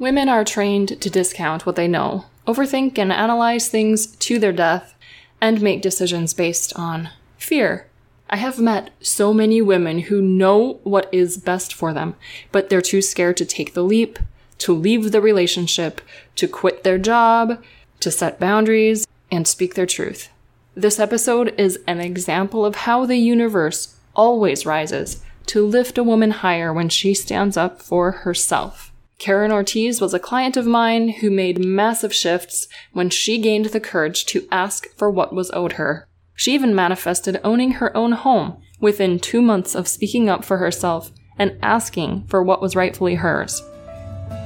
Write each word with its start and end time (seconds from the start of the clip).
Women 0.00 0.30
are 0.30 0.46
trained 0.46 0.98
to 1.02 1.10
discount 1.10 1.66
what 1.66 1.76
they 1.76 1.86
know, 1.86 2.24
overthink 2.46 2.96
and 2.96 3.12
analyze 3.12 3.68
things 3.68 4.06
to 4.06 4.38
their 4.38 4.50
death, 4.50 4.94
and 5.42 5.60
make 5.60 5.82
decisions 5.82 6.32
based 6.32 6.72
on 6.74 7.10
fear. 7.36 7.86
I 8.30 8.38
have 8.38 8.58
met 8.58 8.92
so 9.02 9.34
many 9.34 9.60
women 9.60 9.98
who 9.98 10.22
know 10.22 10.80
what 10.84 11.12
is 11.12 11.36
best 11.36 11.74
for 11.74 11.92
them, 11.92 12.14
but 12.50 12.70
they're 12.70 12.80
too 12.80 13.02
scared 13.02 13.36
to 13.36 13.44
take 13.44 13.74
the 13.74 13.82
leap, 13.82 14.18
to 14.56 14.72
leave 14.72 15.12
the 15.12 15.20
relationship, 15.20 16.00
to 16.36 16.48
quit 16.48 16.82
their 16.82 16.96
job, 16.96 17.62
to 18.00 18.10
set 18.10 18.40
boundaries, 18.40 19.06
and 19.30 19.46
speak 19.46 19.74
their 19.74 19.84
truth. 19.84 20.30
This 20.74 20.98
episode 20.98 21.54
is 21.60 21.78
an 21.86 22.00
example 22.00 22.64
of 22.64 22.74
how 22.74 23.04
the 23.04 23.18
universe 23.18 23.96
always 24.16 24.64
rises 24.64 25.22
to 25.44 25.66
lift 25.66 25.98
a 25.98 26.02
woman 26.02 26.30
higher 26.30 26.72
when 26.72 26.88
she 26.88 27.12
stands 27.12 27.58
up 27.58 27.82
for 27.82 28.12
herself. 28.12 28.89
Karen 29.20 29.52
Ortiz 29.52 30.00
was 30.00 30.14
a 30.14 30.18
client 30.18 30.56
of 30.56 30.66
mine 30.66 31.10
who 31.10 31.30
made 31.30 31.62
massive 31.62 32.12
shifts 32.12 32.66
when 32.94 33.10
she 33.10 33.38
gained 33.38 33.66
the 33.66 33.78
courage 33.78 34.24
to 34.24 34.48
ask 34.50 34.88
for 34.96 35.10
what 35.10 35.34
was 35.34 35.50
owed 35.52 35.72
her. 35.72 36.08
She 36.34 36.54
even 36.54 36.74
manifested 36.74 37.38
owning 37.44 37.72
her 37.72 37.94
own 37.94 38.12
home 38.12 38.62
within 38.80 39.20
two 39.20 39.42
months 39.42 39.74
of 39.74 39.86
speaking 39.86 40.30
up 40.30 40.42
for 40.42 40.56
herself 40.56 41.12
and 41.38 41.58
asking 41.60 42.28
for 42.28 42.42
what 42.42 42.62
was 42.62 42.74
rightfully 42.74 43.16
hers. 43.16 43.62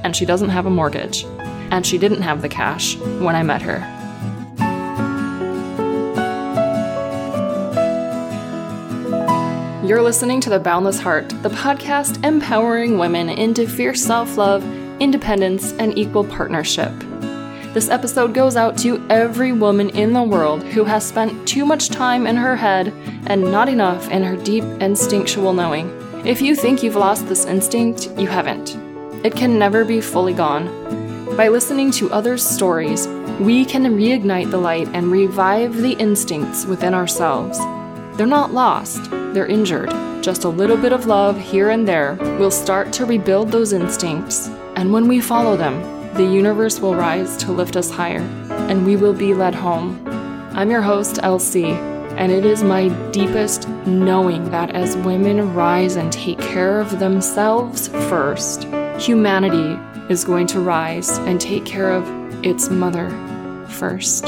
And 0.03 0.13
she 0.13 0.25
doesn't 0.25 0.49
have 0.49 0.65
a 0.65 0.69
mortgage. 0.69 1.23
And 1.71 1.85
she 1.85 1.97
didn't 1.97 2.23
have 2.23 2.41
the 2.41 2.49
cash 2.49 2.97
when 2.97 3.33
I 3.33 3.43
met 3.43 3.61
her. 3.61 3.94
You're 9.87 10.01
listening 10.01 10.41
to 10.41 10.49
The 10.49 10.59
Boundless 10.59 10.99
Heart, 10.99 11.29
the 11.43 11.49
podcast 11.49 12.25
empowering 12.25 12.97
women 12.97 13.29
into 13.29 13.67
fierce 13.67 14.03
self 14.03 14.35
love, 14.35 14.63
independence, 14.99 15.73
and 15.73 15.95
equal 15.95 16.23
partnership. 16.23 16.91
This 17.71 17.89
episode 17.89 18.33
goes 18.33 18.55
out 18.55 18.79
to 18.79 19.05
every 19.11 19.51
woman 19.51 19.91
in 19.91 20.11
the 20.11 20.23
world 20.23 20.63
who 20.63 20.85
has 20.85 21.05
spent 21.05 21.47
too 21.47 21.67
much 21.67 21.89
time 21.89 22.25
in 22.25 22.35
her 22.35 22.55
head 22.55 22.87
and 23.27 23.43
not 23.43 23.69
enough 23.69 24.09
in 24.09 24.23
her 24.23 24.35
deep 24.35 24.63
instinctual 24.81 25.53
knowing. 25.53 25.87
If 26.25 26.41
you 26.41 26.55
think 26.55 26.81
you've 26.81 26.95
lost 26.95 27.27
this 27.27 27.45
instinct, 27.45 28.09
you 28.17 28.25
haven't. 28.25 28.75
It 29.23 29.35
can 29.35 29.59
never 29.59 29.85
be 29.85 30.01
fully 30.01 30.33
gone. 30.33 30.65
By 31.37 31.49
listening 31.49 31.91
to 31.91 32.11
others' 32.11 32.43
stories, 32.43 33.07
we 33.39 33.63
can 33.63 33.83
reignite 33.83 34.49
the 34.49 34.57
light 34.57 34.87
and 34.95 35.11
revive 35.11 35.75
the 35.75 35.93
instincts 35.93 36.65
within 36.65 36.95
ourselves. 36.95 37.59
They're 38.17 38.25
not 38.25 38.53
lost, 38.53 39.11
they're 39.11 39.45
injured. 39.45 39.89
Just 40.23 40.45
a 40.45 40.49
little 40.49 40.77
bit 40.77 40.93
of 40.93 41.05
love 41.05 41.37
here 41.37 41.71
and 41.71 41.85
there 41.85 42.15
will 42.39 42.49
start 42.49 42.93
to 42.93 43.05
rebuild 43.05 43.51
those 43.51 43.73
instincts, 43.73 44.47
and 44.77 44.93
when 44.93 45.09
we 45.09 45.19
follow 45.19 45.57
them, 45.57 45.81
the 46.13 46.23
universe 46.23 46.79
will 46.79 46.95
rise 46.95 47.35
to 47.37 47.51
lift 47.51 47.75
us 47.75 47.91
higher, 47.91 48.21
and 48.69 48.85
we 48.85 48.95
will 48.95 49.13
be 49.13 49.33
led 49.33 49.53
home. 49.53 50.01
I'm 50.53 50.71
your 50.71 50.81
host, 50.81 51.19
Elsie, 51.23 51.73
and 52.15 52.31
it 52.31 52.45
is 52.45 52.63
my 52.63 52.87
deepest 53.11 53.67
knowing 53.85 54.49
that 54.49 54.71
as 54.71 54.95
women 54.95 55.53
rise 55.53 55.97
and 55.97 56.09
take 56.09 56.39
care 56.39 56.79
of 56.79 56.99
themselves 56.99 57.89
first, 58.07 58.63
humanity 58.97 59.77
is 60.09 60.23
going 60.23 60.47
to 60.47 60.61
rise 60.61 61.17
and 61.17 61.41
take 61.41 61.65
care 61.65 61.91
of 61.91 62.05
its 62.45 62.69
mother 62.69 63.09
first. 63.67 64.27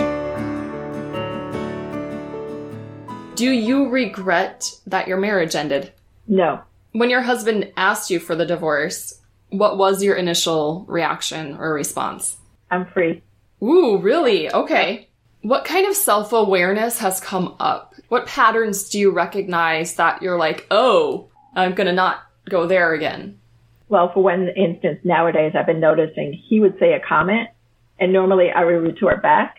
Do 3.38 3.52
you 3.52 3.90
regret 3.90 4.72
that 4.88 5.08
your 5.08 5.18
marriage 5.18 5.54
ended? 5.54 5.94
No. 6.28 6.60
When 6.94 7.12
your 7.12 7.22
husband 7.22 7.72
asked 7.78 8.10
you 8.10 8.20
for 8.20 8.36
the 8.36 8.48
divorce, 8.48 9.22
what 9.50 9.78
was 9.78 10.02
your 10.02 10.16
initial 10.16 10.86
reaction 10.88 11.56
or 11.56 11.72
response? 11.72 12.38
I'm 12.72 12.88
free. 12.88 13.22
Ooh, 13.62 14.00
really? 14.00 14.52
Okay. 14.52 15.08
What 15.44 15.66
kind 15.66 15.86
of 15.86 15.96
self 15.96 16.34
awareness 16.34 16.98
has 16.98 17.20
come 17.20 17.56
up? 17.60 17.94
What 18.08 18.26
patterns 18.26 18.90
do 18.90 18.98
you 18.98 19.12
recognize 19.12 19.94
that 19.98 20.24
you're 20.24 20.40
like, 20.40 20.66
oh, 20.72 21.30
I'm 21.54 21.76
gonna 21.76 21.94
not 21.94 22.22
go 22.50 22.66
there 22.66 22.96
again? 22.96 23.40
Well, 23.88 24.12
for 24.12 24.24
one 24.24 24.48
instance, 24.48 25.02
nowadays 25.04 25.54
I've 25.54 25.68
been 25.68 25.80
noticing 25.80 26.34
he 26.34 26.60
would 26.60 26.80
say 26.80 26.94
a 26.94 27.00
comment 27.08 27.50
and 28.00 28.12
normally 28.12 28.50
I 28.50 28.66
would 28.66 28.82
retort 28.82 29.22
back. 29.22 29.58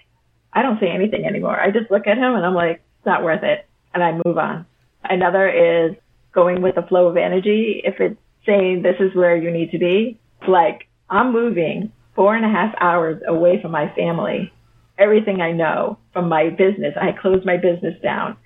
I 0.52 0.62
don't 0.62 0.80
say 0.80 0.88
anything 0.88 1.24
anymore. 1.24 1.60
I 1.60 1.70
just 1.70 1.92
look 1.92 2.08
at 2.08 2.18
him 2.18 2.34
and 2.34 2.44
I'm 2.44 2.54
like, 2.54 2.82
it's 2.98 3.06
not 3.06 3.22
worth 3.22 3.44
it 3.44 3.67
and 3.94 4.02
I 4.02 4.12
move 4.24 4.38
on. 4.38 4.66
Another 5.04 5.48
is 5.48 5.96
going 6.32 6.62
with 6.62 6.74
the 6.74 6.82
flow 6.82 7.06
of 7.08 7.16
energy. 7.16 7.80
If 7.84 8.00
it's 8.00 8.20
saying 8.46 8.82
this 8.82 8.96
is 9.00 9.14
where 9.14 9.36
you 9.36 9.50
need 9.50 9.70
to 9.72 9.78
be, 9.78 10.18
like 10.46 10.88
I'm 11.10 11.32
moving 11.32 11.92
four 12.14 12.34
and 12.34 12.44
a 12.44 12.48
half 12.48 12.74
hours 12.80 13.22
away 13.26 13.60
from 13.62 13.70
my 13.70 13.92
family, 13.94 14.52
everything 14.98 15.40
I 15.40 15.52
know 15.52 15.98
from 16.12 16.28
my 16.28 16.50
business. 16.50 16.94
I 17.00 17.12
closed 17.12 17.46
my 17.46 17.56
business 17.56 18.00
down. 18.02 18.36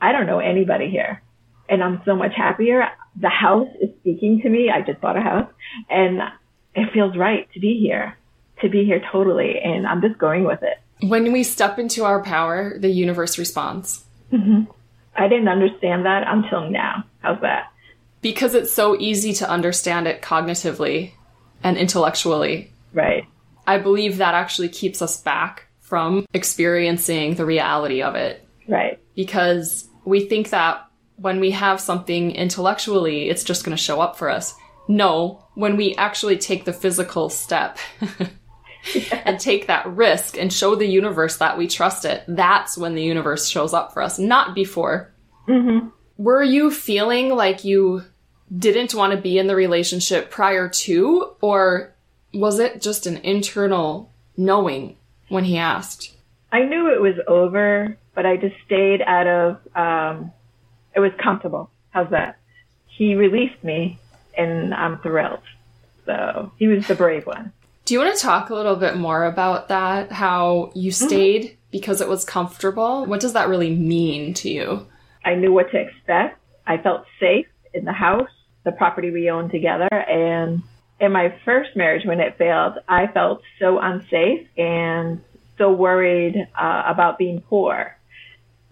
I 0.00 0.12
don't 0.12 0.26
know 0.26 0.38
anybody 0.38 0.90
here 0.90 1.22
and 1.68 1.82
I'm 1.82 2.00
so 2.04 2.16
much 2.16 2.32
happier. 2.36 2.88
The 3.20 3.28
house 3.28 3.68
is 3.80 3.90
speaking 4.00 4.40
to 4.42 4.48
me. 4.48 4.70
I 4.70 4.82
just 4.82 5.00
bought 5.00 5.16
a 5.16 5.20
house 5.20 5.50
and 5.90 6.20
it 6.74 6.92
feels 6.92 7.16
right 7.16 7.48
to 7.52 7.60
be 7.60 7.78
here, 7.80 8.16
to 8.62 8.68
be 8.68 8.84
here 8.84 9.02
totally. 9.12 9.58
And 9.62 9.86
I'm 9.86 10.00
just 10.00 10.18
going 10.18 10.44
with 10.44 10.62
it. 10.62 10.78
When 11.06 11.32
we 11.32 11.44
step 11.44 11.78
into 11.78 12.04
our 12.04 12.22
power, 12.22 12.78
the 12.78 12.88
universe 12.88 13.38
responds. 13.38 14.04
Mm-hmm. 14.32 14.70
I 15.18 15.28
didn't 15.28 15.48
understand 15.48 16.06
that 16.06 16.24
until 16.26 16.70
now. 16.70 17.04
How's 17.20 17.40
that? 17.40 17.72
Because 18.22 18.54
it's 18.54 18.72
so 18.72 18.98
easy 18.98 19.32
to 19.34 19.50
understand 19.50 20.06
it 20.06 20.22
cognitively 20.22 21.12
and 21.62 21.76
intellectually. 21.76 22.72
Right. 22.92 23.24
I 23.66 23.78
believe 23.78 24.16
that 24.18 24.34
actually 24.34 24.68
keeps 24.68 25.02
us 25.02 25.20
back 25.20 25.66
from 25.80 26.26
experiencing 26.32 27.34
the 27.34 27.44
reality 27.44 28.02
of 28.02 28.14
it. 28.14 28.46
Right. 28.68 28.98
Because 29.14 29.88
we 30.04 30.20
think 30.20 30.50
that 30.50 30.86
when 31.16 31.40
we 31.40 31.50
have 31.50 31.80
something 31.80 32.30
intellectually, 32.30 33.28
it's 33.28 33.44
just 33.44 33.64
going 33.64 33.76
to 33.76 33.82
show 33.82 34.00
up 34.00 34.16
for 34.16 34.30
us. 34.30 34.54
No, 34.86 35.44
when 35.54 35.76
we 35.76 35.94
actually 35.96 36.38
take 36.38 36.64
the 36.64 36.72
physical 36.72 37.28
step 37.28 37.78
and 39.24 39.38
take 39.38 39.66
that 39.66 39.86
risk 39.86 40.36
and 40.36 40.52
show 40.52 40.74
the 40.74 40.86
universe 40.86 41.38
that 41.38 41.58
we 41.58 41.66
trust 41.66 42.04
it, 42.04 42.24
that's 42.28 42.76
when 42.76 42.94
the 42.94 43.02
universe 43.02 43.48
shows 43.48 43.74
up 43.74 43.92
for 43.92 44.02
us, 44.02 44.18
not 44.18 44.54
before. 44.54 45.12
Mm-hmm. 45.46 45.88
Were 46.16 46.42
you 46.42 46.70
feeling 46.70 47.30
like 47.30 47.64
you 47.64 48.04
didn't 48.56 48.94
want 48.94 49.12
to 49.12 49.20
be 49.20 49.38
in 49.38 49.46
the 49.46 49.56
relationship 49.56 50.30
prior 50.30 50.68
to, 50.68 51.34
or 51.40 51.94
was 52.32 52.58
it 52.58 52.80
just 52.80 53.06
an 53.06 53.18
internal 53.18 54.10
knowing 54.36 54.96
when 55.28 55.44
he 55.44 55.58
asked? 55.58 56.14
I 56.50 56.64
knew 56.64 56.92
it 56.92 57.00
was 57.00 57.16
over, 57.26 57.96
but 58.14 58.26
I 58.26 58.36
just 58.36 58.56
stayed 58.64 59.02
out 59.02 59.26
of, 59.26 59.76
um, 59.76 60.32
it 60.94 61.00
was 61.00 61.12
comfortable. 61.22 61.70
How's 61.90 62.10
that? 62.10 62.38
He 62.86 63.14
released 63.14 63.62
me 63.62 63.98
and 64.36 64.74
I'm 64.74 64.98
thrilled. 64.98 65.42
So 66.06 66.52
he 66.58 66.68
was 66.68 66.86
the 66.86 66.94
brave 66.94 67.26
one. 67.26 67.52
Do 67.88 67.94
you 67.94 68.00
want 68.00 68.14
to 68.14 68.20
talk 68.22 68.50
a 68.50 68.54
little 68.54 68.76
bit 68.76 68.98
more 68.98 69.24
about 69.24 69.68
that? 69.68 70.12
How 70.12 70.72
you 70.74 70.90
mm-hmm. 70.90 71.06
stayed 71.06 71.42
mm-hmm. 71.44 71.56
because 71.70 72.02
it 72.02 72.08
was 72.08 72.22
comfortable? 72.22 73.06
What 73.06 73.18
does 73.18 73.32
that 73.32 73.48
really 73.48 73.74
mean 73.74 74.34
to 74.34 74.50
you? 74.50 74.86
I 75.24 75.36
knew 75.36 75.54
what 75.54 75.70
to 75.70 75.80
expect. 75.80 76.38
I 76.66 76.76
felt 76.76 77.06
safe 77.18 77.46
in 77.72 77.86
the 77.86 77.94
house, 77.94 78.28
the 78.64 78.72
property 78.72 79.10
we 79.10 79.30
owned 79.30 79.50
together. 79.50 79.88
And 79.90 80.62
in 81.00 81.12
my 81.12 81.34
first 81.46 81.70
marriage, 81.76 82.04
when 82.04 82.20
it 82.20 82.36
failed, 82.36 82.74
I 82.90 83.06
felt 83.06 83.40
so 83.58 83.78
unsafe 83.78 84.46
and 84.58 85.22
so 85.56 85.72
worried 85.72 86.36
uh, 86.60 86.82
about 86.86 87.16
being 87.16 87.40
poor. 87.40 87.96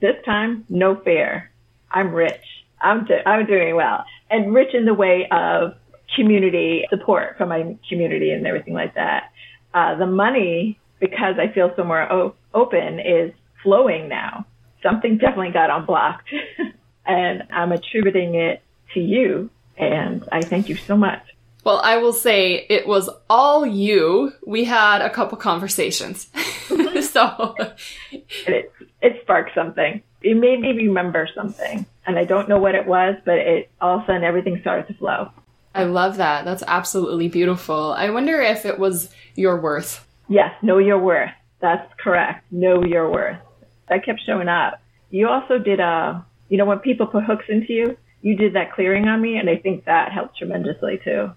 This 0.03 0.17
time, 0.27 0.67
no 0.69 0.95
fear. 0.95 1.51
I'm 1.91 2.13
rich. 2.13 2.45
I'm, 2.83 3.07
do- 3.07 3.25
I'm 3.25 3.47
doing 3.47 3.77
well. 3.77 4.05
And 4.29 4.53
rich 4.55 4.75
in 4.75 4.85
the 4.85 4.93
way 4.93 5.27
of 5.31 5.73
community 6.15 6.87
support 6.91 7.37
from 7.37 7.49
my 7.49 7.77
community 7.89 8.31
and 8.31 8.47
everything 8.47 8.75
like 8.75 8.95
that. 8.95 9.33
Uh, 9.75 9.97
the 9.97 10.07
money, 10.07 10.79
because 11.01 11.37
I 11.39 11.53
feel 11.53 11.73
so 11.77 11.85
more 11.85 12.11
o- 12.11 12.35
open, 12.55 13.01
is 13.01 13.33
flowing 13.63 14.09
now. 14.09 14.47
Something 14.83 15.19
definitely 15.19 15.51
got 15.53 15.71
unblocked, 15.71 16.29
and 17.07 17.43
I'm 17.51 17.73
attributing 17.73 18.35
it 18.35 18.63
to 18.95 19.01
you. 19.01 19.51
And 19.77 20.27
I 20.33 20.43
thank 20.43 20.69
you 20.69 20.77
so 20.77 20.97
much. 20.97 21.23
Well, 21.67 21.81
I 21.83 21.97
will 21.97 22.13
say 22.13 22.65
it 22.71 22.87
was 22.87 23.11
all 23.29 23.67
you. 23.67 24.33
We 24.47 24.63
had 24.63 25.03
a 25.03 25.11
couple 25.11 25.37
conversations. 25.37 26.29
so 27.11 27.57
it, 28.13 28.73
it 29.03 29.19
sparked 29.23 29.51
something. 29.53 30.01
It 30.23 30.37
made 30.37 30.61
me 30.61 30.73
remember 30.75 31.29
something. 31.35 31.85
And 32.07 32.19
I 32.19 32.25
don't 32.25 32.49
know 32.49 32.59
what 32.59 32.77
it 32.77 32.87
was, 32.87 33.17
but 33.25 33.39
it 33.39 33.71
all 33.81 33.97
of 33.97 34.05
a 34.05 34.07
sudden 34.07 34.23
everything 34.23 34.59
started 34.61 34.87
to 34.87 34.95
flow. 34.95 35.33
I 35.77 35.85
love 35.85 36.17
that. 36.17 36.45
That's 36.45 36.63
absolutely 36.67 37.29
beautiful. 37.29 37.93
I 37.93 38.11
wonder 38.11 38.41
if 38.41 38.65
it 38.65 38.79
was 38.79 39.11
your 39.35 39.61
worth. 39.61 40.07
Yes, 40.29 40.53
know 40.63 40.79
your 40.79 40.99
worth. 40.99 41.31
That's 41.61 41.93
correct. 42.03 42.51
Know 42.51 42.85
your 42.85 43.11
worth. 43.11 43.39
That 43.89 44.05
kept 44.05 44.21
showing 44.27 44.49
up. 44.49 44.81
You 45.11 45.29
also 45.29 45.59
did 45.59 45.81
a, 45.81 45.85
uh, 45.85 46.23
you 46.49 46.59
know, 46.59 46.65
when 46.65 46.79
people 46.81 47.07
put 47.07 47.25
hooks 47.25 47.45
into 47.49 47.73
you, 47.73 47.97
you 48.23 48.37
did 48.37 48.55
that 48.55 48.73
clearing 48.73 49.07
on 49.07 49.21
me, 49.21 49.37
and 49.37 49.49
I 49.49 49.57
think 49.57 49.85
that 49.85 50.13
helped 50.13 50.39
tremendously 50.39 51.01
too. 51.05 51.33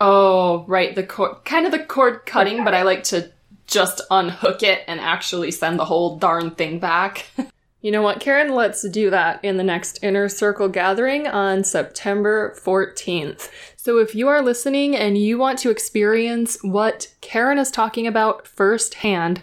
Oh, 0.00 0.64
right. 0.66 0.94
The 0.94 1.02
cord, 1.02 1.44
kind 1.44 1.66
of 1.66 1.72
the 1.72 1.84
cord 1.84 2.24
cutting, 2.24 2.64
but 2.64 2.74
I 2.74 2.82
like 2.82 3.04
to 3.04 3.30
just 3.66 4.00
unhook 4.10 4.62
it 4.62 4.82
and 4.88 5.00
actually 5.00 5.50
send 5.50 5.78
the 5.78 5.84
whole 5.84 6.16
darn 6.18 6.52
thing 6.52 6.78
back. 6.78 7.26
you 7.82 7.90
know 7.90 8.02
what, 8.02 8.20
Karen? 8.20 8.54
Let's 8.54 8.86
do 8.88 9.08
that 9.10 9.42
in 9.42 9.56
the 9.56 9.64
next 9.64 9.98
Inner 10.02 10.28
Circle 10.28 10.68
gathering 10.68 11.26
on 11.26 11.64
September 11.64 12.54
14th. 12.62 13.50
So 13.76 13.98
if 13.98 14.14
you 14.14 14.28
are 14.28 14.42
listening 14.42 14.94
and 14.94 15.16
you 15.16 15.38
want 15.38 15.58
to 15.60 15.70
experience 15.70 16.58
what 16.62 17.14
Karen 17.22 17.58
is 17.58 17.70
talking 17.70 18.06
about 18.06 18.46
firsthand, 18.46 19.42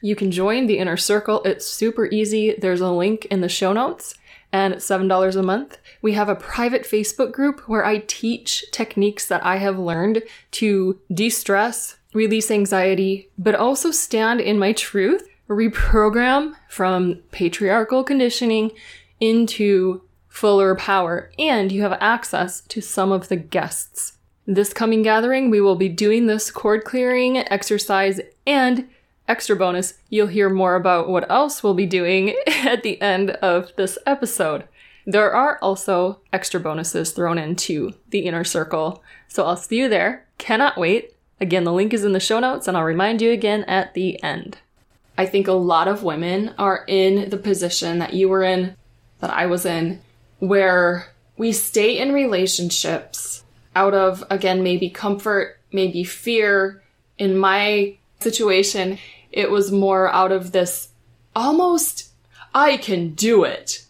you 0.00 0.16
can 0.16 0.30
join 0.30 0.66
the 0.66 0.78
Inner 0.78 0.96
Circle. 0.96 1.42
It's 1.44 1.66
super 1.66 2.06
easy. 2.06 2.54
There's 2.58 2.80
a 2.80 2.90
link 2.90 3.26
in 3.26 3.42
the 3.42 3.48
show 3.48 3.72
notes 3.72 4.14
and 4.50 4.72
it's 4.72 4.88
$7 4.88 5.36
a 5.36 5.42
month. 5.42 5.78
We 6.00 6.12
have 6.12 6.28
a 6.28 6.36
private 6.36 6.84
Facebook 6.84 7.32
group 7.32 7.68
where 7.68 7.84
I 7.84 7.98
teach 8.06 8.64
techniques 8.70 9.26
that 9.26 9.44
I 9.44 9.56
have 9.56 9.78
learned 9.78 10.22
to 10.52 11.00
de 11.12 11.28
stress, 11.28 11.96
release 12.12 12.50
anxiety, 12.50 13.30
but 13.36 13.54
also 13.54 13.90
stand 13.90 14.40
in 14.40 14.58
my 14.58 14.72
truth, 14.72 15.28
reprogram 15.48 16.54
from 16.68 17.22
patriarchal 17.30 18.04
conditioning 18.04 18.72
into 19.20 20.02
fuller 20.28 20.74
power, 20.74 21.30
and 21.38 21.70
you 21.70 21.82
have 21.82 21.96
access 22.00 22.60
to 22.62 22.80
some 22.80 23.12
of 23.12 23.28
the 23.28 23.36
guests. 23.36 24.18
This 24.46 24.72
coming 24.72 25.02
gathering, 25.02 25.50
we 25.50 25.60
will 25.60 25.76
be 25.76 25.88
doing 25.88 26.26
this 26.26 26.50
cord 26.50 26.84
clearing 26.84 27.38
exercise 27.38 28.20
and 28.46 28.88
extra 29.28 29.56
bonus, 29.56 29.94
you'll 30.08 30.26
hear 30.26 30.50
more 30.50 30.74
about 30.74 31.08
what 31.08 31.30
else 31.30 31.62
we'll 31.62 31.74
be 31.74 31.86
doing 31.86 32.34
at 32.46 32.82
the 32.82 33.00
end 33.00 33.30
of 33.30 33.72
this 33.76 33.98
episode. 34.06 34.64
There 35.06 35.32
are 35.32 35.58
also 35.60 36.20
extra 36.32 36.60
bonuses 36.60 37.12
thrown 37.12 37.38
into 37.38 37.94
the 38.08 38.20
inner 38.20 38.44
circle, 38.44 39.02
so 39.28 39.44
I'll 39.44 39.56
see 39.56 39.78
you 39.80 39.88
there. 39.88 40.26
Cannot 40.38 40.78
wait. 40.78 41.14
Again, 41.40 41.64
the 41.64 41.72
link 41.72 41.92
is 41.92 42.04
in 42.04 42.12
the 42.12 42.20
show 42.20 42.40
notes, 42.40 42.68
and 42.68 42.76
I'll 42.76 42.84
remind 42.84 43.20
you 43.20 43.30
again 43.30 43.64
at 43.64 43.94
the 43.94 44.22
end. 44.22 44.58
I 45.16 45.26
think 45.26 45.46
a 45.46 45.52
lot 45.52 45.88
of 45.88 46.02
women 46.02 46.54
are 46.58 46.84
in 46.86 47.30
the 47.30 47.36
position 47.36 47.98
that 47.98 48.14
you 48.14 48.28
were 48.28 48.42
in, 48.42 48.76
that 49.20 49.30
I 49.30 49.46
was 49.46 49.64
in, 49.64 50.00
where 50.38 51.08
we 51.36 51.52
stay 51.52 51.98
in 51.98 52.12
relationships 52.12 53.44
out 53.76 53.94
of, 53.94 54.24
again, 54.30 54.62
maybe 54.62 54.90
comfort, 54.90 55.58
maybe 55.72 56.04
fear. 56.04 56.82
In 57.18 57.38
my 57.38 57.96
situation, 58.20 58.98
it 59.30 59.50
was 59.50 59.70
more 59.70 60.12
out 60.12 60.32
of 60.32 60.52
this 60.52 60.88
almost, 61.34 62.10
I 62.54 62.76
can 62.76 63.14
do 63.14 63.44
it 63.44 63.84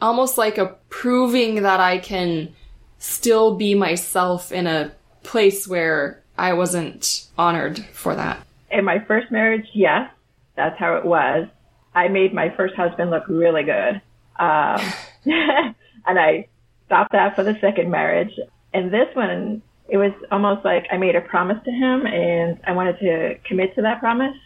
almost 0.00 0.38
like 0.38 0.58
a 0.58 0.76
proving 0.88 1.62
that 1.62 1.80
I 1.80 1.98
can 1.98 2.54
still 2.98 3.56
be 3.56 3.74
myself 3.74 4.52
in 4.52 4.66
a 4.66 4.92
place 5.22 5.66
where 5.66 6.22
I 6.36 6.52
wasn't 6.52 7.26
honored 7.36 7.84
for 7.92 8.14
that. 8.14 8.44
In 8.70 8.84
my 8.84 8.98
first 9.00 9.30
marriage, 9.30 9.66
yes, 9.72 10.10
that's 10.58 10.78
how 10.78 10.96
it 10.96 11.04
was. 11.04 11.48
I 11.94 12.08
made 12.08 12.34
my 12.34 12.52
first 12.54 12.74
husband 12.74 13.10
look 13.10 13.24
really 13.28 13.62
good. 13.62 14.02
Um, 14.38 14.80
and 15.24 16.18
I 16.18 16.48
stopped 16.86 17.12
that 17.12 17.34
for 17.34 17.42
the 17.42 17.56
second 17.60 17.90
marriage. 17.90 18.32
And 18.74 18.92
this 18.92 19.08
one, 19.14 19.62
it 19.88 19.96
was 19.96 20.12
almost 20.30 20.64
like 20.64 20.86
I 20.92 20.98
made 20.98 21.16
a 21.16 21.20
promise 21.20 21.58
to 21.64 21.70
him 21.70 22.06
and 22.06 22.58
I 22.66 22.72
wanted 22.72 22.98
to 22.98 23.34
commit 23.46 23.74
to 23.76 23.82
that 23.82 24.00
promise, 24.00 24.36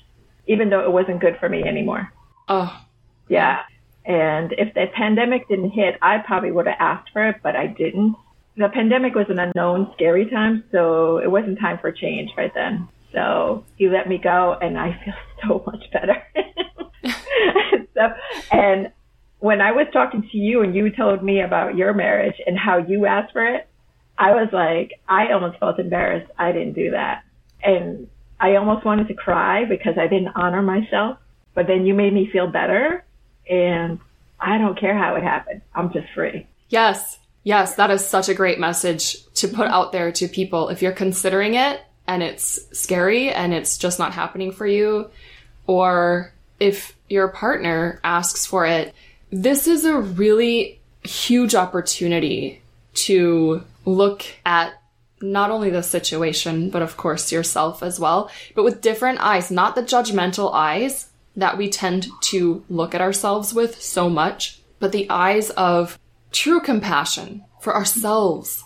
even 0.47 0.71
though 0.71 0.85
it 0.85 0.93
wasn't 0.93 1.21
good 1.21 1.37
for 1.41 1.49
me 1.49 1.65
anymore. 1.65 2.13
Oh. 2.49 2.81
Yeah. 3.29 3.63
And 4.05 4.53
if 4.59 4.75
the 4.75 4.87
pandemic 4.95 5.49
didn't 5.49 5.71
hit, 5.71 5.97
I 6.03 6.19
probably 6.19 6.53
would 6.53 6.67
have 6.67 6.77
asked 6.79 7.11
for 7.13 7.29
it, 7.29 7.37
but 7.43 7.57
I 7.57 7.67
didn't. 7.67 8.17
The 8.57 8.69
pandemic 8.69 9.15
was 9.15 9.27
an 9.31 9.39
unknown, 9.39 9.91
scary 9.95 10.29
time, 10.29 10.65
so 10.73 11.19
it 11.19 11.31
wasn't 11.31 11.59
time 11.59 11.79
for 11.79 11.91
change 11.91 12.31
right 12.37 12.53
then. 12.55 12.89
So 13.13 13.65
he 13.77 13.89
let 13.89 14.09
me 14.09 14.19
go, 14.19 14.57
and 14.61 14.79
I 14.79 14.99
feel 15.05 15.15
so 15.47 15.65
much 15.67 15.85
better. 15.93 16.23
so, 17.95 18.01
and 18.51 18.93
when 19.43 19.61
I 19.61 19.73
was 19.73 19.87
talking 19.93 20.29
to 20.31 20.39
you 20.39 20.63
and 20.63 20.75
you 20.75 20.91
told 20.91 21.23
me 21.23 21.41
about 21.41 21.77
your 21.77 21.93
marriage 21.93 22.37
and 22.47 22.57
how 22.57 22.79
you 22.79 23.07
asked 23.07 23.33
for 23.33 23.45
it, 23.45 23.69
I 24.17 24.33
was 24.33 24.49
like, 24.53 24.93
I 25.09 25.33
almost 25.33 25.59
felt 25.59 25.81
embarrassed. 25.81 26.31
I 26.39 26.53
didn't 26.53 26.75
do 26.75 26.93
that. 26.93 27.25
And 27.63 28.09
I 28.39 28.55
almost 28.55 28.85
wanted 28.85 29.09
to 29.09 29.15
cry 29.15 29.65
because 29.65 29.95
I 29.99 30.07
didn't 30.07 30.33
honor 30.37 30.63
myself. 30.63 31.19
But 31.55 31.67
then 31.67 31.87
you 31.87 31.93
made 31.93 32.13
me 32.13 32.29
feel 32.31 32.47
better 32.47 33.05
and 33.51 33.99
I 34.39 34.59
don't 34.59 34.79
care 34.79 34.97
how 34.97 35.17
it 35.17 35.23
happened. 35.25 35.63
I'm 35.75 35.93
just 35.93 36.07
free. 36.15 36.47
Yes. 36.69 37.19
Yes, 37.45 37.75
that 37.75 37.91
is 37.91 38.07
such 38.07 38.29
a 38.29 38.35
great 38.35 38.61
message 38.61 39.25
to 39.35 39.49
put 39.49 39.67
out 39.67 39.91
there 39.91 40.13
to 40.13 40.29
people. 40.29 40.69
If 40.69 40.83
you're 40.83 40.93
considering 40.93 41.55
it 41.55 41.83
and 42.07 42.23
it's 42.23 42.61
scary 42.77 43.31
and 43.31 43.55
it's 43.55 43.79
just 43.79 43.99
not 43.99 44.13
happening 44.13 44.53
for 44.53 44.67
you, 44.67 45.11
or 45.67 46.33
if 46.59 46.97
your 47.09 47.29
partner 47.29 48.01
asks 48.05 48.47
for 48.47 48.67
it, 48.67 48.95
this 49.31 49.67
is 49.67 49.85
a 49.85 49.99
really 49.99 50.81
huge 51.03 51.55
opportunity 51.55 52.63
to 52.95 53.63
look 53.85 54.25
at 54.45 54.75
not 55.21 55.51
only 55.51 55.71
the 55.71 55.83
situation, 55.83 56.69
but 56.71 56.83
of 56.83 56.97
course 56.97 57.33
yourself 57.33 57.83
as 57.83 57.99
well, 57.99 58.31
but 58.55 58.65
with 58.65 58.81
different 58.81 59.21
eyes, 59.21 59.51
not 59.51 59.75
the 59.75 59.83
judgmental 59.83 60.53
eyes, 60.53 61.09
that 61.37 61.57
we 61.57 61.69
tend 61.69 62.09
to 62.21 62.65
look 62.69 62.95
at 62.95 63.01
ourselves 63.01 63.55
with 63.55 63.81
so 63.81 64.11
much, 64.11 64.61
but 64.81 64.93
the 64.93 65.09
eyes 65.09 65.51
of 65.51 65.99
true 66.31 66.61
compassion 66.61 67.45
for 67.61 67.75
ourselves, 67.75 68.65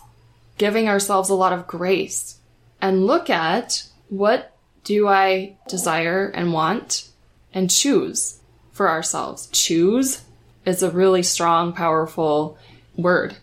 giving 0.57 0.89
ourselves 0.89 1.29
a 1.29 1.35
lot 1.35 1.53
of 1.53 1.67
grace, 1.67 2.39
and 2.81 3.05
look 3.05 3.29
at 3.29 3.83
what 4.09 4.55
do 4.83 5.07
I 5.07 5.57
desire 5.67 6.27
and 6.29 6.53
want 6.53 7.09
and 7.53 7.69
choose 7.69 8.39
for 8.71 8.89
ourselves. 8.89 9.47
Choose 9.51 10.23
is 10.65 10.83
a 10.83 10.91
really 10.91 11.23
strong, 11.23 11.73
powerful 11.73 12.57
word. 12.95 13.37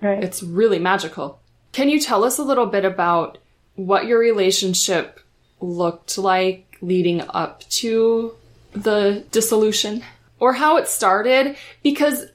Right. 0.00 0.22
It's 0.22 0.42
really 0.42 0.78
magical. 0.78 1.40
Can 1.72 1.88
you 1.88 2.00
tell 2.00 2.24
us 2.24 2.38
a 2.38 2.44
little 2.44 2.66
bit 2.66 2.84
about 2.84 3.38
what 3.74 4.06
your 4.06 4.18
relationship 4.18 5.20
looked 5.60 6.18
like 6.18 6.78
leading 6.80 7.22
up 7.30 7.68
to 7.68 8.34
the 8.72 9.24
dissolution 9.30 10.02
or 10.40 10.52
how 10.52 10.76
it 10.76 10.88
started 10.88 11.56
because 11.82 12.26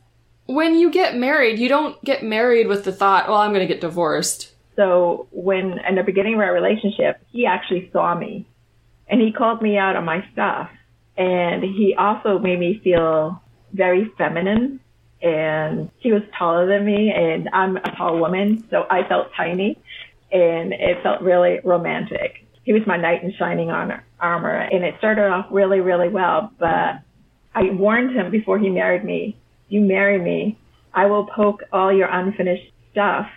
when 0.46 0.78
you 0.78 0.92
get 0.92 1.16
married, 1.16 1.60
you 1.60 1.70
don't 1.70 2.02
get 2.04 2.24
married 2.24 2.68
with 2.68 2.84
the 2.84 2.92
thought, 2.92 3.28
well, 3.28 3.38
I'm 3.38 3.54
going 3.54 3.66
to 3.66 3.74
get 3.74 3.82
divorced. 3.82 4.53
So 4.76 5.28
when 5.32 5.80
in 5.88 5.96
the 5.96 6.04
beginning 6.04 6.36
of 6.36 6.40
our 6.40 6.54
relationship, 6.54 7.22
he 7.32 7.46
actually 7.46 7.90
saw 7.92 8.16
me 8.16 8.48
and 9.08 9.22
he 9.22 9.32
called 9.32 9.62
me 9.62 9.78
out 9.78 9.96
on 9.96 10.06
my 10.06 10.26
stuff. 10.34 10.70
And 11.16 11.64
he 11.64 11.96
also 11.98 12.40
made 12.40 12.60
me 12.60 12.82
feel 12.84 13.42
very 13.72 14.12
feminine 14.18 14.80
and 15.22 15.90
he 16.00 16.12
was 16.12 16.24
taller 16.38 16.68
than 16.68 16.86
me 16.86 17.12
and 17.12 17.50
I'm 17.54 17.78
a 17.78 17.96
tall 17.96 18.20
woman. 18.20 18.66
So 18.70 18.86
I 18.90 19.08
felt 19.08 19.28
tiny 19.36 19.78
and 20.32 20.74
it 20.74 21.04
felt 21.04 21.22
really 21.22 21.60
romantic 21.64 22.44
he 22.64 22.74
was 22.74 22.82
my 22.88 22.98
knight 22.98 23.24
in 23.24 23.34
shining 23.38 23.70
armor, 23.70 24.04
and 24.22 24.84
it 24.84 24.96
started 24.98 25.28
off 25.30 25.48
really, 25.52 25.82
really 25.82 26.10
well. 26.10 26.52
But 26.58 27.02
I 27.54 27.64
warned 27.72 28.16
him 28.16 28.32
before 28.32 28.58
he 28.58 28.70
married 28.70 29.04
me, 29.04 29.36
"You 29.68 29.82
marry 29.82 30.18
me, 30.18 30.58
I 30.94 31.08
will 31.08 31.26
poke 31.26 31.64
all 31.72 31.92
your 31.92 32.08
unfinished 32.08 32.72
stuff, 32.92 33.30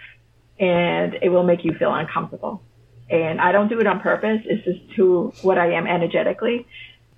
and 0.59 1.19
it 1.23 1.29
will 1.29 1.45
make 1.45 1.65
you 1.65 1.73
feel 1.75 1.93
uncomfortable." 1.95 2.63
And 3.09 3.41
I 3.41 3.53
don't 3.53 3.69
do 3.69 3.79
it 3.81 3.87
on 3.87 4.01
purpose. 4.01 4.43
It's 4.45 4.65
just 4.65 4.81
who 4.97 5.33
what 5.43 5.59
I 5.59 5.73
am 5.73 5.87
energetically. 5.87 6.67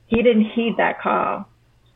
He 0.07 0.23
didn't 0.23 0.47
heed 0.47 0.77
that 0.79 1.01
call, 1.01 1.49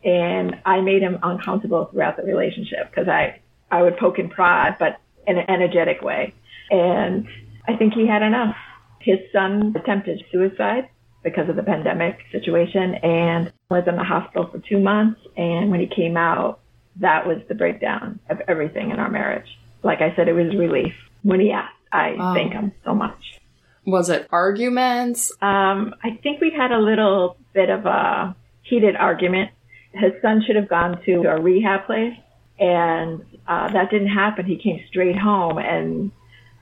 and 0.04 0.58
I 0.64 0.80
made 0.80 1.02
him 1.02 1.18
uncomfortable 1.22 1.87
throughout 1.87 2.16
the 2.16 2.22
relationship 2.22 2.90
because 2.90 3.08
I 3.08 3.40
I 3.70 3.82
would 3.82 3.96
poke 3.96 4.18
and 4.18 4.30
prod, 4.30 4.76
but 4.78 4.99
in 5.26 5.38
an 5.38 5.49
energetic 5.49 6.02
way. 6.02 6.34
And 6.70 7.26
I 7.66 7.76
think 7.76 7.94
he 7.94 8.06
had 8.06 8.22
enough. 8.22 8.56
His 9.00 9.18
son 9.32 9.75
attempted 9.76 10.22
suicide 10.30 10.88
because 11.22 11.49
of 11.49 11.56
the 11.56 11.62
pandemic 11.62 12.18
situation 12.30 12.96
and 12.96 13.52
was 13.70 13.84
in 13.87 13.96
the 13.96 14.04
hospital 14.04 14.49
for 14.50 14.58
two 14.58 14.78
months. 14.78 15.20
And 15.37 15.70
when 15.70 15.80
he 15.80 15.87
came 15.87 16.16
out, 16.16 16.61
that 16.96 17.26
was 17.26 17.38
the 17.49 17.54
breakdown 17.54 18.18
of 18.28 18.40
everything 18.49 18.90
in 18.90 18.99
our 18.99 19.11
marriage. 19.11 19.46
Like 19.82 20.00
I 20.00 20.14
said, 20.14 20.28
it 20.28 20.34
was 20.34 20.54
relief. 20.54 20.94
When 21.23 21.41
he 21.41 21.50
asked, 21.50 21.75
I 21.93 22.14
oh. 22.19 22.35
thank 22.35 22.52
him 22.52 22.73
so 22.85 22.95
much. 22.95 23.41
Was 23.85 24.11
it 24.11 24.29
arguments? 24.31 25.33
Um, 25.43 25.95
I 26.02 26.19
think 26.23 26.41
we 26.41 26.52
had 26.57 26.71
a 26.71 26.79
little 26.79 27.37
bit 27.52 27.69
of 27.69 27.85
a 27.87 28.37
heated 28.62 28.97
argument. 28.97 29.50
His 29.93 30.12
son 30.23 30.43
should 30.47 30.57
have 30.57 30.69
gone 30.69 31.02
to 31.05 31.29
a 31.29 31.41
rehab 31.41 31.87
place, 31.87 32.17
and 32.59 33.23
uh, 33.47 33.73
that 33.73 33.91
didn't 33.91 34.09
happen. 34.09 34.47
He 34.47 34.57
came 34.57 34.81
straight 34.88 35.19
home, 35.19 35.59
and 35.59 36.12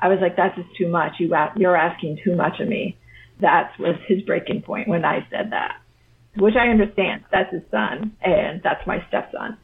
I 0.01 0.09
was 0.09 0.19
like, 0.21 0.37
that's 0.37 0.57
just 0.57 0.75
too 0.77 0.89
much. 0.89 1.15
You, 1.19 1.35
you're 1.57 1.77
asking 1.77 2.21
too 2.25 2.35
much 2.35 2.61
of 2.61 2.69
me. 2.69 2.97
That 3.41 3.73
was 3.79 3.97
his 4.07 4.23
breaking 4.23 4.63
point 4.63 4.89
when 4.89 5.05
I 5.05 5.27
said 5.31 5.53
that, 5.53 5.77
which 6.37 6.55
I 6.57 6.69
understand. 6.69 7.25
That's 7.31 7.53
his 7.53 7.63
son 7.71 8.17
and 8.21 8.63
that's 8.63 8.87
my 8.87 9.05
stepson. 9.09 9.57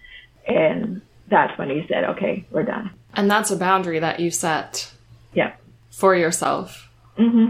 And 0.47 1.03
that's 1.31 1.57
when 1.59 1.71
he 1.71 1.85
said, 1.89 2.05
okay, 2.05 2.47
we're 2.51 2.63
done. 2.63 2.91
And 3.17 3.31
that's 3.31 3.51
a 3.51 3.57
boundary 3.57 3.99
that 3.99 4.21
you 4.21 4.31
set. 4.31 4.93
Yeah. 5.35 5.55
For 5.91 6.15
yourself. 6.15 6.89
hmm 7.17 7.49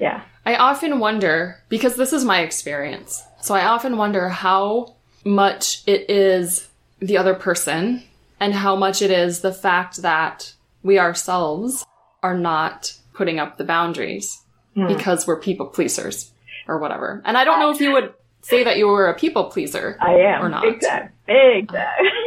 Yeah. 0.00 0.22
I 0.46 0.56
often 0.56 0.98
wonder, 0.98 1.62
because 1.68 1.96
this 1.96 2.12
is 2.12 2.24
my 2.24 2.40
experience, 2.40 3.22
so 3.40 3.54
I 3.54 3.64
often 3.66 3.96
wonder 3.96 4.28
how 4.28 4.94
much 5.24 5.82
it 5.86 6.10
is 6.10 6.68
the 7.00 7.16
other 7.16 7.34
person 7.34 8.02
and 8.40 8.52
how 8.52 8.76
much 8.76 9.00
it 9.00 9.10
is 9.10 9.40
the 9.40 9.52
fact 9.52 10.02
that 10.02 10.52
we 10.82 10.98
ourselves 10.98 11.84
are 12.22 12.36
not 12.36 12.92
putting 13.14 13.38
up 13.38 13.56
the 13.56 13.64
boundaries 13.64 14.42
because 14.88 15.26
we're 15.26 15.40
people 15.40 15.66
pleasers 15.66 16.32
or 16.66 16.78
whatever. 16.78 17.22
And 17.24 17.38
I 17.38 17.44
don't 17.44 17.60
know 17.60 17.70
if 17.70 17.80
you 17.80 17.92
would 17.92 18.12
say 18.42 18.64
that 18.64 18.76
you 18.76 18.88
were 18.88 19.06
a 19.08 19.14
people 19.14 19.44
pleaser. 19.44 19.96
I 20.00 20.14
am. 20.14 20.42
Or 20.42 20.48
not. 20.48 20.62
Big 20.62 20.80
time. 20.80 21.10
Big 21.26 21.68
time. 21.68 21.86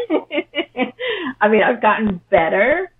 I 1.39 1.47
mean, 1.47 1.63
I've 1.63 1.81
gotten 1.81 2.21
better, 2.29 2.91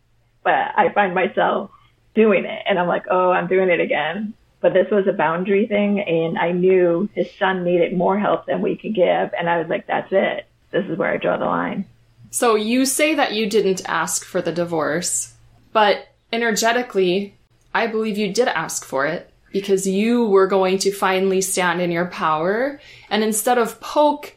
but 0.44 0.54
I 0.54 0.92
find 0.94 1.14
myself 1.14 1.72
doing 2.16 2.46
it 2.46 2.64
and 2.68 2.80
I'm 2.80 2.88
like, 2.88 3.06
oh, 3.10 3.32
I'm 3.32 3.48
doing 3.48 3.70
it 3.70 3.80
again. 3.80 4.34
But 4.60 4.74
this 4.74 4.88
was 4.92 5.08
a 5.08 5.14
boundary 5.14 5.68
thing 5.68 6.00
and 6.00 6.38
I 6.38 6.52
knew 6.52 7.10
his 7.14 7.28
son 7.38 7.64
needed 7.64 7.96
more 7.96 8.18
help 8.18 8.48
than 8.48 8.62
we 8.62 8.76
could 8.76 8.96
give. 8.96 9.32
And 9.38 9.50
I 9.50 9.60
was 9.60 9.68
like, 9.68 9.88
that's 9.88 10.12
it. 10.12 10.48
This 10.72 10.86
is 10.86 10.98
where 10.98 11.12
I 11.12 11.18
draw 11.18 11.38
the 11.38 11.46
line. 11.46 11.86
So 12.32 12.56
you 12.56 12.86
say 12.86 13.16
that 13.16 13.34
you 13.34 13.50
didn't 13.50 13.88
ask 13.88 14.26
for 14.26 14.42
the 14.42 14.52
divorce, 14.52 15.34
but 15.72 16.08
energetically, 16.34 17.36
I 17.74 17.88
believe 17.88 18.18
you 18.18 18.34
did 18.34 18.48
ask 18.48 18.84
for 18.84 19.06
it 19.06 19.32
because 19.52 19.88
you 19.88 20.26
were 20.26 20.48
going 20.48 20.78
to 20.80 20.92
finally 20.92 21.42
stand 21.42 21.82
in 21.82 21.92
your 21.92 22.08
power. 22.08 22.80
And 23.10 23.24
instead 23.24 23.58
of 23.58 23.80
poke 23.80 24.36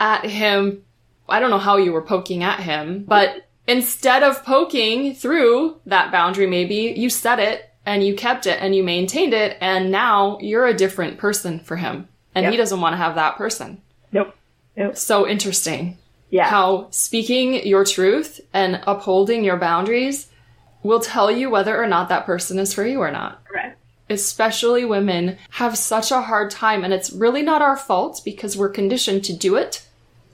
at 0.00 0.24
him, 0.24 0.82
I 1.28 1.40
don't 1.40 1.50
know 1.50 1.58
how 1.58 1.76
you 1.76 1.92
were 1.92 2.02
poking 2.02 2.42
at 2.42 2.60
him, 2.60 3.04
but 3.06 3.48
instead 3.66 4.22
of 4.22 4.44
poking 4.44 5.14
through 5.14 5.80
that 5.86 6.10
boundary, 6.10 6.46
maybe 6.46 6.94
you 6.96 7.10
set 7.10 7.38
it 7.38 7.70
and 7.84 8.04
you 8.04 8.14
kept 8.14 8.46
it 8.46 8.58
and 8.60 8.74
you 8.74 8.82
maintained 8.82 9.34
it. 9.34 9.56
And 9.60 9.90
now 9.90 10.38
you're 10.40 10.66
a 10.66 10.74
different 10.74 11.18
person 11.18 11.60
for 11.60 11.76
him. 11.76 12.08
And 12.34 12.46
he 12.46 12.56
doesn't 12.56 12.80
want 12.80 12.92
to 12.92 12.98
have 12.98 13.16
that 13.16 13.36
person. 13.36 13.82
Nope. 14.12 14.34
Nope. 14.76 14.96
So 14.96 15.26
interesting 15.26 15.98
Yeah. 16.30 16.48
how 16.48 16.86
speaking 16.90 17.66
your 17.66 17.84
truth 17.84 18.40
and 18.52 18.80
upholding 18.86 19.42
your 19.42 19.56
boundaries 19.56 20.28
will 20.82 21.00
tell 21.00 21.30
you 21.30 21.50
whether 21.50 21.82
or 21.82 21.86
not 21.88 22.08
that 22.10 22.26
person 22.26 22.58
is 22.58 22.72
for 22.72 22.86
you 22.86 23.00
or 23.00 23.10
not. 23.10 23.44
Correct. 23.44 23.76
Especially 24.08 24.84
women 24.84 25.36
have 25.50 25.76
such 25.76 26.10
a 26.12 26.22
hard 26.22 26.50
time, 26.50 26.84
and 26.84 26.94
it's 26.94 27.12
really 27.12 27.42
not 27.42 27.60
our 27.60 27.76
fault 27.76 28.22
because 28.24 28.56
we're 28.56 28.68
conditioned 28.68 29.24
to 29.24 29.32
do 29.32 29.56
it. 29.56 29.84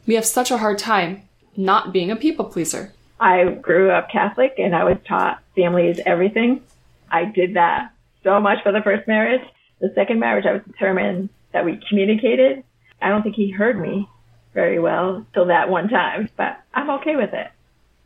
We 0.06 0.14
have 0.14 0.26
such 0.26 0.50
a 0.50 0.58
hard 0.58 0.78
time 0.78 1.22
not 1.56 1.92
being 1.92 2.10
a 2.10 2.16
people 2.16 2.44
pleaser. 2.46 2.92
I 3.20 3.44
grew 3.44 3.90
up 3.90 4.10
Catholic 4.10 4.54
and 4.58 4.74
I 4.74 4.84
was 4.84 4.98
taught 5.06 5.42
family 5.56 5.88
is 5.88 6.00
everything. 6.04 6.62
I 7.10 7.24
did 7.24 7.54
that 7.54 7.92
so 8.22 8.40
much 8.40 8.62
for 8.62 8.72
the 8.72 8.82
first 8.82 9.06
marriage. 9.06 9.42
The 9.80 9.92
second 9.94 10.18
marriage, 10.18 10.46
I 10.46 10.52
was 10.52 10.62
determined 10.62 11.28
that 11.52 11.64
we 11.64 11.80
communicated. 11.88 12.64
I 13.00 13.08
don't 13.08 13.22
think 13.22 13.36
he 13.36 13.50
heard 13.50 13.78
me 13.80 14.08
very 14.52 14.78
well 14.78 15.26
till 15.34 15.46
that 15.46 15.68
one 15.68 15.88
time, 15.88 16.28
but 16.36 16.60
I'm 16.72 16.90
okay 16.90 17.16
with 17.16 17.32
it. 17.32 17.48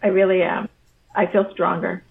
I 0.02 0.08
really 0.08 0.42
am. 0.42 0.68
I 1.14 1.26
feel 1.26 1.50
stronger. 1.52 2.02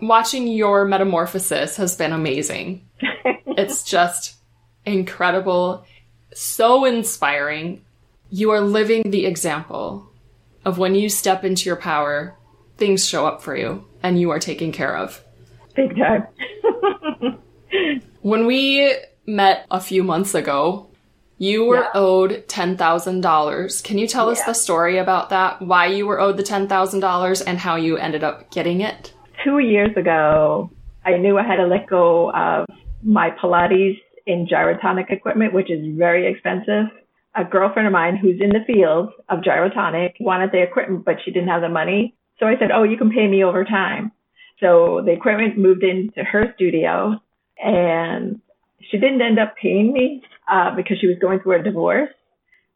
Watching 0.00 0.48
your 0.48 0.84
metamorphosis 0.84 1.76
has 1.76 1.96
been 1.96 2.12
amazing. 2.12 2.86
it's 3.46 3.82
just 3.82 4.36
incredible, 4.84 5.86
so 6.34 6.84
inspiring. 6.84 7.84
You 8.34 8.50
are 8.52 8.62
living 8.62 9.02
the 9.10 9.26
example 9.26 10.08
of 10.64 10.78
when 10.78 10.94
you 10.94 11.10
step 11.10 11.44
into 11.44 11.68
your 11.68 11.76
power, 11.76 12.34
things 12.78 13.06
show 13.06 13.26
up 13.26 13.42
for 13.42 13.54
you 13.54 13.84
and 14.02 14.18
you 14.18 14.30
are 14.30 14.38
taken 14.38 14.72
care 14.72 14.96
of. 14.96 15.22
Big 15.76 15.94
time. 15.94 16.26
When 18.22 18.46
we 18.46 18.96
met 19.26 19.66
a 19.70 19.80
few 19.80 20.02
months 20.02 20.34
ago, 20.34 20.86
you 21.36 21.66
were 21.66 21.80
Yeah. 21.82 21.90
owed 21.94 22.44
$10,000. 22.48 23.82
Can 23.82 23.98
you 23.98 24.06
tell 24.06 24.30
us 24.30 24.42
the 24.44 24.54
story 24.54 24.96
about 24.96 25.28
that? 25.28 25.60
Why 25.60 25.84
you 25.84 26.06
were 26.06 26.18
owed 26.18 26.38
the 26.38 26.42
$10,000 26.42 27.42
and 27.46 27.58
how 27.58 27.76
you 27.76 27.98
ended 27.98 28.24
up 28.24 28.50
getting 28.50 28.80
it? 28.80 29.12
Two 29.44 29.58
years 29.58 29.94
ago, 29.94 30.70
I 31.04 31.18
knew 31.18 31.36
I 31.36 31.42
had 31.42 31.56
to 31.56 31.66
let 31.66 31.86
go 31.86 32.30
of 32.32 32.64
my 33.02 33.30
Pilates 33.32 34.00
and 34.26 34.48
gyrotonic 34.48 35.10
equipment, 35.10 35.52
which 35.52 35.70
is 35.70 35.84
very 35.98 36.26
expensive. 36.26 36.86
A 37.34 37.44
girlfriend 37.44 37.86
of 37.86 37.92
mine 37.92 38.16
who's 38.16 38.40
in 38.40 38.50
the 38.50 38.64
field 38.66 39.10
of 39.28 39.40
gyrotonic 39.40 40.14
wanted 40.20 40.52
the 40.52 40.62
equipment, 40.62 41.04
but 41.04 41.16
she 41.24 41.30
didn't 41.30 41.48
have 41.48 41.62
the 41.62 41.68
money. 41.68 42.14
So 42.38 42.46
I 42.46 42.58
said, 42.58 42.70
Oh, 42.72 42.82
you 42.82 42.96
can 42.96 43.10
pay 43.10 43.26
me 43.26 43.42
over 43.44 43.64
time. 43.64 44.12
So 44.60 45.02
the 45.04 45.12
equipment 45.12 45.58
moved 45.58 45.82
into 45.82 46.22
her 46.24 46.52
studio 46.54 47.20
and 47.62 48.40
she 48.90 48.98
didn't 48.98 49.22
end 49.22 49.38
up 49.38 49.54
paying 49.60 49.92
me 49.92 50.22
uh, 50.50 50.74
because 50.74 50.98
she 51.00 51.06
was 51.06 51.16
going 51.20 51.40
through 51.40 51.60
a 51.60 51.62
divorce. 51.62 52.10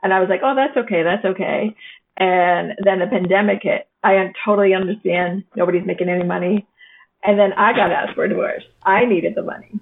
And 0.03 0.13
I 0.13 0.21
was 0.21 0.29
like, 0.29 0.41
Oh, 0.43 0.55
that's 0.55 0.77
okay. 0.87 1.03
That's 1.03 1.25
okay. 1.25 1.77
And 2.17 2.73
then 2.83 3.01
the 3.01 3.07
pandemic 3.07 3.61
hit. 3.63 3.89
I 4.03 4.33
totally 4.45 4.73
understand. 4.73 5.45
Nobody's 5.55 5.87
making 5.87 6.09
any 6.09 6.25
money. 6.25 6.67
And 7.23 7.39
then 7.39 7.53
I 7.53 7.73
got 7.73 7.91
asked 7.91 8.15
for 8.15 8.25
a 8.25 8.29
divorce. 8.29 8.63
I 8.85 9.05
needed 9.05 9.35
the 9.35 9.43
money. 9.43 9.81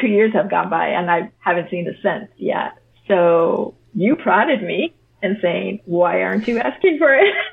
Two 0.00 0.08
years 0.08 0.32
have 0.34 0.50
gone 0.50 0.68
by 0.70 0.88
and 0.88 1.10
I 1.10 1.32
haven't 1.38 1.70
seen 1.70 1.88
a 1.88 2.00
cent 2.02 2.30
yet. 2.36 2.74
So 3.08 3.74
you 3.96 4.14
prodded 4.14 4.62
me 4.62 4.94
and 5.22 5.38
saying, 5.42 5.80
why 5.86 6.22
aren't 6.22 6.46
you 6.46 6.58
asking 6.58 6.98
for 6.98 7.12
it? 7.14 7.34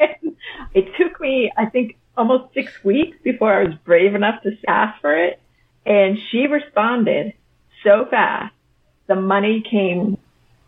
And 0.00 0.34
it 0.72 0.86
took 0.96 1.20
me, 1.20 1.52
I 1.58 1.66
think, 1.66 1.98
almost 2.16 2.54
six 2.54 2.72
weeks 2.82 3.18
before 3.22 3.52
I 3.52 3.64
was 3.64 3.74
brave 3.84 4.14
enough 4.14 4.42
to 4.44 4.52
ask 4.66 4.98
for 5.02 5.14
it. 5.14 5.38
And 5.84 6.16
she 6.30 6.46
responded 6.46 7.34
so 7.84 8.06
fast. 8.10 8.54
The 9.08 9.16
money 9.16 9.62
came, 9.70 10.16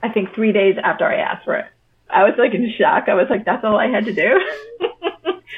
I 0.02 0.10
think, 0.10 0.34
three 0.34 0.52
days 0.52 0.76
after 0.84 1.06
I 1.06 1.16
asked 1.16 1.46
for 1.46 1.54
it. 1.54 1.64
I 2.10 2.24
was 2.24 2.34
like 2.36 2.52
in 2.52 2.70
shock. 2.78 3.04
I 3.08 3.14
was 3.14 3.28
like, 3.30 3.46
that's 3.46 3.64
all 3.64 3.78
I 3.78 3.86
had 3.86 4.04
to 4.04 4.12
do. 4.12 4.38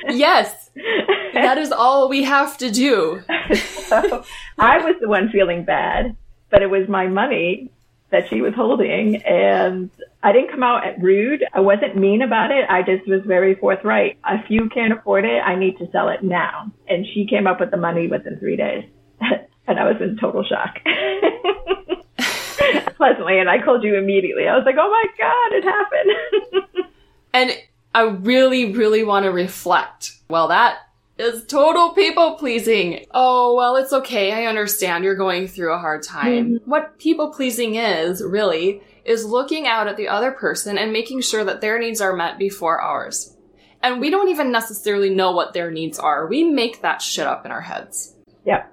Yes, 0.09 0.71
that 1.35 1.59
is 1.59 1.73
all 1.73 2.09
we 2.09 2.25
have 2.25 2.59
to 2.59 2.71
do. 2.71 3.23
so 3.55 4.25
I 4.59 4.79
was 4.79 4.97
the 5.01 5.09
one 5.09 5.31
feeling 5.31 5.65
bad, 5.65 6.17
but 6.51 6.63
it 6.63 6.71
was 6.71 6.89
my 6.89 7.07
money 7.07 7.71
that 8.15 8.29
she 8.29 8.41
was 8.41 8.55
holding. 8.55 9.17
And 9.17 9.91
I 10.23 10.33
didn't 10.33 10.51
come 10.51 10.63
out 10.63 10.87
at 10.87 11.03
rude. 11.03 11.45
I 11.53 11.59
wasn't 11.61 11.97
mean 11.97 12.23
about 12.23 12.53
it. 12.53 12.65
I 12.71 12.83
just 12.83 13.09
was 13.09 13.23
very 13.27 13.57
forthright. 13.57 14.17
If 14.29 14.49
you 14.49 14.69
can't 14.69 14.93
afford 14.93 15.25
it, 15.25 15.41
I 15.41 15.57
need 15.57 15.79
to 15.79 15.91
sell 15.91 16.09
it 16.09 16.23
now. 16.23 16.71
And 16.89 17.05
she 17.13 17.27
came 17.27 17.49
up 17.49 17.59
with 17.59 17.73
the 17.73 17.77
money 17.77 18.07
within 18.07 18.39
three 18.39 18.55
days. 18.57 18.85
and 19.67 19.81
I 19.81 19.91
was 19.91 20.01
in 20.01 20.17
total 20.17 20.45
shock. 20.45 20.79
Pleasantly. 22.97 23.41
And 23.41 23.51
I 23.51 23.61
called 23.61 23.83
you 23.83 23.97
immediately. 23.97 24.47
I 24.47 24.57
was 24.57 24.65
like, 24.65 24.77
oh 24.79 24.89
my 24.89 25.05
God, 25.19 25.53
it 25.57 25.65
happened. 25.65 26.13
And 27.35 27.51
I 27.93 28.03
really, 28.03 28.75
really 28.75 29.03
want 29.03 29.25
to 29.25 29.33
reflect. 29.33 30.13
Well, 30.31 30.47
that 30.49 30.77
is 31.19 31.45
total 31.47 31.91
people 31.91 32.35
pleasing. 32.35 33.05
Oh, 33.13 33.55
well, 33.55 33.77
it's 33.77 33.93
okay. 33.93 34.33
I 34.33 34.47
understand 34.47 35.05
you're 35.05 35.15
going 35.15 35.47
through 35.47 35.73
a 35.73 35.79
hard 35.79 36.03
time. 36.03 36.47
Mm-hmm. 36.47 36.71
What 36.71 36.99
people 36.99 37.33
pleasing 37.33 37.77
is, 37.77 38.23
really, 38.23 38.83
is 39.05 39.25
looking 39.25 39.67
out 39.67 39.87
at 39.87 39.97
the 39.97 40.09
other 40.09 40.33
person 40.33 40.79
and 40.79 40.93
making 40.93 41.21
sure 41.21 41.45
that 41.45 41.61
their 41.61 41.79
needs 41.79 42.01
are 42.01 42.17
met 42.17 42.39
before 42.39 42.81
ours. 42.81 43.37
And 43.83 44.01
we 44.01 44.11
don't 44.11 44.29
even 44.29 44.51
necessarily 44.51 45.11
know 45.11 45.33
what 45.33 45.53
their 45.53 45.71
needs 45.71 45.99
are. 45.99 46.27
We 46.27 46.45
make 46.45 46.81
that 46.81 47.03
shit 47.03 47.27
up 47.27 47.45
in 47.45 47.53
our 47.53 47.61
heads. 47.61 48.15
Yep. 48.47 48.73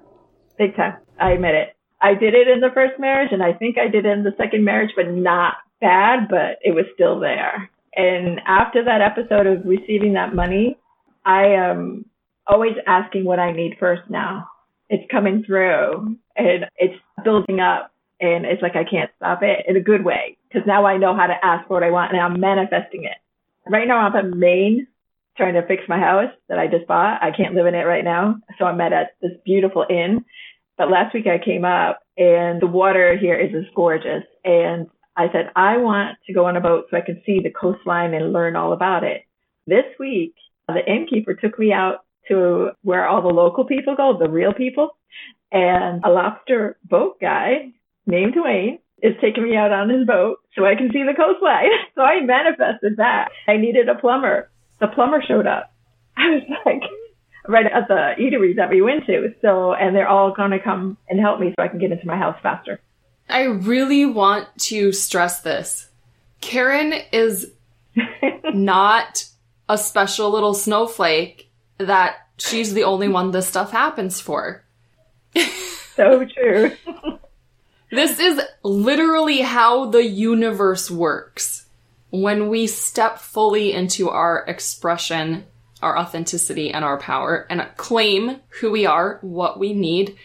Big 0.58 0.74
time. 0.74 0.96
I 1.20 1.32
admit 1.32 1.54
it. 1.54 1.76
I 2.00 2.14
did 2.14 2.34
it 2.34 2.48
in 2.48 2.60
the 2.60 2.70
first 2.74 2.98
marriage 2.98 3.28
and 3.30 3.42
I 3.42 3.52
think 3.52 3.78
I 3.78 3.88
did 3.88 4.06
it 4.06 4.08
in 4.08 4.24
the 4.24 4.34
second 4.36 4.64
marriage, 4.64 4.90
but 4.96 5.08
not 5.08 5.54
bad, 5.80 6.28
but 6.28 6.58
it 6.62 6.74
was 6.74 6.86
still 6.94 7.20
there. 7.20 7.70
And 7.94 8.40
after 8.46 8.82
that 8.84 9.02
episode 9.02 9.46
of 9.46 9.66
receiving 9.66 10.14
that 10.14 10.34
money, 10.34 10.78
I 11.24 11.44
am 11.48 12.06
always 12.46 12.74
asking 12.86 13.24
what 13.24 13.38
I 13.38 13.52
need 13.52 13.76
first 13.78 14.02
now. 14.08 14.48
It's 14.88 15.10
coming 15.10 15.44
through 15.46 16.16
and 16.36 16.66
it's 16.76 16.94
building 17.24 17.60
up 17.60 17.92
and 18.20 18.44
it's 18.44 18.62
like 18.62 18.76
I 18.76 18.84
can't 18.84 19.10
stop 19.16 19.42
it 19.42 19.64
in 19.66 19.76
a 19.76 19.80
good 19.80 20.04
way 20.04 20.36
because 20.48 20.66
now 20.66 20.86
I 20.86 20.98
know 20.98 21.16
how 21.16 21.26
to 21.26 21.44
ask 21.44 21.66
for 21.66 21.74
what 21.74 21.82
I 21.82 21.90
want 21.90 22.12
and 22.12 22.20
I'm 22.20 22.40
manifesting 22.40 23.04
it. 23.04 23.16
Right 23.66 23.88
now 23.88 23.98
I'm 23.98 24.16
in 24.16 24.38
Maine 24.38 24.86
trying 25.36 25.54
to 25.54 25.66
fix 25.66 25.82
my 25.88 25.98
house 25.98 26.30
that 26.48 26.58
I 26.58 26.66
just 26.66 26.86
bought. 26.86 27.22
I 27.22 27.30
can't 27.34 27.54
live 27.54 27.66
in 27.66 27.74
it 27.74 27.84
right 27.84 28.04
now. 28.04 28.36
So 28.58 28.66
I'm 28.66 28.80
at 28.80 28.92
this 29.22 29.32
beautiful 29.44 29.86
inn. 29.88 30.24
But 30.76 30.90
last 30.90 31.14
week 31.14 31.26
I 31.26 31.42
came 31.42 31.64
up 31.64 32.00
and 32.18 32.60
the 32.60 32.66
water 32.66 33.16
here 33.16 33.38
is 33.38 33.50
just 33.50 33.74
gorgeous. 33.74 34.24
And 34.44 34.88
I 35.16 35.26
said, 35.32 35.50
I 35.56 35.78
want 35.78 36.18
to 36.26 36.32
go 36.32 36.46
on 36.46 36.56
a 36.56 36.60
boat 36.60 36.86
so 36.90 36.96
I 36.96 37.02
can 37.02 37.22
see 37.24 37.40
the 37.42 37.50
coastline 37.50 38.14
and 38.14 38.32
learn 38.32 38.56
all 38.56 38.72
about 38.72 39.04
it. 39.04 39.22
This 39.66 39.84
week, 39.98 40.34
the 40.68 40.80
innkeeper 40.86 41.34
took 41.34 41.58
me 41.58 41.72
out 41.72 42.04
to 42.32 42.70
where 42.82 43.06
all 43.06 43.22
the 43.22 43.28
local 43.28 43.64
people 43.64 43.96
go, 43.96 44.16
the 44.18 44.28
real 44.28 44.52
people. 44.52 44.96
And 45.50 46.02
a 46.04 46.08
lobster 46.08 46.78
boat 46.84 47.20
guy 47.20 47.72
named 48.06 48.34
Wayne 48.36 48.78
is 49.02 49.14
taking 49.20 49.44
me 49.44 49.56
out 49.56 49.72
on 49.72 49.90
his 49.90 50.06
boat 50.06 50.38
so 50.56 50.64
I 50.64 50.74
can 50.74 50.90
see 50.92 51.02
the 51.02 51.14
coastline. 51.14 51.70
So 51.94 52.00
I 52.00 52.20
manifested 52.22 52.96
that. 52.96 53.28
I 53.46 53.58
needed 53.58 53.88
a 53.90 53.94
plumber. 53.94 54.50
The 54.80 54.88
plumber 54.88 55.22
showed 55.22 55.46
up. 55.46 55.74
I 56.16 56.30
was 56.30 56.42
like, 56.64 56.82
right 57.46 57.66
at 57.66 57.88
the 57.88 58.14
eateries 58.18 58.56
that 58.56 58.70
we 58.70 58.80
went 58.80 59.04
to. 59.06 59.34
So, 59.42 59.74
and 59.74 59.94
they're 59.94 60.08
all 60.08 60.32
going 60.32 60.52
to 60.52 60.58
come 60.58 60.96
and 61.08 61.20
help 61.20 61.38
me 61.38 61.52
so 61.54 61.62
I 61.62 61.68
can 61.68 61.78
get 61.78 61.92
into 61.92 62.06
my 62.06 62.16
house 62.16 62.36
faster. 62.42 62.80
I 63.28 63.42
really 63.42 64.06
want 64.06 64.48
to 64.60 64.92
stress 64.92 65.40
this. 65.40 65.88
Karen 66.40 66.94
is 67.12 67.52
not 68.54 69.24
a 69.68 69.78
special 69.78 70.30
little 70.30 70.54
snowflake 70.54 71.50
that 71.86 72.16
she's 72.38 72.74
the 72.74 72.84
only 72.84 73.08
one 73.08 73.30
this 73.30 73.48
stuff 73.48 73.70
happens 73.70 74.20
for. 74.20 74.64
so 75.94 76.24
true. 76.26 76.72
this 77.90 78.18
is 78.18 78.40
literally 78.62 79.40
how 79.40 79.86
the 79.86 80.04
universe 80.04 80.90
works. 80.90 81.66
When 82.10 82.48
we 82.48 82.66
step 82.66 83.18
fully 83.18 83.72
into 83.72 84.10
our 84.10 84.44
expression, 84.46 85.46
our 85.80 85.98
authenticity, 85.98 86.70
and 86.70 86.84
our 86.84 86.98
power, 86.98 87.46
and 87.48 87.66
claim 87.76 88.40
who 88.60 88.70
we 88.70 88.84
are, 88.84 89.18
what 89.22 89.58
we 89.58 89.72
need, 89.72 90.16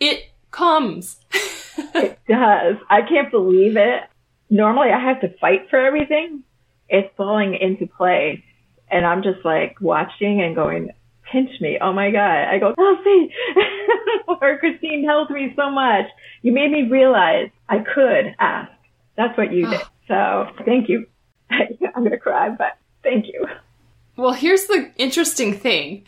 it 0.00 0.30
comes. 0.50 1.16
it 1.32 2.18
does. 2.26 2.76
I 2.88 3.02
can't 3.02 3.30
believe 3.30 3.76
it. 3.76 4.04
Normally 4.50 4.88
I 4.90 4.98
have 4.98 5.20
to 5.20 5.36
fight 5.38 5.68
for 5.68 5.78
everything. 5.78 6.44
It's 6.88 7.14
falling 7.16 7.54
into 7.54 7.86
place. 7.86 8.40
And 8.90 9.06
I'm 9.06 9.22
just 9.22 9.44
like 9.44 9.76
watching 9.80 10.40
and 10.40 10.54
going, 10.54 10.90
pinch 11.30 11.50
me. 11.60 11.78
Oh 11.80 11.92
my 11.92 12.10
God. 12.10 12.48
I 12.48 12.58
go, 12.58 12.74
Elsie, 12.78 13.32
or 14.28 14.58
Christine 14.58 15.04
helped 15.04 15.30
me 15.30 15.52
so 15.56 15.70
much. 15.70 16.06
You 16.42 16.52
made 16.52 16.70
me 16.70 16.88
realize 16.90 17.50
I 17.68 17.78
could 17.78 18.34
ask. 18.38 18.70
That's 19.16 19.36
what 19.36 19.52
you 19.52 19.68
did. 19.68 19.80
So 20.08 20.46
thank 20.64 20.88
you. 20.88 21.06
I'm 21.50 21.68
going 21.98 22.12
to 22.12 22.16
cry, 22.16 22.48
but 22.48 22.78
thank 23.02 23.26
you. 23.26 23.46
Well, 24.16 24.32
here's 24.32 24.64
the 24.64 24.90
interesting 24.96 25.52
thing. 25.52 26.06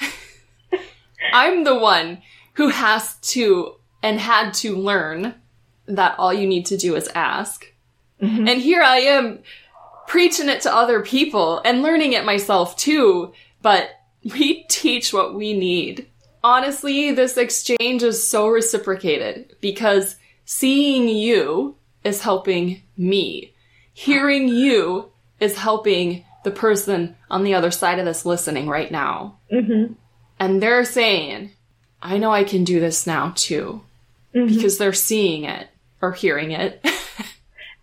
I'm 1.34 1.64
the 1.64 1.78
one 1.78 2.22
who 2.54 2.68
has 2.68 3.16
to 3.32 3.75
and 4.02 4.18
had 4.18 4.54
to 4.54 4.75
learn 4.75 5.34
that 5.87 6.18
all 6.18 6.32
you 6.32 6.46
need 6.46 6.64
to 6.66 6.78
do 6.78 6.96
is 6.96 7.08
ask. 7.14 7.66
Mm-hmm. 8.22 8.49
And 8.49 8.62
here 8.62 8.82
I 8.82 9.00
am 9.00 9.40
preaching 10.11 10.49
it 10.49 10.61
to 10.61 10.75
other 10.75 11.00
people 11.02 11.62
and 11.64 11.83
learning 11.83 12.14
it 12.14 12.25
myself 12.25 12.76
too, 12.76 13.33
but 13.62 13.90
we 14.35 14.64
teach 14.69 15.12
what 15.12 15.35
we 15.35 15.52
need. 15.52 16.05
Honestly, 16.43 17.12
this 17.12 17.37
exchange 17.37 18.02
is 18.02 18.26
so 18.26 18.49
reciprocated 18.49 19.55
because 19.61 20.17
seeing 20.45 21.07
you 21.07 21.76
is 22.02 22.23
helping 22.23 22.83
me. 22.97 23.55
Hearing 23.93 24.49
you 24.49 25.12
is 25.38 25.57
helping 25.57 26.25
the 26.43 26.50
person 26.50 27.14
on 27.31 27.45
the 27.45 27.55
other 27.55 27.71
side 27.71 28.00
of 28.00 28.05
this 28.05 28.26
listening 28.26 28.69
right 28.69 28.90
now. 28.90 29.38
Mm-hmm. 29.52 29.93
And 30.40 30.61
they're 30.61 30.85
saying, 30.85 31.52
I 32.02 32.19
know 32.19 32.33
I 32.33 32.43
can 32.43 32.64
do 32.64 32.81
this 32.81 33.07
now 33.07 33.33
too. 33.37 33.83
Mm-hmm. 34.35 34.57
Because 34.57 34.76
they're 34.79 34.93
seeing 34.93 35.45
it 35.45 35.69
or 36.02 36.11
hearing 36.12 36.50
it. 36.50 36.85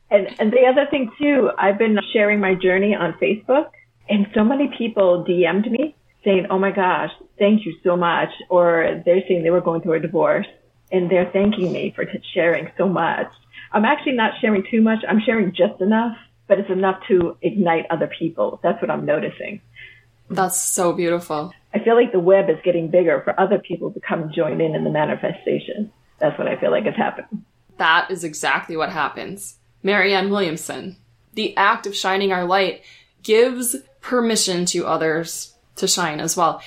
and 0.10 0.28
and 0.40 0.52
the 0.52 0.66
other 0.70 0.88
thing 0.90 1.12
too, 1.20 1.52
I've 1.58 1.78
been 1.78 1.98
sharing 2.14 2.40
my 2.40 2.56
journey 2.56 2.96
on 2.96 3.14
Facebook 3.14 3.70
and 4.10 4.28
so 4.34 4.44
many 4.44 4.72
people 4.78 5.26
DM'd 5.28 5.72
me 5.72 5.96
saying, 6.24 6.48
"Oh 6.50 6.60
my 6.60 6.72
gosh, 6.72 7.12
thank 7.38 7.66
you 7.66 7.76
so 7.84 7.98
much," 7.98 8.30
or 8.50 9.02
they're 9.06 9.22
saying 9.28 9.44
they 9.44 9.50
were 9.50 9.62
going 9.62 9.82
through 9.82 9.94
a 9.94 10.00
divorce 10.00 10.48
and 10.92 11.10
they're 11.10 11.30
thanking 11.32 11.72
me 11.72 11.92
for 11.96 12.06
t- 12.06 12.20
sharing 12.34 12.70
so 12.78 12.88
much. 12.88 13.28
I'm 13.72 13.86
actually 13.86 14.14
not 14.14 14.34
sharing 14.40 14.64
too 14.70 14.82
much. 14.82 15.00
I'm 15.08 15.20
sharing 15.26 15.54
just 15.54 15.82
enough, 15.82 16.16
but 16.48 16.60
it's 16.60 16.70
enough 16.70 17.02
to 17.10 17.38
ignite 17.42 17.86
other 17.90 18.10
people. 18.20 18.60
That's 18.64 18.82
what 18.82 18.90
I'm 18.90 19.06
noticing. 19.06 19.62
That's 20.30 20.60
so 20.60 20.94
beautiful. 20.94 21.54
I 21.74 21.80
feel 21.80 21.96
like 21.96 22.12
the 22.12 22.20
web 22.20 22.50
is 22.50 22.58
getting 22.64 22.90
bigger 22.90 23.22
for 23.24 23.38
other 23.40 23.60
people 23.60 23.92
to 23.92 24.00
come 24.00 24.32
join 24.34 24.62
in 24.62 24.76
in 24.76 24.84
the 24.84 24.90
manifestation. 24.90 25.92
That's 26.20 26.38
what 26.38 26.48
I 26.48 26.56
feel 26.58 26.72
like 26.72 26.86
is 26.86 26.96
happening. 26.96 27.46
That 27.78 28.10
is 28.10 28.24
exactly 28.24 28.76
what 28.76 28.90
happens. 28.90 29.58
Marianne 29.88 30.30
Williamson. 30.30 30.98
The 31.36 31.56
act 31.56 31.88
of 31.88 31.96
shining 31.96 32.34
our 32.34 32.44
light 32.44 32.84
gives 33.24 33.74
permission 34.02 34.66
to 34.66 34.86
others 34.86 35.54
to 35.78 35.88
shine 35.88 36.20
as 36.20 36.36
well. 36.36 36.62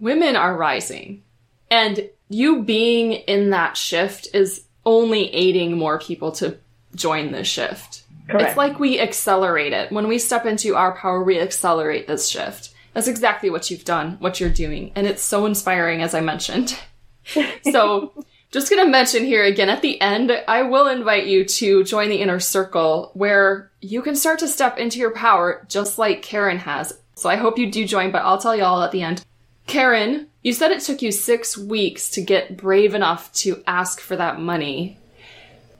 Women 0.00 0.36
are 0.36 0.56
rising. 0.56 1.22
And 1.70 2.08
you 2.30 2.62
being 2.62 3.12
in 3.12 3.50
that 3.50 3.76
shift 3.76 4.28
is 4.32 4.64
only 4.86 5.32
aiding 5.34 5.76
more 5.76 5.98
people 5.98 6.32
to 6.32 6.56
join 6.94 7.30
this 7.30 7.46
shift. 7.46 8.04
Correct. 8.26 8.48
It's 8.48 8.56
like 8.56 8.80
we 8.80 8.98
accelerate 8.98 9.74
it. 9.74 9.92
When 9.92 10.08
we 10.08 10.18
step 10.18 10.46
into 10.46 10.74
our 10.74 10.96
power, 10.96 11.22
we 11.22 11.38
accelerate 11.38 12.06
this 12.06 12.26
shift. 12.26 12.70
That's 12.94 13.08
exactly 13.08 13.50
what 13.50 13.70
you've 13.70 13.84
done, 13.84 14.16
what 14.18 14.40
you're 14.40 14.48
doing. 14.48 14.92
And 14.94 15.06
it's 15.06 15.22
so 15.22 15.44
inspiring, 15.44 16.00
as 16.00 16.14
I 16.14 16.22
mentioned. 16.22 16.78
so 17.70 18.14
just 18.52 18.68
gonna 18.68 18.88
mention 18.88 19.24
here 19.24 19.44
again 19.44 19.70
at 19.70 19.80
the 19.80 19.98
end, 20.00 20.30
I 20.46 20.62
will 20.62 20.86
invite 20.86 21.26
you 21.26 21.44
to 21.44 21.82
join 21.84 22.10
the 22.10 22.20
inner 22.20 22.38
circle 22.38 23.10
where 23.14 23.70
you 23.80 24.02
can 24.02 24.14
start 24.14 24.38
to 24.40 24.48
step 24.48 24.78
into 24.78 24.98
your 24.98 25.10
power 25.10 25.64
just 25.68 25.98
like 25.98 26.20
Karen 26.20 26.58
has. 26.58 26.92
So 27.14 27.30
I 27.30 27.36
hope 27.36 27.58
you 27.58 27.70
do 27.70 27.86
join, 27.86 28.12
but 28.12 28.22
I'll 28.22 28.38
tell 28.38 28.54
y'all 28.54 28.82
at 28.82 28.92
the 28.92 29.02
end. 29.02 29.24
Karen, 29.66 30.28
you 30.42 30.52
said 30.52 30.70
it 30.70 30.82
took 30.82 31.00
you 31.00 31.12
six 31.12 31.56
weeks 31.56 32.10
to 32.10 32.20
get 32.20 32.58
brave 32.58 32.94
enough 32.94 33.32
to 33.34 33.62
ask 33.66 34.00
for 34.00 34.16
that 34.16 34.38
money. 34.38 34.98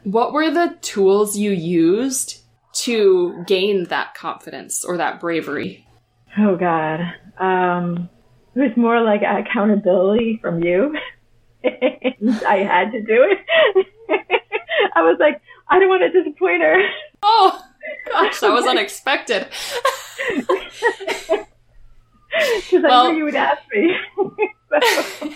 What 0.04 0.32
were 0.32 0.50
the 0.50 0.76
tools 0.80 1.36
you 1.36 1.50
used 1.50 2.40
to 2.74 3.44
gain 3.46 3.84
that 3.84 4.14
confidence 4.14 4.82
or 4.82 4.96
that 4.96 5.20
bravery? 5.20 5.86
Oh 6.38 6.56
God. 6.56 7.00
Um, 7.38 8.08
it 8.54 8.60
was 8.60 8.76
more 8.76 9.02
like 9.02 9.20
accountability 9.20 10.38
from 10.40 10.62
you. 10.62 10.96
I 12.46 12.56
had 12.58 12.92
to 12.92 13.00
do 13.00 13.26
it. 13.28 13.86
I 14.94 15.02
was 15.02 15.16
like, 15.20 15.40
I 15.68 15.78
don't 15.78 15.88
want 15.88 16.02
to 16.02 16.10
disappoint 16.10 16.62
her. 16.62 16.82
Oh, 17.22 17.62
gosh, 18.10 18.40
that 18.40 18.52
was 18.52 18.66
unexpected. 18.66 19.46
Because 22.32 22.82
well, 22.82 23.06
I 23.06 23.10
knew 23.12 23.18
you 23.18 23.24
would 23.24 23.34
ask 23.34 23.62
me. 23.72 23.94
so. 24.70 25.30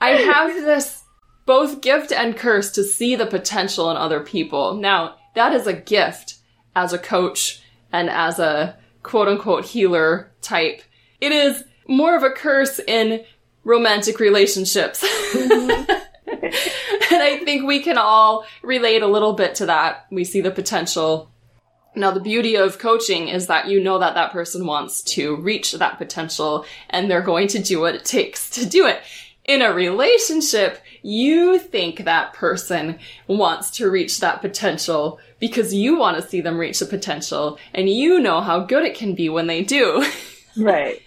I 0.00 0.10
have 0.10 0.54
this 0.54 1.02
both 1.46 1.80
gift 1.80 2.12
and 2.12 2.36
curse 2.36 2.70
to 2.72 2.84
see 2.84 3.16
the 3.16 3.26
potential 3.26 3.90
in 3.90 3.96
other 3.96 4.20
people. 4.20 4.74
Now, 4.74 5.16
that 5.34 5.52
is 5.52 5.66
a 5.66 5.72
gift 5.72 6.36
as 6.74 6.92
a 6.92 6.98
coach 6.98 7.62
and 7.92 8.10
as 8.10 8.38
a 8.38 8.76
quote 9.02 9.28
unquote 9.28 9.64
healer 9.64 10.32
type. 10.42 10.82
It 11.20 11.32
is 11.32 11.64
more 11.88 12.16
of 12.16 12.22
a 12.22 12.30
curse 12.30 12.80
in 12.80 13.24
romantic 13.66 14.20
relationships. 14.20 15.04
Mm-hmm. 15.34 15.90
and 17.12 17.22
I 17.22 17.40
think 17.44 17.66
we 17.66 17.82
can 17.82 17.98
all 17.98 18.46
relate 18.62 19.02
a 19.02 19.08
little 19.08 19.34
bit 19.34 19.56
to 19.56 19.66
that. 19.66 20.06
We 20.10 20.24
see 20.24 20.40
the 20.40 20.52
potential. 20.52 21.30
Now, 21.96 22.12
the 22.12 22.20
beauty 22.20 22.56
of 22.56 22.78
coaching 22.78 23.28
is 23.28 23.48
that 23.48 23.68
you 23.68 23.82
know 23.82 23.98
that 23.98 24.14
that 24.14 24.32
person 24.32 24.66
wants 24.66 25.02
to 25.14 25.36
reach 25.36 25.72
that 25.72 25.98
potential 25.98 26.64
and 26.90 27.10
they're 27.10 27.22
going 27.22 27.48
to 27.48 27.58
do 27.58 27.80
what 27.80 27.94
it 27.94 28.04
takes 28.04 28.50
to 28.50 28.66
do 28.66 28.86
it. 28.86 29.00
In 29.44 29.62
a 29.62 29.72
relationship, 29.72 30.80
you 31.02 31.58
think 31.58 32.04
that 32.04 32.34
person 32.34 32.98
wants 33.26 33.70
to 33.72 33.90
reach 33.90 34.20
that 34.20 34.40
potential 34.40 35.18
because 35.40 35.74
you 35.74 35.96
want 35.96 36.20
to 36.20 36.28
see 36.28 36.40
them 36.40 36.58
reach 36.58 36.80
the 36.80 36.86
potential 36.86 37.58
and 37.72 37.88
you 37.88 38.20
know 38.20 38.40
how 38.40 38.60
good 38.60 38.84
it 38.84 38.96
can 38.96 39.14
be 39.14 39.28
when 39.28 39.48
they 39.48 39.62
do. 39.62 40.04
Right. 40.58 41.02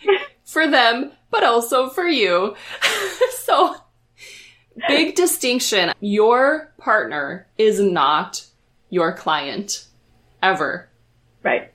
For 0.45 0.67
them, 0.67 1.12
but 1.32 1.44
also 1.44 1.89
for 1.89 2.08
you. 2.08 2.56
so, 3.44 3.76
big 4.88 5.15
distinction. 5.15 5.94
Your 6.00 6.74
partner 6.78 7.48
is 7.58 7.80
not 7.80 8.46
your 8.89 9.13
client. 9.13 9.86
Ever. 10.42 10.89
Right. 11.44 11.72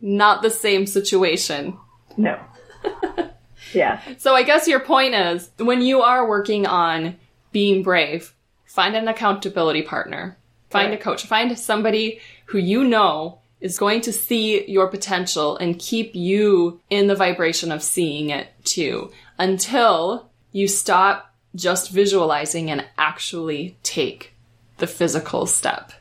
Not 0.00 0.42
the 0.42 0.50
same 0.50 0.86
situation. 0.86 1.76
No. 2.16 2.40
yeah. 3.74 4.00
So 4.18 4.34
I 4.34 4.42
guess 4.42 4.66
your 4.66 4.80
point 4.80 5.14
is 5.14 5.50
when 5.58 5.82
you 5.82 6.00
are 6.00 6.28
working 6.28 6.66
on 6.66 7.16
being 7.52 7.82
brave, 7.82 8.34
find 8.64 8.96
an 8.96 9.08
accountability 9.08 9.82
partner, 9.82 10.36
find 10.70 10.90
right. 10.90 11.00
a 11.00 11.02
coach, 11.02 11.26
find 11.26 11.58
somebody 11.58 12.20
who 12.46 12.58
you 12.58 12.84
know 12.84 13.40
is 13.60 13.78
going 13.78 14.00
to 14.02 14.12
see 14.12 14.68
your 14.68 14.88
potential 14.88 15.56
and 15.56 15.78
keep 15.78 16.14
you 16.14 16.80
in 16.90 17.06
the 17.06 17.14
vibration 17.14 17.72
of 17.72 17.82
seeing 17.82 18.30
it 18.30 18.48
too 18.64 19.10
until 19.38 20.28
you 20.52 20.68
stop 20.68 21.34
just 21.54 21.90
visualizing 21.90 22.70
and 22.70 22.84
actually 22.98 23.76
take 23.82 24.34
the 24.78 24.86
physical 24.86 25.46
step. 25.46 25.92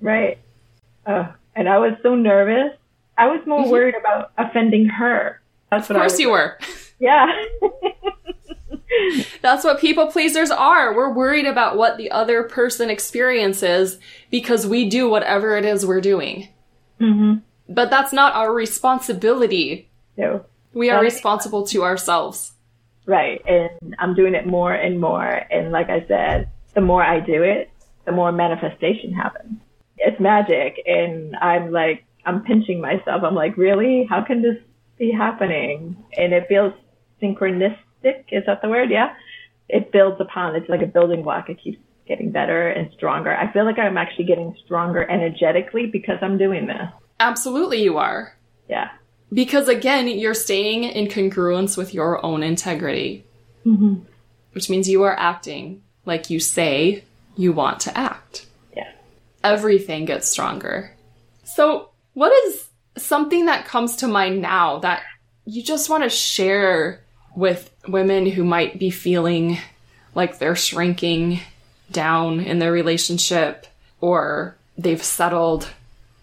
Right. 0.00 0.38
Uh, 1.04 1.32
and 1.56 1.68
I 1.68 1.78
was 1.78 1.94
so 2.02 2.14
nervous. 2.14 2.76
I 3.18 3.26
was 3.26 3.44
more 3.46 3.60
mm-hmm. 3.60 3.70
worried 3.70 3.94
about 3.96 4.32
offending 4.38 4.86
her. 4.86 5.40
That's 5.70 5.88
what 5.88 5.96
of 5.96 6.02
course 6.02 6.18
you 6.18 6.30
were. 6.30 6.58
Yeah. 7.00 7.26
That's 9.42 9.64
what 9.64 9.80
people 9.80 10.06
pleasers 10.08 10.50
are. 10.50 10.94
We're 10.94 11.12
worried 11.12 11.46
about 11.46 11.76
what 11.76 11.96
the 11.96 12.10
other 12.10 12.44
person 12.44 12.90
experiences 12.90 13.98
because 14.30 14.66
we 14.66 14.88
do 14.88 15.08
whatever 15.08 15.56
it 15.56 15.64
is 15.64 15.86
we're 15.86 16.00
doing. 16.00 16.48
Mm-hmm. 17.00 17.34
But 17.68 17.90
that's 17.90 18.12
not 18.12 18.34
our 18.34 18.52
responsibility. 18.52 19.88
No. 20.16 20.44
We 20.72 20.90
are 20.90 21.00
responsible 21.00 21.66
to 21.68 21.82
ourselves. 21.82 22.52
Right. 23.06 23.40
And 23.46 23.94
I'm 23.98 24.14
doing 24.14 24.34
it 24.34 24.46
more 24.46 24.72
and 24.72 25.00
more. 25.00 25.24
And 25.24 25.72
like 25.72 25.88
I 25.90 26.04
said, 26.06 26.50
the 26.74 26.80
more 26.80 27.02
I 27.02 27.20
do 27.20 27.42
it, 27.42 27.70
the 28.04 28.12
more 28.12 28.32
manifestation 28.32 29.12
happens. 29.12 29.60
It's 29.98 30.18
magic. 30.20 30.82
And 30.86 31.36
I'm 31.36 31.70
like, 31.70 32.04
I'm 32.26 32.42
pinching 32.42 32.80
myself. 32.80 33.22
I'm 33.22 33.34
like, 33.34 33.56
really? 33.56 34.06
How 34.08 34.22
can 34.22 34.42
this 34.42 34.56
be 34.98 35.10
happening? 35.10 35.96
And 36.16 36.32
it 36.32 36.46
feels 36.48 36.72
synchronistic. 37.22 38.24
Is 38.30 38.44
that 38.46 38.62
the 38.62 38.68
word? 38.68 38.90
Yeah. 38.90 39.14
It 39.68 39.92
builds 39.92 40.20
upon, 40.20 40.56
it's 40.56 40.68
like 40.68 40.82
a 40.82 40.86
building 40.86 41.22
block. 41.22 41.48
It 41.48 41.58
keeps 41.62 41.78
getting 42.06 42.30
better 42.30 42.68
and 42.68 42.90
stronger. 42.92 43.34
I 43.34 43.52
feel 43.52 43.64
like 43.64 43.78
I'm 43.78 43.96
actually 43.96 44.24
getting 44.26 44.54
stronger 44.64 45.08
energetically 45.10 45.86
because 45.86 46.18
I'm 46.22 46.36
doing 46.38 46.66
this. 46.66 46.88
Absolutely, 47.20 47.82
you 47.82 47.98
are. 47.98 48.36
Yeah. 48.68 48.90
Because 49.32 49.68
again, 49.68 50.06
you're 50.08 50.34
staying 50.34 50.84
in 50.84 51.06
congruence 51.08 51.76
with 51.76 51.94
your 51.94 52.24
own 52.24 52.42
integrity, 52.42 53.24
Mm-hmm. 53.66 54.00
which 54.52 54.68
means 54.68 54.88
you 54.90 55.04
are 55.04 55.18
acting 55.18 55.82
like 56.04 56.28
you 56.28 56.38
say 56.38 57.02
you 57.34 57.52
want 57.52 57.80
to 57.80 57.96
act. 57.96 58.46
Yeah. 58.76 58.92
Everything 59.42 60.04
gets 60.04 60.28
stronger. 60.28 60.94
So, 61.44 61.88
what 62.12 62.30
is 62.46 62.66
something 62.98 63.46
that 63.46 63.64
comes 63.64 63.96
to 63.96 64.06
mind 64.06 64.42
now 64.42 64.78
that 64.80 65.02
you 65.46 65.62
just 65.62 65.88
want 65.88 66.02
to 66.04 66.10
share 66.10 67.00
with 67.34 67.70
women 67.88 68.26
who 68.26 68.44
might 68.44 68.78
be 68.78 68.90
feeling 68.90 69.58
like 70.14 70.38
they're 70.38 70.54
shrinking 70.54 71.40
down 71.94 72.40
in 72.40 72.58
their 72.58 72.72
relationship 72.72 73.66
or 74.02 74.56
they've 74.76 75.02
settled 75.02 75.70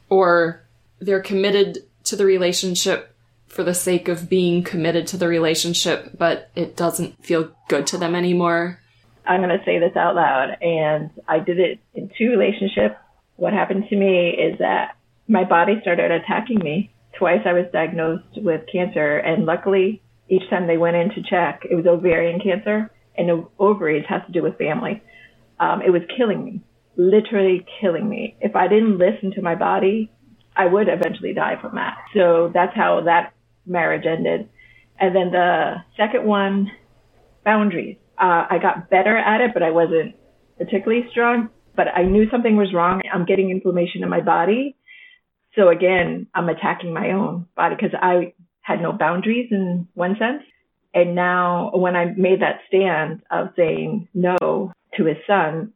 or 0.10 0.62
they're 1.00 1.22
committed 1.22 1.80
to 2.04 2.16
the 2.16 2.26
relationship 2.26 3.16
for 3.48 3.64
the 3.64 3.74
sake 3.74 4.08
of 4.08 4.30
being 4.30 4.64
committed 4.64 5.08
to 5.08 5.18
the 5.18 5.28
relationship, 5.28 6.12
but 6.18 6.50
it 6.56 6.78
doesn't 6.78 7.24
feel 7.26 7.52
good 7.68 7.88
to 7.88 7.98
them 7.98 8.16
anymore. 8.16 8.80
I'm 9.26 9.42
going 9.42 9.58
to 9.58 9.66
say 9.66 9.80
this 9.80 9.96
out 9.96 10.16
loud, 10.16 10.58
and 10.62 11.10
I 11.28 11.40
did 11.40 11.60
it 11.60 11.80
in 11.94 12.12
two 12.18 12.30
relationships. 12.30 12.96
What 13.36 13.54
happened 13.54 13.86
to 13.90 13.96
me 13.96 14.30
is 14.30 14.60
that 14.60 14.96
my 15.28 15.44
body 15.44 15.80
started 15.82 16.12
attacking 16.12 16.60
me. 16.60 16.92
Twice 17.18 17.42
I 17.46 17.54
was 17.54 17.66
diagnosed 17.74 18.38
with 18.38 18.62
cancer, 18.72 19.18
and 19.18 19.46
luckily, 19.46 20.02
each 20.30 20.50
time 20.50 20.66
they 20.66 20.78
went 20.78 20.96
in 20.96 21.10
to 21.10 21.22
check, 21.30 21.66
it 21.70 21.76
was 21.76 21.86
ovarian 21.86 22.40
cancer, 22.40 22.90
and 23.18 23.46
ovaries 23.60 24.06
has 24.08 24.22
to 24.26 24.32
do 24.32 24.42
with 24.42 24.58
family. 24.58 25.02
Um, 25.62 25.82
it 25.86 25.92
was 25.92 26.02
killing 26.18 26.44
me, 26.44 26.62
literally 26.98 27.66
killing 27.80 28.10
me. 28.10 28.36
If 28.42 28.56
I 28.56 28.68
didn't 28.68 28.98
listen 28.98 29.32
to 29.36 29.44
my 29.44 29.54
body, 29.54 30.12
I 30.58 30.66
would 30.66 30.88
eventually 30.90 31.34
die 31.34 31.56
from 31.62 31.76
that. 31.76 31.98
So 32.16 32.52
that's 32.52 32.76
how 32.76 33.02
that 33.06 33.34
marriage 33.66 34.06
ended. 34.08 34.50
And 35.00 35.16
then 35.16 35.32
the 35.32 35.76
second 35.96 36.26
one, 36.26 36.72
boundaries. 37.46 37.98
Uh, 38.20 38.46
I 38.50 38.58
got 38.62 38.90
better 38.90 39.16
at 39.16 39.42
it, 39.42 39.52
but 39.54 39.64
I 39.64 39.70
wasn't 39.70 40.16
particularly 40.58 41.06
strong. 41.12 41.50
But 41.76 41.88
I 41.96 42.04
knew 42.04 42.30
something 42.30 42.58
was 42.58 42.74
wrong. 42.74 43.02
I'm 43.12 43.26
getting 43.26 43.52
inflammation 43.52 44.04
in 44.04 44.10
my 44.10 44.22
body. 44.22 44.76
So 45.56 45.70
again, 45.70 46.28
I'm 46.34 46.50
attacking 46.50 46.94
my 46.94 47.12
own 47.12 47.48
body 47.56 47.76
because 47.76 47.98
I 48.00 48.34
had 48.62 48.82
no 48.82 48.92
boundaries 48.94 49.50
in 49.52 49.88
one 49.94 50.16
sense. 50.18 50.44
And 50.94 51.16
now 51.16 51.72
when 51.74 51.96
I 51.96 52.06
made 52.18 52.42
that 52.42 52.62
stand 52.68 53.22
of 53.32 53.50
saying 53.56 54.08
no 54.14 54.72
to 54.98 55.06
his 55.06 55.18
son, 55.28 55.74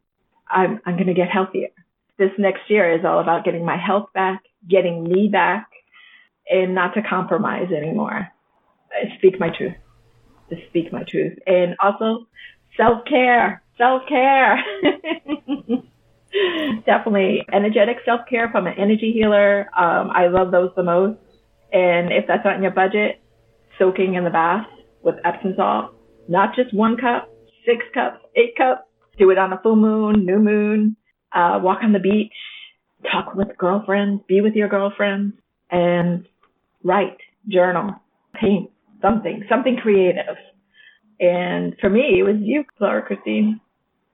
I'm, 0.49 0.79
I'm 0.85 0.95
going 0.95 1.07
to 1.07 1.13
get 1.13 1.29
healthier. 1.29 1.69
This 2.17 2.31
next 2.37 2.61
year 2.69 2.97
is 2.97 3.05
all 3.05 3.19
about 3.19 3.43
getting 3.43 3.65
my 3.65 3.77
health 3.77 4.09
back, 4.13 4.43
getting 4.69 5.03
me 5.03 5.29
back, 5.31 5.69
and 6.49 6.75
not 6.75 6.93
to 6.93 7.01
compromise 7.01 7.71
anymore. 7.75 8.27
I 8.91 9.17
speak 9.17 9.39
my 9.39 9.49
truth. 9.55 9.73
To 10.49 10.55
speak 10.69 10.93
my 10.93 11.03
truth. 11.09 11.37
And 11.45 11.75
also 11.81 12.27
self 12.77 13.03
care. 13.09 13.63
Self 13.77 14.03
care. 14.07 14.63
Definitely 16.85 17.41
energetic 17.51 17.97
self 18.05 18.21
care 18.29 18.49
from 18.51 18.67
an 18.67 18.75
energy 18.77 19.11
healer. 19.13 19.61
Um, 19.77 20.11
I 20.11 20.27
love 20.27 20.51
those 20.51 20.69
the 20.75 20.83
most. 20.83 21.19
And 21.73 22.13
if 22.13 22.25
that's 22.27 22.45
not 22.45 22.55
in 22.55 22.61
your 22.61 22.71
budget, 22.71 23.21
soaking 23.79 24.13
in 24.13 24.23
the 24.23 24.29
bath 24.29 24.67
with 25.01 25.15
Epsom 25.25 25.55
salt, 25.57 25.95
not 26.27 26.55
just 26.55 26.73
one 26.73 26.97
cup, 26.97 27.29
six 27.65 27.83
cups, 27.93 28.23
eight 28.35 28.55
cups. 28.55 28.84
Do 29.17 29.29
it 29.31 29.37
on 29.37 29.53
a 29.53 29.59
full 29.61 29.75
moon, 29.75 30.25
new 30.25 30.39
moon. 30.39 30.97
Uh, 31.33 31.59
walk 31.61 31.79
on 31.83 31.91
the 31.91 31.99
beach, 31.99 32.33
talk 33.11 33.35
with 33.35 33.57
girlfriends, 33.57 34.23
be 34.27 34.39
with 34.41 34.53
your 34.53 34.69
girlfriends, 34.69 35.35
and 35.69 36.25
write, 36.83 37.17
journal, 37.47 37.95
paint, 38.33 38.71
something, 39.01 39.43
something 39.49 39.77
creative. 39.81 40.37
And 41.19 41.75
for 41.79 41.89
me, 41.89 42.19
it 42.19 42.23
was 42.23 42.37
you, 42.39 42.63
Clara 42.77 43.01
Christine, 43.01 43.59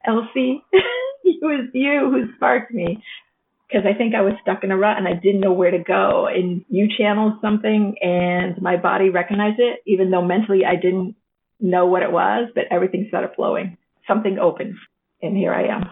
Elsie. 0.05 0.63
it 1.23 1.39
was 1.41 1.69
you 1.73 2.09
who 2.11 2.35
sparked 2.35 2.73
me 2.73 3.03
because 3.67 3.85
I 3.87 3.97
think 3.97 4.13
I 4.15 4.21
was 4.21 4.33
stuck 4.41 4.63
in 4.63 4.71
a 4.71 4.77
rut 4.77 4.97
and 4.97 5.07
I 5.07 5.13
didn't 5.13 5.41
know 5.41 5.53
where 5.53 5.71
to 5.71 5.79
go. 5.79 6.27
And 6.27 6.65
you 6.69 6.87
channeled 6.97 7.35
something, 7.41 7.95
and 8.01 8.61
my 8.61 8.77
body 8.77 9.09
recognized 9.09 9.59
it, 9.59 9.79
even 9.85 10.11
though 10.11 10.25
mentally 10.25 10.61
I 10.65 10.75
didn't 10.75 11.15
know 11.59 11.85
what 11.85 12.03
it 12.03 12.11
was, 12.11 12.49
but 12.53 12.65
everything 12.71 13.05
started 13.07 13.31
flowing. 13.35 13.77
Something 14.07 14.39
opened, 14.39 14.75
and 15.21 15.37
here 15.37 15.53
I 15.53 15.67
am. 15.67 15.91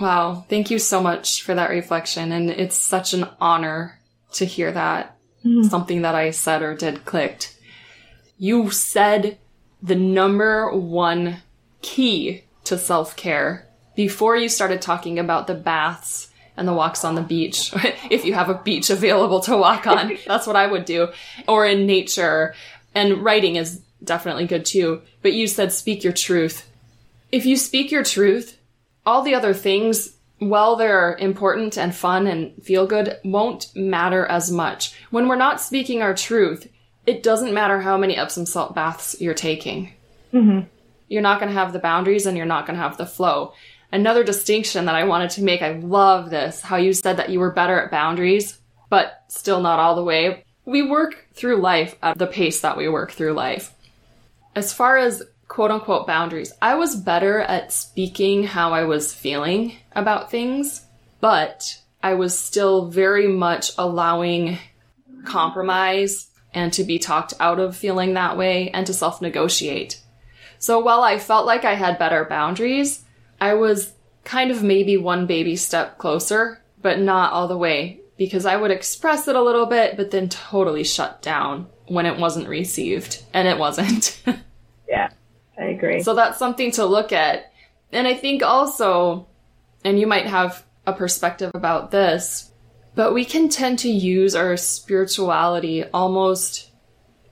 Wow. 0.00 0.44
Thank 0.48 0.70
you 0.70 0.78
so 0.78 1.02
much 1.02 1.42
for 1.42 1.54
that 1.54 1.70
reflection. 1.70 2.32
And 2.32 2.50
it's 2.50 2.76
such 2.76 3.14
an 3.14 3.26
honor 3.40 3.98
to 4.34 4.44
hear 4.44 4.70
that 4.72 5.16
mm-hmm. 5.44 5.64
something 5.68 6.02
that 6.02 6.14
I 6.14 6.30
said 6.30 6.62
or 6.62 6.74
did 6.74 7.04
clicked. 7.04 7.56
You 8.38 8.70
said 8.70 9.38
the 9.82 9.96
number 9.96 10.70
one 10.72 11.38
key 11.82 12.44
to 12.64 12.78
self 12.78 13.16
care 13.16 13.66
before 13.96 14.36
you 14.36 14.48
started 14.48 14.80
talking 14.80 15.18
about 15.18 15.46
the 15.46 15.54
baths 15.54 16.30
and 16.56 16.68
the 16.68 16.72
walks 16.72 17.04
on 17.04 17.14
the 17.14 17.22
beach. 17.22 17.72
if 18.10 18.24
you 18.24 18.34
have 18.34 18.48
a 18.48 18.62
beach 18.62 18.90
available 18.90 19.40
to 19.40 19.56
walk 19.56 19.86
on, 19.86 20.16
that's 20.26 20.46
what 20.46 20.56
I 20.56 20.66
would 20.66 20.84
do. 20.84 21.08
Or 21.46 21.66
in 21.66 21.86
nature. 21.86 22.54
And 22.94 23.24
writing 23.24 23.56
is 23.56 23.80
definitely 24.02 24.46
good 24.46 24.64
too. 24.64 25.02
But 25.22 25.32
you 25.32 25.46
said 25.46 25.72
speak 25.72 26.04
your 26.04 26.12
truth. 26.12 26.68
If 27.30 27.46
you 27.46 27.56
speak 27.56 27.90
your 27.90 28.04
truth, 28.04 28.57
all 29.06 29.22
the 29.22 29.34
other 29.34 29.54
things, 29.54 30.16
while 30.38 30.76
they're 30.76 31.16
important 31.16 31.76
and 31.76 31.94
fun 31.94 32.26
and 32.26 32.62
feel 32.62 32.86
good, 32.86 33.18
won't 33.24 33.74
matter 33.74 34.26
as 34.26 34.50
much. 34.50 34.94
When 35.10 35.28
we're 35.28 35.36
not 35.36 35.60
speaking 35.60 36.02
our 36.02 36.14
truth, 36.14 36.68
it 37.06 37.22
doesn't 37.22 37.54
matter 37.54 37.80
how 37.80 37.96
many 37.96 38.16
Epsom 38.16 38.46
salt 38.46 38.74
baths 38.74 39.20
you're 39.20 39.34
taking. 39.34 39.94
Mm-hmm. 40.32 40.66
You're 41.08 41.22
not 41.22 41.40
going 41.40 41.50
to 41.50 41.58
have 41.58 41.72
the 41.72 41.78
boundaries 41.78 42.26
and 42.26 42.36
you're 42.36 42.46
not 42.46 42.66
going 42.66 42.76
to 42.76 42.82
have 42.82 42.98
the 42.98 43.06
flow. 43.06 43.54
Another 43.90 44.22
distinction 44.22 44.84
that 44.84 44.94
I 44.94 45.04
wanted 45.04 45.30
to 45.30 45.42
make, 45.42 45.62
I 45.62 45.72
love 45.72 46.28
this, 46.28 46.60
how 46.60 46.76
you 46.76 46.92
said 46.92 47.16
that 47.16 47.30
you 47.30 47.40
were 47.40 47.50
better 47.50 47.80
at 47.80 47.90
boundaries, 47.90 48.58
but 48.90 49.24
still 49.28 49.60
not 49.60 49.78
all 49.78 49.96
the 49.96 50.04
way. 50.04 50.44
We 50.66 50.82
work 50.82 51.26
through 51.32 51.62
life 51.62 51.96
at 52.02 52.18
the 52.18 52.26
pace 52.26 52.60
that 52.60 52.76
we 52.76 52.88
work 52.88 53.12
through 53.12 53.32
life. 53.32 53.72
As 54.54 54.74
far 54.74 54.98
as 54.98 55.22
quote 55.48 55.70
unquote 55.70 56.06
boundaries, 56.06 56.52
I 56.62 56.74
was 56.74 56.94
better 56.94 57.40
at 57.40 57.72
speaking 57.72 58.44
how 58.44 58.72
I 58.72 58.84
was 58.84 59.12
feeling 59.12 59.74
about 59.92 60.30
things, 60.30 60.84
but 61.20 61.80
I 62.02 62.14
was 62.14 62.38
still 62.38 62.88
very 62.88 63.26
much 63.26 63.72
allowing 63.78 64.58
compromise 65.24 66.28
and 66.54 66.72
to 66.74 66.84
be 66.84 66.98
talked 66.98 67.34
out 67.40 67.58
of 67.58 67.76
feeling 67.76 68.14
that 68.14 68.36
way 68.36 68.70
and 68.70 68.86
to 68.86 68.94
self 68.94 69.20
negotiate. 69.20 70.00
So 70.58 70.78
while 70.80 71.02
I 71.02 71.18
felt 71.18 71.46
like 71.46 71.64
I 71.64 71.74
had 71.74 71.98
better 71.98 72.24
boundaries, 72.24 73.04
I 73.40 73.54
was 73.54 73.92
kind 74.24 74.50
of 74.50 74.62
maybe 74.62 74.96
one 74.96 75.26
baby 75.26 75.56
step 75.56 75.98
closer, 75.98 76.60
but 76.82 76.98
not 76.98 77.32
all 77.32 77.48
the 77.48 77.56
way 77.56 78.00
because 78.16 78.44
I 78.44 78.56
would 78.56 78.72
express 78.72 79.28
it 79.28 79.36
a 79.36 79.42
little 79.42 79.66
bit, 79.66 79.96
but 79.96 80.10
then 80.10 80.28
totally 80.28 80.82
shut 80.84 81.22
down 81.22 81.68
when 81.86 82.04
it 82.04 82.18
wasn't 82.18 82.48
received. 82.48 83.22
And 83.32 83.48
it 83.48 83.58
wasn't. 83.58 84.20
Yeah, 84.88 85.10
I 85.58 85.64
agree. 85.64 86.02
So 86.02 86.14
that's 86.14 86.38
something 86.38 86.70
to 86.72 86.86
look 86.86 87.12
at. 87.12 87.52
And 87.92 88.06
I 88.06 88.14
think 88.14 88.42
also, 88.42 89.26
and 89.84 89.98
you 89.98 90.06
might 90.06 90.26
have 90.26 90.64
a 90.86 90.92
perspective 90.92 91.50
about 91.54 91.90
this, 91.90 92.50
but 92.94 93.14
we 93.14 93.24
can 93.24 93.48
tend 93.48 93.80
to 93.80 93.88
use 93.88 94.34
our 94.34 94.56
spirituality 94.56 95.84
almost 95.84 96.70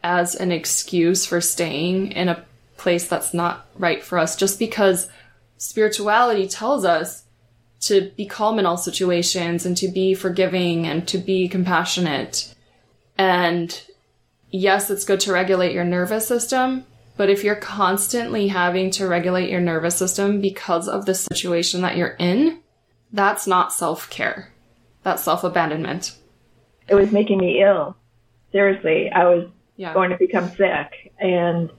as 0.03 0.35
an 0.35 0.53
excuse 0.53 1.27
for 1.27 1.41
staying 1.41 2.13
in 2.13 2.29
a 2.29 2.45
place 2.77 3.09
that's 3.09 3.35
not 3.35 3.67
right 3.77 4.03
for 4.03 4.19
us 4.19 4.37
just 4.37 4.59
because 4.59 5.09
spirituality 5.57 6.47
tells 6.47 6.85
us 6.85 7.25
to 7.81 8.11
be 8.17 8.27
calm 8.27 8.59
in 8.59 8.67
all 8.67 8.77
situations 8.77 9.67
and 9.67 9.77
to 9.77 9.89
be 9.89 10.15
forgiving 10.15 10.87
and 10.87 11.07
to 11.09 11.19
be 11.19 11.49
compassionate. 11.49 12.55
And 13.19 13.81
yes, 14.51 14.91
it's 14.91 15.05
good 15.05 15.21
to 15.21 15.33
regulate 15.33 15.73
your 15.73 15.85
nervous 15.85 16.27
system, 16.27 16.85
but 17.17 17.31
if 17.31 17.43
you're 17.45 17.55
constantly 17.57 18.49
having 18.49 18.91
to 18.93 19.07
regulate 19.09 19.51
your 19.51 19.61
nervous 19.61 19.97
system 19.97 20.41
because 20.41 20.89
of 20.89 21.07
the 21.07 21.15
situation 21.15 21.81
that 21.83 21.97
you're 21.97 22.17
in, 22.19 22.61
that's 23.13 23.47
not 23.47 23.73
self 23.73 24.09
care. 24.11 24.53
That's 25.03 25.23
self 25.23 25.45
abandonment. 25.45 26.17
it 26.89 26.95
was 26.95 27.11
making 27.13 27.39
me 27.39 27.63
ill. 27.63 27.97
Seriously, 28.53 29.11
I 29.11 29.25
was 29.25 29.49
Yeah. 29.77 29.93
going 29.95 30.11
to 30.11 30.17
become 30.17 30.49
sick. 30.51 31.13
And 31.19 31.71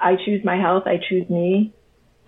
I 0.00 0.16
choose 0.24 0.42
my 0.44 0.56
health. 0.56 0.84
I 0.86 0.98
choose 1.08 1.28
me. 1.28 1.72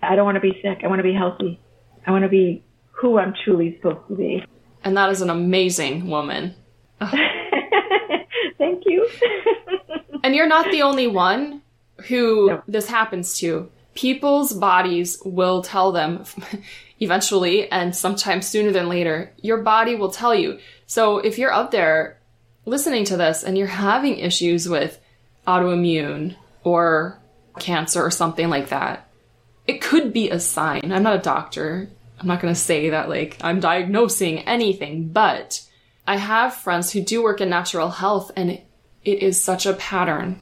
I 0.03 0.15
don't 0.15 0.25
want 0.25 0.35
to 0.35 0.41
be 0.41 0.59
sick. 0.61 0.79
I 0.83 0.87
want 0.87 0.99
to 0.99 1.03
be 1.03 1.13
healthy. 1.13 1.59
I 2.05 2.11
want 2.11 2.23
to 2.23 2.29
be 2.29 2.63
who 2.91 3.17
I'm 3.17 3.33
truly 3.43 3.75
supposed 3.77 4.07
to 4.09 4.15
be. 4.15 4.43
And 4.83 4.95
that 4.97 5.09
is 5.09 5.21
an 5.21 5.29
amazing 5.29 6.07
woman. 6.07 6.53
Thank 6.99 8.83
you. 8.85 9.07
and 10.23 10.35
you're 10.35 10.47
not 10.47 10.69
the 10.71 10.81
only 10.83 11.07
one 11.07 11.61
who 12.07 12.61
this 12.67 12.87
happens 12.87 13.37
to. 13.39 13.69
People's 13.93 14.53
bodies 14.53 15.21
will 15.25 15.61
tell 15.61 15.91
them 15.91 16.23
eventually, 16.99 17.69
and 17.71 17.95
sometimes 17.95 18.47
sooner 18.47 18.71
than 18.71 18.89
later, 18.89 19.31
your 19.41 19.57
body 19.57 19.95
will 19.95 20.11
tell 20.11 20.33
you. 20.33 20.59
So 20.85 21.17
if 21.17 21.37
you're 21.37 21.53
out 21.53 21.71
there 21.71 22.19
listening 22.65 23.05
to 23.05 23.17
this 23.17 23.43
and 23.43 23.57
you're 23.57 23.67
having 23.67 24.17
issues 24.19 24.67
with 24.69 24.99
autoimmune 25.47 26.35
or 26.63 27.17
cancer 27.59 28.01
or 28.01 28.11
something 28.11 28.49
like 28.49 28.69
that, 28.69 29.09
it 29.67 29.81
could 29.81 30.13
be 30.13 30.29
a 30.29 30.39
sign. 30.39 30.91
I'm 30.91 31.03
not 31.03 31.15
a 31.15 31.21
doctor. 31.21 31.89
I'm 32.19 32.27
not 32.27 32.41
going 32.41 32.53
to 32.53 32.59
say 32.59 32.91
that 32.91 33.09
like 33.09 33.37
I'm 33.41 33.59
diagnosing 33.59 34.39
anything, 34.39 35.09
but 35.09 35.61
I 36.07 36.17
have 36.17 36.55
friends 36.55 36.91
who 36.91 37.01
do 37.01 37.23
work 37.23 37.41
in 37.41 37.49
natural 37.49 37.89
health 37.89 38.31
and 38.35 38.51
it 38.51 39.23
is 39.23 39.41
such 39.41 39.65
a 39.65 39.73
pattern. 39.73 40.41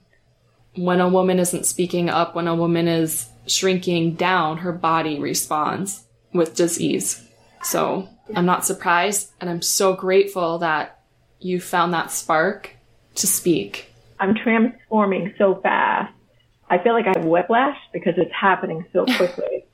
When 0.76 1.02
a 1.02 1.10
woman 1.10 1.40
isn't 1.40 1.66
speaking 1.66 2.10
up, 2.10 2.36
when 2.36 2.48
a 2.48 2.56
woman 2.56 2.88
is 2.88 3.28
shrinking 3.48 4.16
down, 4.16 4.58
her 4.60 4.72
body 4.72 5.20
responds 5.20 6.06
with 6.34 6.56
disease. 6.56 7.26
So 7.64 8.08
I'm 8.36 8.46
not 8.46 8.66
surprised 8.66 9.32
and 9.42 9.50
I'm 9.50 9.62
so 9.62 9.94
grateful 9.94 10.60
that 10.60 11.00
you 11.40 11.60
found 11.60 11.94
that 11.94 12.12
spark 12.12 12.76
to 13.16 13.28
speak. 13.28 13.92
I'm 14.20 14.36
transforming 14.36 15.34
so 15.38 15.60
fast. 15.62 16.14
I 16.70 16.78
feel 16.78 16.94
like 16.94 17.06
I 17.08 17.18
have 17.18 17.26
whiplash 17.26 17.78
because 17.94 18.14
it's 18.18 18.34
happening 18.34 18.86
so 18.94 19.06
quickly. 19.18 19.66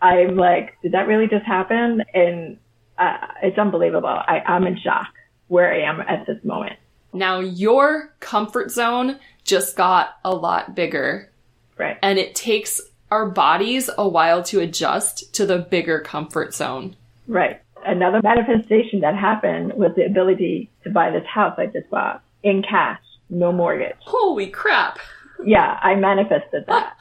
I'm 0.00 0.36
like, 0.36 0.74
did 0.82 0.92
that 0.92 1.08
really 1.08 1.26
just 1.26 1.44
happen? 1.44 2.02
And 2.14 2.58
uh, 2.96 3.18
it's 3.42 3.58
unbelievable. 3.58 4.08
I, 4.08 4.42
I'm 4.46 4.66
in 4.66 4.78
shock 4.78 5.08
where 5.48 5.72
I 5.72 5.80
am 5.80 6.00
at 6.00 6.26
this 6.26 6.42
moment. 6.44 6.76
Now, 7.12 7.40
your 7.40 8.14
comfort 8.20 8.70
zone 8.70 9.18
just 9.48 9.76
got 9.76 10.18
a 10.24 10.32
lot 10.32 10.74
bigger. 10.74 11.30
Right. 11.76 11.98
And 12.02 12.18
it 12.18 12.34
takes 12.34 12.80
our 13.10 13.28
bodies 13.28 13.88
a 13.96 14.06
while 14.06 14.42
to 14.44 14.60
adjust 14.60 15.34
to 15.34 15.46
the 15.46 15.58
bigger 15.58 15.98
comfort 16.00 16.54
zone. 16.54 16.94
Right. 17.26 17.60
Another 17.84 18.20
manifestation 18.22 19.00
that 19.00 19.16
happened 19.16 19.72
was 19.74 19.92
the 19.96 20.04
ability 20.04 20.70
to 20.84 20.90
buy 20.90 21.10
this 21.10 21.24
house 21.26 21.54
I 21.58 21.66
just 21.66 21.88
bought 21.90 22.22
in 22.42 22.62
cash, 22.62 23.00
no 23.30 23.50
mortgage. 23.50 23.96
Holy 24.00 24.48
crap. 24.48 24.98
Yeah, 25.44 25.78
I 25.80 25.94
manifested 25.94 26.64
that. 26.66 26.96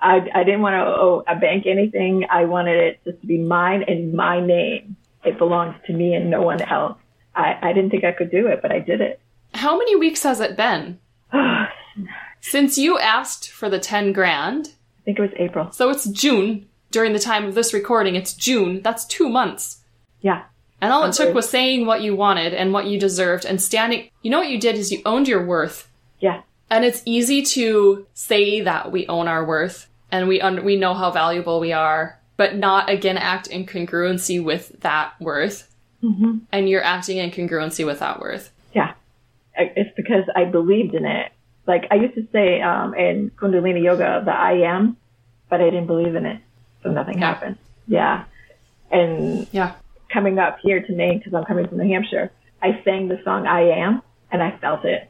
I, 0.00 0.20
I 0.32 0.44
didn't 0.44 0.60
want 0.60 0.74
to 0.74 0.84
owe 0.84 1.24
a 1.26 1.34
bank 1.34 1.66
anything. 1.66 2.24
I 2.30 2.44
wanted 2.44 2.76
it 2.76 3.00
just 3.04 3.20
to 3.22 3.26
be 3.26 3.38
mine 3.38 3.82
in 3.88 4.14
my 4.14 4.40
name. 4.40 4.96
It 5.24 5.38
belongs 5.38 5.74
to 5.86 5.92
me 5.92 6.14
and 6.14 6.30
no 6.30 6.42
one 6.42 6.62
else. 6.62 6.98
I, 7.34 7.58
I 7.60 7.72
didn't 7.72 7.90
think 7.90 8.04
I 8.04 8.12
could 8.12 8.30
do 8.30 8.46
it, 8.46 8.60
but 8.62 8.70
I 8.70 8.78
did 8.78 9.00
it. 9.00 9.20
How 9.54 9.76
many 9.76 9.96
weeks 9.96 10.22
has 10.22 10.40
it 10.40 10.56
been? 10.56 11.00
Since 12.40 12.78
you 12.78 12.98
asked 12.98 13.50
for 13.50 13.68
the 13.68 13.78
10 13.78 14.12
grand. 14.12 14.68
I 14.68 15.04
think 15.04 15.18
it 15.18 15.22
was 15.22 15.30
April. 15.36 15.70
So 15.72 15.90
it's 15.90 16.08
June. 16.08 16.66
During 16.90 17.12
the 17.12 17.18
time 17.18 17.44
of 17.44 17.54
this 17.54 17.74
recording, 17.74 18.14
it's 18.14 18.32
June. 18.32 18.80
That's 18.82 19.04
two 19.04 19.28
months. 19.28 19.82
Yeah. 20.20 20.44
And 20.80 20.92
all 20.92 21.04
it 21.04 21.12
took 21.12 21.34
was 21.34 21.48
saying 21.48 21.86
what 21.86 22.02
you 22.02 22.14
wanted 22.14 22.54
and 22.54 22.72
what 22.72 22.86
you 22.86 22.98
deserved 22.98 23.44
and 23.44 23.60
standing. 23.60 24.10
You 24.22 24.30
know 24.30 24.38
what 24.38 24.48
you 24.48 24.60
did 24.60 24.76
is 24.76 24.92
you 24.92 25.02
owned 25.04 25.26
your 25.26 25.44
worth. 25.44 25.90
Yeah. 26.20 26.42
And 26.70 26.84
it's 26.84 27.02
easy 27.04 27.42
to 27.42 28.06
say 28.14 28.60
that 28.60 28.92
we 28.92 29.06
own 29.08 29.26
our 29.26 29.44
worth 29.44 29.88
and 30.12 30.28
we 30.28 30.40
un- 30.40 30.64
we 30.64 30.76
know 30.76 30.94
how 30.94 31.10
valuable 31.10 31.60
we 31.60 31.72
are, 31.72 32.20
but 32.36 32.56
not 32.56 32.88
again 32.88 33.18
act 33.18 33.48
in 33.48 33.66
congruency 33.66 34.42
with 34.42 34.80
that 34.80 35.20
worth. 35.20 35.74
Mm-hmm. 36.02 36.38
And 36.52 36.68
you're 36.68 36.84
acting 36.84 37.18
in 37.18 37.30
congruency 37.30 37.84
with 37.84 37.98
that 37.98 38.20
worth. 38.20 38.52
Yeah. 38.72 38.94
It's 39.56 39.90
because 39.96 40.24
I 40.36 40.44
believed 40.44 40.94
in 40.94 41.04
it. 41.04 41.32
Like 41.68 41.86
I 41.92 41.96
used 41.96 42.14
to 42.14 42.26
say 42.32 42.60
um, 42.62 42.94
in 42.94 43.30
Kundalini 43.36 43.84
Yoga, 43.84 44.22
the 44.24 44.32
I 44.32 44.52
am, 44.74 44.96
but 45.50 45.60
I 45.60 45.64
didn't 45.64 45.86
believe 45.86 46.14
in 46.16 46.26
it. 46.26 46.40
So 46.82 46.90
nothing 46.90 47.18
Yeah. 47.18 47.26
happened. 47.34 47.58
Yeah. 47.86 48.24
And 48.90 49.46
Yeah. 49.52 49.72
coming 50.12 50.38
up 50.38 50.58
here 50.62 50.80
to 50.80 50.92
Maine, 50.92 51.18
because 51.18 51.34
I'm 51.34 51.44
coming 51.44 51.68
from 51.68 51.78
New 51.78 51.88
Hampshire, 51.92 52.32
I 52.62 52.80
sang 52.84 53.08
the 53.08 53.20
song 53.24 53.46
I 53.46 53.60
Am, 53.68 54.02
and 54.32 54.42
I 54.42 54.52
felt 54.60 54.84
it. 54.84 55.08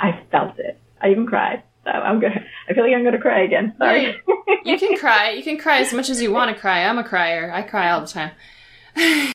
I 0.00 0.20
felt 0.30 0.58
it. 0.58 0.78
I 1.00 1.10
even 1.10 1.26
cried. 1.26 1.62
So 1.84 1.90
I'm 1.90 2.20
good. 2.20 2.32
I 2.68 2.74
feel 2.74 2.84
like 2.84 2.92
I'm 2.92 3.02
going 3.02 3.14
to 3.14 3.20
cry 3.20 3.40
again. 3.42 3.74
Sorry. 3.78 4.14
You 4.64 4.76
can 4.78 4.98
cry. 4.98 5.30
You 5.30 5.42
can 5.42 5.56
cry 5.56 5.78
as 5.78 5.92
much 5.94 6.10
as 6.10 6.20
you 6.20 6.30
want 6.32 6.54
to 6.54 6.60
cry. 6.60 6.84
I'm 6.84 6.98
a 6.98 7.04
crier. 7.04 7.50
I 7.52 7.62
cry 7.62 7.90
all 7.90 8.00
the 8.02 8.06
time. 8.06 8.32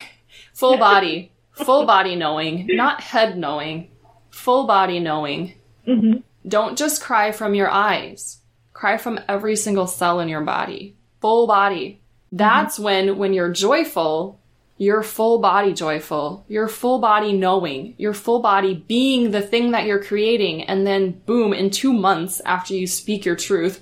Full 0.54 0.78
body. 0.78 1.32
Full 1.54 1.86
body 1.86 2.16
knowing, 2.16 2.68
not 2.68 3.02
head 3.02 3.38
knowing. 3.38 3.90
Full 4.30 4.68
body 4.68 5.00
knowing. 5.00 5.54
hmm 5.86 6.18
Don't 6.48 6.78
just 6.78 7.02
cry 7.02 7.32
from 7.32 7.56
your 7.56 7.70
eyes. 7.70 8.40
Cry 8.74 8.98
from 8.98 9.20
every 9.28 9.56
single 9.56 9.88
cell 9.88 10.20
in 10.20 10.30
your 10.30 10.42
body. 10.42 10.96
Full 11.22 11.48
body. 11.48 12.02
Mm-hmm. 12.28 12.38
That's 12.38 12.78
when, 12.78 13.18
when 13.18 13.34
you're 13.34 13.52
joyful, 13.52 14.40
you're 14.78 15.04
full 15.04 15.40
body 15.40 15.74
joyful. 15.74 16.46
You're 16.48 16.68
full 16.68 17.00
body 17.00 17.32
knowing. 17.32 17.96
You're 17.98 18.14
full 18.14 18.42
body 18.42 18.74
being 18.88 19.32
the 19.32 19.42
thing 19.42 19.72
that 19.72 19.86
you're 19.86 20.04
creating. 20.04 20.64
And 20.64 20.86
then 20.86 21.12
boom, 21.26 21.54
in 21.54 21.70
two 21.70 21.94
months 21.94 22.42
after 22.46 22.74
you 22.74 22.86
speak 22.86 23.26
your 23.26 23.38
truth, 23.38 23.82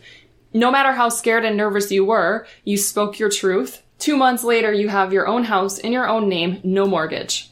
no 0.54 0.72
matter 0.72 0.92
how 0.92 1.10
scared 1.10 1.46
and 1.46 1.58
nervous 1.58 1.92
you 1.92 2.06
were, 2.06 2.46
you 2.64 2.78
spoke 2.78 3.18
your 3.18 3.30
truth. 3.30 3.82
Two 3.98 4.16
months 4.18 4.44
later, 4.44 4.72
you 4.72 4.90
have 4.90 5.12
your 5.12 5.28
own 5.28 5.46
house 5.46 5.80
in 5.80 5.92
your 5.92 6.08
own 6.08 6.30
name, 6.30 6.62
no 6.64 6.86
mortgage. 6.86 7.50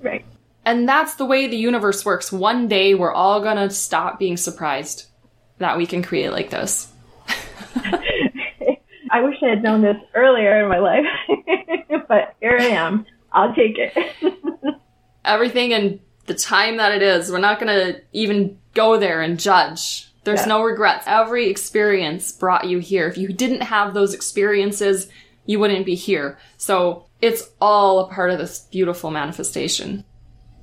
Right. 0.00 0.24
And 0.64 0.88
that's 0.88 1.14
the 1.14 1.24
way 1.24 1.46
the 1.48 1.56
universe 1.56 2.04
works. 2.04 2.30
One 2.30 2.68
day 2.68 2.94
we're 2.94 3.12
all 3.12 3.40
gonna 3.40 3.70
stop 3.70 4.18
being 4.18 4.36
surprised 4.36 5.06
that 5.58 5.76
we 5.76 5.86
can 5.86 6.02
create 6.02 6.30
like 6.32 6.50
this. 6.50 6.88
I 9.10 9.20
wish 9.20 9.36
I 9.42 9.50
had 9.50 9.62
known 9.62 9.82
this 9.82 9.96
earlier 10.14 10.62
in 10.62 10.68
my 10.68 10.78
life, 10.78 11.04
but 12.08 12.34
here 12.40 12.56
I 12.58 12.66
am. 12.66 13.04
I'll 13.32 13.54
take 13.54 13.76
it. 13.78 14.14
Everything 15.24 15.72
and 15.72 16.00
the 16.26 16.34
time 16.34 16.76
that 16.78 16.92
it 16.92 17.02
is, 17.02 17.30
we're 17.30 17.38
not 17.38 17.58
gonna 17.58 17.96
even 18.12 18.58
go 18.74 18.96
there 18.98 19.20
and 19.20 19.38
judge. 19.38 20.08
There's 20.24 20.40
Yeah. 20.42 20.46
no 20.46 20.62
regrets. 20.62 21.04
Every 21.06 21.48
experience 21.48 22.30
brought 22.32 22.68
you 22.68 22.78
here. 22.78 23.08
If 23.08 23.18
you 23.18 23.28
didn't 23.32 23.62
have 23.62 23.92
those 23.92 24.14
experiences, 24.14 25.08
you 25.46 25.58
wouldn't 25.58 25.84
be 25.84 25.96
here. 25.96 26.38
So 26.56 27.06
it's 27.20 27.50
all 27.60 27.98
a 28.00 28.08
part 28.08 28.30
of 28.30 28.38
this 28.38 28.60
beautiful 28.70 29.10
manifestation. 29.10 30.04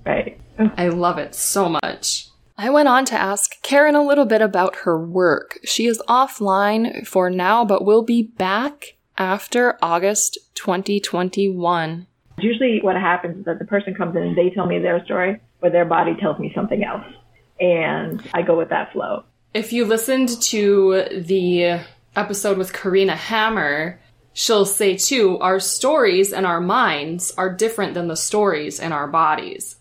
Right. 0.06 0.40
I 0.78 0.90
love 0.90 1.18
it 1.18 1.36
so 1.36 1.70
much. 1.70 2.28
I 2.58 2.70
went 2.70 2.90
on 2.90 3.06
to 3.06 3.16
ask 3.16 3.62
Karen 3.62 3.96
a 3.96 4.06
little 4.06 4.26
bit 4.26 4.42
about 4.42 4.78
her 4.78 5.00
work. 5.00 5.60
She 5.64 5.86
is 5.86 6.04
offline 6.10 7.08
for 7.08 7.30
now, 7.30 7.64
but 7.64 7.86
will 7.86 8.04
be 8.04 8.24
back 8.24 8.98
after 9.18 9.78
August 9.82 10.38
2021. 10.56 12.06
Usually 12.38 12.80
what 12.82 12.96
happens 12.96 13.40
is 13.40 13.46
that 13.46 13.60
the 13.60 13.66
person 13.66 13.94
comes 13.94 14.16
in 14.16 14.24
and 14.24 14.38
they 14.38 14.50
tell 14.50 14.66
me 14.66 14.80
their 14.80 15.04
story, 15.06 15.40
but 15.62 15.72
their 15.72 15.86
body 15.86 16.16
tells 16.20 16.38
me 16.40 16.52
something 16.54 16.84
else. 16.84 17.06
And 17.62 18.22
I 18.34 18.42
go 18.42 18.58
with 18.58 18.70
that 18.70 18.92
flow. 18.92 19.24
If 19.54 19.74
you 19.74 19.86
listened 19.86 20.42
to 20.44 21.06
the 21.12 21.82
episode 22.16 22.58
with 22.58 22.74
Corena 22.74 23.16
Hammer, 23.16 24.00
she'll 24.34 24.66
say 24.66 24.96
too, 24.98 25.38
our 25.40 25.60
stories 25.60 26.34
and 26.34 26.46
our 26.46 26.62
minds 26.62 27.32
are 27.38 27.54
different 27.54 27.94
than 27.94 28.08
the 28.08 28.16
stories 28.16 28.80
in 28.80 28.92
our 28.92 29.08
bodies. 29.08 29.78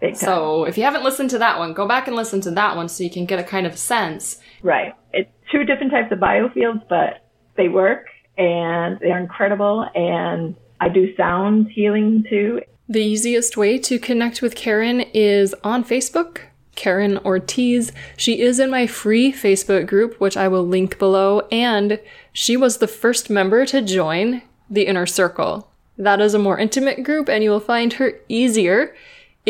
Big 0.00 0.14
time. 0.14 0.20
So 0.20 0.64
if 0.64 0.78
you 0.78 0.84
haven't 0.84 1.04
listened 1.04 1.30
to 1.30 1.38
that 1.38 1.58
one, 1.58 1.74
go 1.74 1.86
back 1.86 2.06
and 2.06 2.16
listen 2.16 2.40
to 2.42 2.50
that 2.52 2.76
one 2.76 2.88
so 2.88 3.04
you 3.04 3.10
can 3.10 3.26
get 3.26 3.38
a 3.38 3.44
kind 3.44 3.66
of 3.66 3.78
sense. 3.78 4.38
Right. 4.62 4.94
It's 5.12 5.30
two 5.52 5.64
different 5.64 5.92
types 5.92 6.10
of 6.10 6.18
biofields, 6.18 6.82
but 6.88 7.26
they 7.56 7.68
work 7.68 8.06
and 8.38 8.98
they're 9.00 9.18
incredible. 9.18 9.86
And 9.94 10.56
I 10.80 10.88
do 10.88 11.14
sound 11.16 11.68
healing 11.70 12.24
too. 12.28 12.62
The 12.88 13.00
easiest 13.00 13.56
way 13.56 13.78
to 13.78 13.98
connect 13.98 14.42
with 14.42 14.56
Karen 14.56 15.02
is 15.14 15.54
on 15.62 15.84
Facebook, 15.84 16.40
Karen 16.74 17.18
Ortiz. 17.18 17.92
She 18.16 18.40
is 18.40 18.58
in 18.58 18.70
my 18.70 18.86
free 18.86 19.32
Facebook 19.32 19.86
group, 19.86 20.18
which 20.18 20.36
I 20.36 20.48
will 20.48 20.66
link 20.66 20.98
below, 20.98 21.40
and 21.52 22.00
she 22.32 22.56
was 22.56 22.78
the 22.78 22.88
first 22.88 23.30
member 23.30 23.64
to 23.66 23.82
join 23.82 24.42
the 24.68 24.86
Inner 24.86 25.06
Circle. 25.06 25.70
That 25.98 26.20
is 26.20 26.34
a 26.34 26.38
more 26.38 26.58
intimate 26.58 27.04
group, 27.04 27.28
and 27.28 27.44
you 27.44 27.50
will 27.50 27.60
find 27.60 27.92
her 27.92 28.14
easier 28.28 28.94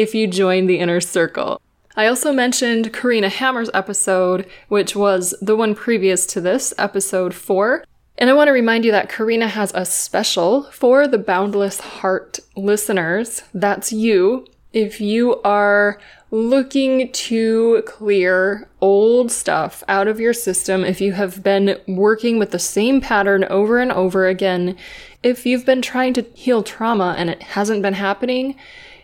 if 0.00 0.14
you 0.14 0.26
join 0.26 0.66
the 0.66 0.78
Inner 0.78 1.00
Circle. 1.00 1.60
I 1.94 2.06
also 2.06 2.32
mentioned 2.32 2.92
Corena 2.92 3.28
Hammer's 3.28 3.70
episode, 3.74 4.46
which 4.68 4.96
was 4.96 5.34
the 5.42 5.56
one 5.56 5.74
previous 5.74 6.24
to 6.26 6.40
this, 6.40 6.72
episode 6.78 7.34
4. 7.34 7.84
And 8.16 8.30
I 8.30 8.32
want 8.32 8.48
to 8.48 8.52
remind 8.52 8.84
you 8.84 8.92
that 8.92 9.10
Corena 9.10 9.48
has 9.48 9.72
a 9.74 9.84
special 9.84 10.64
for 10.72 11.06
the 11.06 11.18
Boundless 11.18 11.80
Heart 11.80 12.40
listeners. 12.56 13.42
That's 13.52 13.92
you. 13.92 14.46
If 14.72 15.00
you 15.00 15.40
are 15.42 16.00
looking 16.30 17.10
to 17.10 17.82
clear 17.86 18.68
old 18.80 19.32
stuff 19.32 19.82
out 19.88 20.06
of 20.06 20.20
your 20.20 20.32
system, 20.32 20.84
if 20.84 21.00
you 21.00 21.12
have 21.12 21.42
been 21.42 21.78
working 21.88 22.38
with 22.38 22.52
the 22.52 22.58
same 22.58 23.00
pattern 23.00 23.44
over 23.44 23.78
and 23.78 23.90
over 23.90 24.26
again, 24.26 24.76
if 25.22 25.44
you've 25.44 25.66
been 25.66 25.82
trying 25.82 26.14
to 26.14 26.22
heal 26.34 26.62
trauma 26.62 27.14
and 27.18 27.28
it 27.28 27.42
hasn't 27.42 27.82
been 27.82 27.94
happening, 27.94 28.56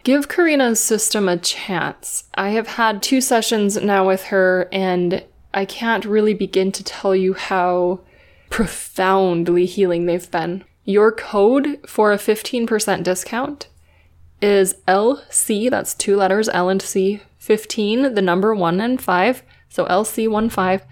give 0.06 0.28
Corena's 0.28 0.78
system 0.78 1.28
a 1.28 1.36
chance. 1.36 2.28
I 2.36 2.50
have 2.50 2.68
had 2.68 3.02
two 3.02 3.20
sessions 3.20 3.76
now 3.76 4.06
with 4.06 4.26
her, 4.26 4.68
and 4.70 5.24
I 5.52 5.64
can't 5.64 6.04
really 6.04 6.32
begin 6.32 6.70
to 6.72 6.84
tell 6.84 7.16
you 7.16 7.34
how 7.34 8.02
profoundly 8.48 9.66
healing 9.66 10.06
they've 10.06 10.30
been. 10.30 10.62
Your 10.84 11.10
code 11.10 11.80
for 11.88 12.12
a 12.12 12.18
15% 12.18 13.02
discount 13.02 13.66
is 14.40 14.76
LC, 14.86 15.68
that's 15.68 15.92
two 15.92 16.14
letters, 16.14 16.48
L 16.50 16.68
and 16.68 16.80
C, 16.80 17.20
15, 17.38 18.14
the 18.14 18.22
number 18.22 18.54
1 18.54 18.80
and 18.80 19.02
5, 19.02 19.42
so 19.68 19.86
LC15. 19.86 20.82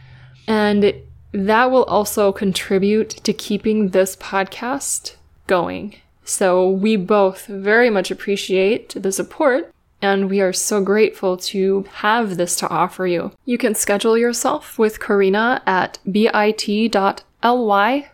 And 0.48 0.92
that 1.30 1.70
will 1.70 1.84
also 1.84 2.32
contribute 2.32 3.10
to 3.10 3.32
keeping 3.32 3.90
this 3.90 4.16
podcast 4.16 5.14
going. 5.46 5.94
So 6.24 6.68
we 6.68 6.96
both 6.96 7.46
very 7.46 7.90
much 7.90 8.10
appreciate 8.10 8.94
the 9.00 9.12
support 9.12 9.70
and 10.02 10.28
we 10.28 10.40
are 10.40 10.52
so 10.52 10.82
grateful 10.82 11.36
to 11.38 11.86
have 11.94 12.36
this 12.36 12.56
to 12.56 12.68
offer 12.68 13.06
you. 13.06 13.32
You 13.46 13.56
can 13.56 13.74
schedule 13.74 14.18
yourself 14.18 14.78
with 14.78 15.00
Corena 15.00 15.62
at 15.66 15.98
bit.ly 16.10 16.40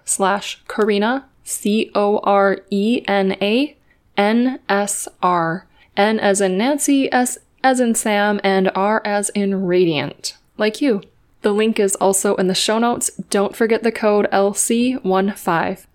slash 0.05 0.63
Corena, 0.69 1.25
C 1.43 1.91
O 1.95 2.19
R 2.19 2.59
E 2.71 3.03
N 3.09 3.37
A 3.43 3.77
NSR. 4.17 5.63
As 5.97 6.41
in 6.41 6.57
Nancy, 6.57 7.13
S 7.13 7.39
as 7.63 7.81
in 7.81 7.95
Sam, 7.95 8.41
and 8.43 8.71
R 8.75 9.03
as 9.05 9.29
in 9.31 9.67
Radiant. 9.67 10.37
Like 10.57 10.81
you. 10.81 11.03
The 11.43 11.53
link 11.53 11.81
is 11.81 11.97
also 11.97 12.37
in 12.37 12.47
the 12.47 12.55
show 12.55 12.79
notes. 12.79 13.11
Don't 13.31 13.57
forget 13.57 13.83
the 13.83 13.93
code 13.93 14.29
LC15. 14.31 15.87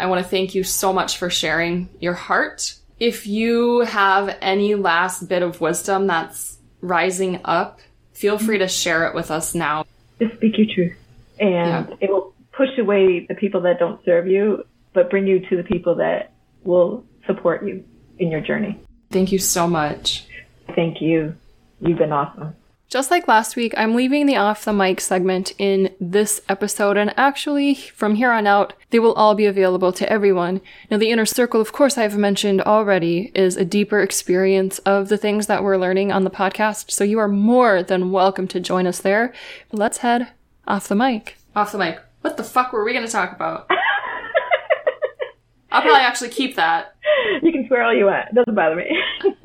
I 0.00 0.06
want 0.06 0.24
to 0.24 0.28
thank 0.28 0.54
you 0.54 0.64
so 0.64 0.94
much 0.94 1.18
for 1.18 1.28
sharing 1.28 1.90
your 2.00 2.14
heart. 2.14 2.74
If 2.98 3.26
you 3.26 3.80
have 3.80 4.34
any 4.40 4.74
last 4.74 5.28
bit 5.28 5.42
of 5.42 5.60
wisdom 5.60 6.06
that's 6.06 6.58
rising 6.80 7.40
up, 7.44 7.80
feel 8.14 8.38
free 8.38 8.58
to 8.58 8.68
share 8.68 9.06
it 9.06 9.14
with 9.14 9.30
us 9.30 9.54
now. 9.54 9.84
Just 10.18 10.36
speak 10.36 10.56
your 10.56 10.66
truth. 10.74 10.96
And 11.38 11.88
yeah. 11.88 11.96
it 12.00 12.10
will 12.10 12.34
push 12.52 12.70
away 12.78 13.26
the 13.28 13.34
people 13.34 13.60
that 13.62 13.78
don't 13.78 14.02
serve 14.06 14.26
you, 14.26 14.64
but 14.94 15.10
bring 15.10 15.26
you 15.26 15.46
to 15.48 15.56
the 15.56 15.64
people 15.64 15.96
that 15.96 16.32
will 16.64 17.04
support 17.26 17.62
you 17.66 17.84
in 18.18 18.30
your 18.30 18.40
journey. 18.40 18.78
Thank 19.10 19.32
you 19.32 19.38
so 19.38 19.66
much. 19.66 20.26
Thank 20.74 21.02
you. 21.02 21.34
You've 21.80 21.98
been 21.98 22.12
awesome. 22.12 22.54
Just 22.90 23.12
like 23.12 23.28
last 23.28 23.54
week, 23.54 23.72
I'm 23.76 23.94
leaving 23.94 24.26
the 24.26 24.34
off 24.34 24.64
the 24.64 24.72
mic 24.72 25.00
segment 25.00 25.52
in 25.58 25.94
this 26.00 26.40
episode, 26.48 26.96
and 26.96 27.14
actually, 27.16 27.76
from 27.76 28.16
here 28.16 28.32
on 28.32 28.48
out, 28.48 28.72
they 28.90 28.98
will 28.98 29.12
all 29.12 29.36
be 29.36 29.46
available 29.46 29.92
to 29.92 30.12
everyone. 30.12 30.60
Now, 30.90 30.98
the 30.98 31.12
inner 31.12 31.24
circle, 31.24 31.60
of 31.60 31.70
course, 31.70 31.96
I've 31.96 32.18
mentioned 32.18 32.62
already, 32.62 33.30
is 33.32 33.56
a 33.56 33.64
deeper 33.64 34.00
experience 34.00 34.80
of 34.80 35.08
the 35.08 35.16
things 35.16 35.46
that 35.46 35.62
we're 35.62 35.76
learning 35.76 36.10
on 36.10 36.24
the 36.24 36.32
podcast, 36.32 36.90
so 36.90 37.04
you 37.04 37.20
are 37.20 37.28
more 37.28 37.84
than 37.84 38.10
welcome 38.10 38.48
to 38.48 38.58
join 38.58 38.88
us 38.88 38.98
there. 38.98 39.32
Let's 39.70 39.98
head 39.98 40.32
off 40.66 40.88
the 40.88 40.96
mic. 40.96 41.36
Off 41.54 41.70
the 41.70 41.78
mic. 41.78 42.00
What 42.22 42.38
the 42.38 42.42
fuck 42.42 42.72
were 42.72 42.82
we 42.82 42.92
going 42.92 43.06
to 43.06 43.12
talk 43.12 43.32
about? 43.32 43.70
I'll 45.70 45.82
probably 45.82 46.00
actually 46.00 46.30
keep 46.30 46.56
that. 46.56 46.96
You 47.42 47.52
can 47.52 47.66
swear 47.68 47.82
all 47.82 47.94
you 47.94 48.06
want. 48.06 48.28
It 48.30 48.34
doesn't 48.34 48.54
bother 48.54 48.74
me. 48.74 48.98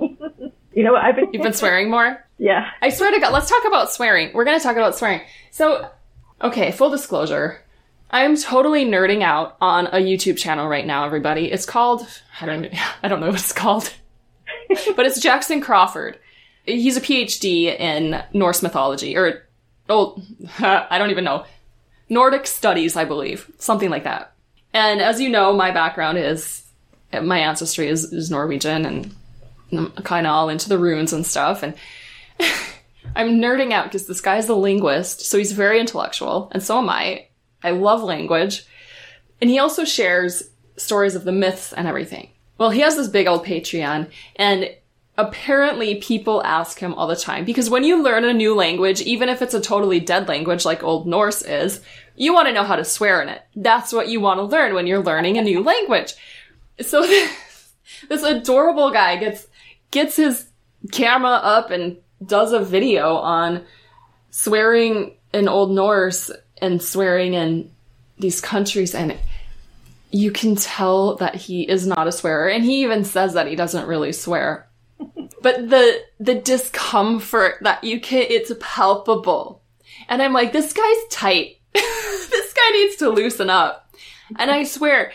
you 0.75 0.83
know 0.83 0.91
what? 0.91 1.03
I've 1.03 1.15
been. 1.15 1.33
You've 1.33 1.41
been 1.41 1.53
swearing 1.53 1.89
more. 1.89 2.23
Yeah. 2.37 2.69
I 2.81 2.89
swear 2.89 3.11
to 3.11 3.19
God. 3.19 3.33
Let's 3.33 3.49
talk 3.49 3.63
about 3.65 3.91
swearing. 3.91 4.31
We're 4.33 4.43
gonna 4.43 4.59
talk 4.59 4.75
about 4.75 4.95
swearing. 4.95 5.21
So, 5.51 5.89
okay. 6.41 6.71
Full 6.71 6.89
disclosure. 6.89 7.61
I'm 8.11 8.37
totally 8.37 8.85
nerding 8.85 9.23
out 9.23 9.55
on 9.61 9.87
a 9.87 9.97
YouTube 9.97 10.37
channel 10.37 10.67
right 10.67 10.85
now. 10.85 11.05
Everybody. 11.05 11.51
It's 11.51 11.65
called. 11.65 12.05
I 12.41 12.45
don't. 12.45 12.67
I 13.03 13.07
don't 13.07 13.21
know 13.21 13.27
what 13.27 13.39
it's 13.39 13.53
called. 13.53 13.91
but 14.95 15.05
it's 15.05 15.21
Jackson 15.21 15.61
Crawford. 15.61 16.19
He's 16.65 16.97
a 16.97 17.01
PhD 17.01 17.79
in 17.79 18.21
Norse 18.33 18.61
mythology, 18.61 19.15
or 19.15 19.47
oh, 19.87 20.21
I 20.59 20.97
don't 20.97 21.11
even 21.11 21.23
know. 21.23 21.45
Nordic 22.09 22.47
studies, 22.47 22.95
I 22.95 23.05
believe, 23.05 23.49
something 23.57 23.89
like 23.89 24.03
that. 24.03 24.33
And 24.73 25.01
as 25.01 25.21
you 25.21 25.29
know, 25.29 25.53
my 25.53 25.71
background 25.71 26.17
is 26.17 26.63
my 27.21 27.39
ancestry 27.39 27.87
is, 27.87 28.11
is 28.11 28.29
Norwegian 28.29 28.85
and 28.85 29.15
kind 30.03 30.27
of 30.27 30.31
all 30.31 30.49
into 30.49 30.69
the 30.69 30.77
runes 30.77 31.13
and 31.13 31.25
stuff. 31.25 31.63
And 31.63 31.75
I'm 33.15 33.39
nerding 33.39 33.71
out 33.71 33.85
because 33.85 34.07
this 34.07 34.21
guy's 34.21 34.49
a 34.49 34.55
linguist, 34.55 35.21
so 35.21 35.37
he's 35.37 35.51
very 35.51 35.79
intellectual, 35.79 36.49
and 36.51 36.61
so 36.61 36.79
am 36.79 36.89
I. 36.89 37.27
I 37.63 37.71
love 37.71 38.03
language. 38.03 38.65
And 39.41 39.49
he 39.49 39.59
also 39.59 39.85
shares 39.85 40.43
stories 40.77 41.15
of 41.15 41.23
the 41.23 41.31
myths 41.31 41.73
and 41.73 41.87
everything. 41.87 42.29
Well, 42.57 42.69
he 42.69 42.81
has 42.81 42.95
this 42.95 43.07
big 43.07 43.27
old 43.27 43.45
Patreon, 43.45 44.09
and 44.35 44.69
apparently 45.17 45.95
people 45.95 46.43
ask 46.43 46.79
him 46.79 46.93
all 46.93 47.07
the 47.07 47.15
time 47.15 47.45
because 47.45 47.69
when 47.69 47.83
you 47.83 48.01
learn 48.01 48.25
a 48.25 48.33
new 48.33 48.53
language, 48.53 49.01
even 49.01 49.29
if 49.29 49.41
it's 49.41 49.53
a 49.53 49.61
totally 49.61 49.99
dead 49.99 50.27
language 50.27 50.65
like 50.65 50.83
Old 50.83 51.07
Norse 51.07 51.41
is, 51.41 51.81
you 52.15 52.33
want 52.33 52.47
to 52.47 52.53
know 52.53 52.63
how 52.63 52.75
to 52.75 52.85
swear 52.85 53.21
in 53.21 53.29
it. 53.29 53.41
That's 53.55 53.93
what 53.93 54.09
you 54.09 54.19
want 54.19 54.39
to 54.39 54.43
learn 54.43 54.73
when 54.73 54.87
you're 54.87 55.03
learning 55.03 55.37
a 55.37 55.41
new 55.41 55.61
language. 55.61 56.13
So 56.81 57.01
this 58.09 58.23
adorable 58.23 58.91
guy 58.91 59.17
gets 59.17 59.47
gets 59.91 60.15
his 60.15 60.47
camera 60.91 61.31
up 61.31 61.71
and 61.71 61.97
does 62.25 62.53
a 62.53 62.59
video 62.59 63.15
on 63.15 63.63
swearing 64.31 65.15
in 65.33 65.47
Old 65.47 65.71
Norse 65.71 66.31
and 66.61 66.81
swearing 66.81 67.33
in 67.33 67.71
these 68.17 68.41
countries 68.41 68.95
and 68.95 69.17
you 70.11 70.31
can 70.31 70.55
tell 70.55 71.15
that 71.17 71.35
he 71.35 71.63
is 71.63 71.85
not 71.85 72.07
a 72.07 72.11
swearer 72.11 72.47
and 72.47 72.63
he 72.63 72.83
even 72.83 73.03
says 73.03 73.33
that 73.33 73.47
he 73.47 73.55
doesn't 73.55 73.87
really 73.87 74.13
swear. 74.13 74.67
but 75.41 75.69
the 75.69 76.01
the 76.19 76.35
discomfort 76.35 77.55
that 77.61 77.83
you 77.83 77.99
can 77.99 78.25
it's 78.29 78.51
palpable. 78.59 79.61
And 80.07 80.21
I'm 80.21 80.33
like 80.33 80.53
this 80.53 80.71
guy's 80.71 81.07
tight 81.09 81.57
this 81.73 82.53
guy 82.53 82.71
needs 82.71 82.95
to 82.97 83.09
loosen 83.09 83.49
up. 83.49 83.93
And 84.39 84.49
I 84.49 84.63
swear, 84.63 85.11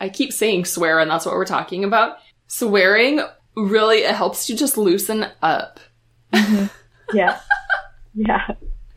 I 0.00 0.08
keep 0.08 0.32
saying 0.32 0.64
swear, 0.64 0.98
and 0.98 1.10
that's 1.10 1.24
what 1.24 1.34
we're 1.34 1.44
talking 1.44 1.84
about. 1.84 2.16
Swearing 2.48 3.20
really 3.56 3.98
it 3.98 4.14
helps 4.14 4.48
you 4.48 4.56
just 4.56 4.76
loosen 4.76 5.26
up. 5.42 5.80
Mm-hmm. 6.32 6.66
Yeah. 7.14 7.40
yeah. 8.14 8.46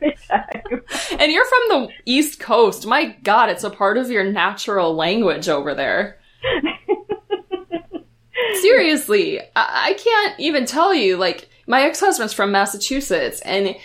and 0.00 1.32
you're 1.32 1.44
from 1.44 1.68
the 1.68 1.88
East 2.06 2.40
Coast. 2.40 2.86
My 2.86 3.14
God, 3.22 3.50
it's 3.50 3.62
a 3.62 3.68
part 3.68 3.98
of 3.98 4.10
your 4.10 4.24
natural 4.24 4.94
language 4.94 5.50
over 5.50 5.74
there. 5.74 6.18
Seriously, 8.62 9.40
I-, 9.54 9.90
I 9.90 9.92
can't 9.94 10.40
even 10.40 10.64
tell 10.64 10.94
you. 10.94 11.18
Like, 11.18 11.50
my 11.66 11.82
ex 11.82 12.00
husband's 12.00 12.32
from 12.32 12.52
Massachusetts, 12.52 13.40
and 13.42 13.76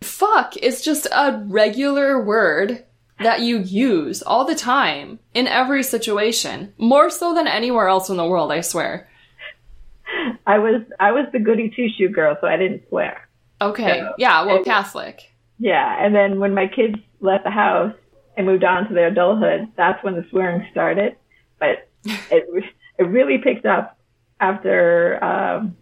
fuck 0.00 0.56
is 0.56 0.82
just 0.82 1.06
a 1.12 1.44
regular 1.46 2.20
word 2.20 2.84
that 3.20 3.40
you 3.40 3.58
use 3.58 4.22
all 4.22 4.44
the 4.44 4.54
time 4.54 5.18
in 5.32 5.46
every 5.46 5.82
situation, 5.82 6.72
more 6.76 7.08
so 7.08 7.34
than 7.34 7.46
anywhere 7.46 7.88
else 7.88 8.10
in 8.10 8.16
the 8.16 8.26
world, 8.26 8.52
I 8.52 8.60
swear. 8.60 9.08
I 10.46 10.58
was 10.58 10.82
I 11.00 11.12
was 11.12 11.26
the 11.32 11.38
goody 11.38 11.72
two 11.74 11.88
shoe 11.96 12.08
girl, 12.08 12.36
so 12.40 12.46
I 12.46 12.56
didn't 12.56 12.82
swear. 12.88 13.28
Okay. 13.60 14.00
So, 14.00 14.12
yeah, 14.18 14.44
well, 14.44 14.56
and, 14.56 14.64
Catholic. 14.64 15.32
Yeah, 15.58 16.04
and 16.04 16.14
then 16.14 16.38
when 16.38 16.54
my 16.54 16.66
kids 16.66 16.96
left 17.20 17.44
the 17.44 17.50
house 17.50 17.94
and 18.36 18.46
moved 18.46 18.64
on 18.64 18.88
to 18.88 18.94
their 18.94 19.08
adulthood, 19.08 19.68
that's 19.76 20.02
when 20.04 20.14
the 20.14 20.26
swearing 20.30 20.66
started. 20.70 21.16
But 21.58 21.88
it 22.04 22.64
it 22.98 23.02
really 23.02 23.38
picked 23.38 23.66
up 23.66 23.98
after 24.40 25.22
um, 25.24 25.76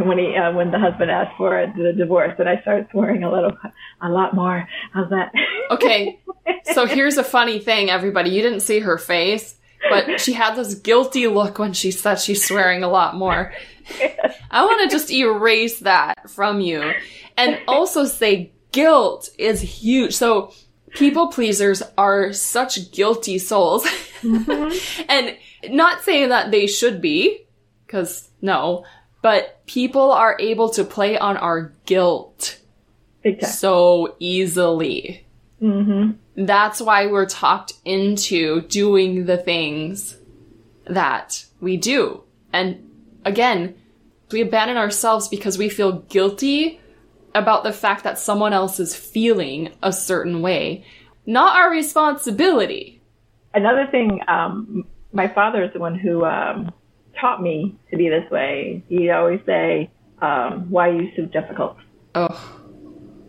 when 0.00 0.18
he 0.18 0.36
uh, 0.36 0.52
when 0.52 0.70
the 0.70 0.78
husband 0.78 1.10
asked 1.10 1.36
for 1.36 1.72
the 1.76 1.92
divorce, 1.92 2.34
and 2.38 2.48
I 2.48 2.60
started 2.62 2.88
swearing 2.90 3.22
a 3.22 3.32
little, 3.32 3.52
a 4.00 4.08
lot 4.08 4.34
more. 4.34 4.68
How's 4.92 5.10
that? 5.10 5.32
okay, 5.70 6.20
so 6.72 6.86
here's 6.86 7.18
a 7.18 7.24
funny 7.24 7.58
thing, 7.58 7.90
everybody. 7.90 8.30
You 8.30 8.42
didn't 8.42 8.60
see 8.60 8.80
her 8.80 8.98
face, 8.98 9.57
but 9.88 10.20
she 10.20 10.32
had 10.32 10.54
this 10.54 10.74
guilty 10.74 11.26
look 11.26 11.58
when 11.58 11.72
she 11.72 11.90
said 11.90 12.16
she's 12.16 12.46
swearing 12.46 12.82
a 12.82 12.88
lot 12.88 13.16
more. 13.16 13.52
I 14.50 14.64
want 14.64 14.82
to 14.82 14.94
just 14.94 15.10
erase 15.10 15.80
that 15.80 16.30
from 16.30 16.60
you, 16.60 16.92
and 17.36 17.58
also 17.66 18.04
say 18.04 18.52
guilt 18.72 19.30
is 19.38 19.60
huge. 19.60 20.14
So 20.14 20.52
people 20.90 21.28
pleasers 21.28 21.82
are 21.96 22.32
such 22.32 22.92
guilty 22.92 23.38
souls, 23.38 23.84
mm-hmm. 24.20 25.04
and 25.08 25.36
not 25.74 26.02
saying 26.02 26.28
that 26.28 26.50
they 26.50 26.66
should 26.66 27.00
be, 27.00 27.46
because 27.86 28.28
no 28.42 28.84
but 29.22 29.64
people 29.66 30.12
are 30.12 30.36
able 30.38 30.70
to 30.70 30.84
play 30.84 31.18
on 31.18 31.36
our 31.36 31.72
guilt 31.86 32.58
so 33.42 34.16
easily. 34.18 35.26
Mm-hmm. 35.62 36.44
That's 36.44 36.80
why 36.80 37.06
we're 37.06 37.26
talked 37.26 37.72
into 37.84 38.62
doing 38.62 39.26
the 39.26 39.36
things 39.36 40.16
that 40.86 41.44
we 41.60 41.76
do. 41.76 42.22
And 42.52 42.90
again, 43.24 43.74
We 44.30 44.42
abandon 44.42 44.76
ourselves 44.76 45.28
because 45.28 45.56
we 45.56 45.68
feel 45.70 46.00
guilty 46.00 46.80
about 47.34 47.64
the 47.64 47.72
fact 47.72 48.04
that 48.04 48.18
someone 48.18 48.52
else 48.52 48.78
is 48.78 48.94
feeling 48.94 49.70
a 49.82 49.92
certain 49.92 50.42
way. 50.42 50.84
Not 51.24 51.56
our 51.56 51.70
responsibility. 51.70 53.00
Another 53.54 53.86
thing, 53.90 54.20
um, 54.28 54.84
my 55.12 55.28
father 55.28 55.62
is 55.64 55.72
the 55.72 55.78
one 55.78 55.98
who 55.98 56.24
um, 56.24 56.70
taught 57.18 57.40
me 57.42 57.76
to 57.90 57.96
be 57.96 58.08
this 58.10 58.30
way. 58.30 58.82
He'd 58.88 59.10
always 59.10 59.40
say, 59.46 59.90
um, 60.20 60.70
"Why 60.70 60.90
are 60.90 61.00
you 61.00 61.10
so 61.16 61.24
difficult?" 61.24 61.78
Oh, 62.14 62.60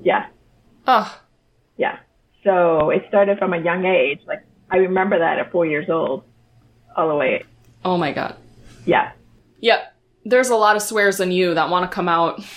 Yeah, 0.04 0.28
oh, 0.88 1.22
yeah. 1.78 2.00
So 2.44 2.90
it 2.90 3.04
started 3.10 3.38
from 3.38 3.54
a 3.54 3.60
young 3.60 3.86
age. 3.86 4.20
Like 4.28 4.46
I 4.72 4.78
remember 4.78 5.20
that 5.20 5.40
at 5.40 5.52
four 5.52 5.66
years 5.66 5.90
old, 5.90 6.24
all 6.96 7.08
the 7.10 7.16
way. 7.16 7.44
oh 7.86 7.98
my 7.98 8.12
god. 8.14 8.36
Yeah. 8.86 9.12
Yep. 9.62 9.94
There's 10.26 10.50
a 10.50 10.56
lot 10.56 10.76
of 10.76 10.82
swears 10.82 11.20
in 11.20 11.32
you 11.32 11.54
that 11.56 11.70
want 11.70 11.90
to 11.90 11.94
come 11.94 12.08
out. 12.10 12.40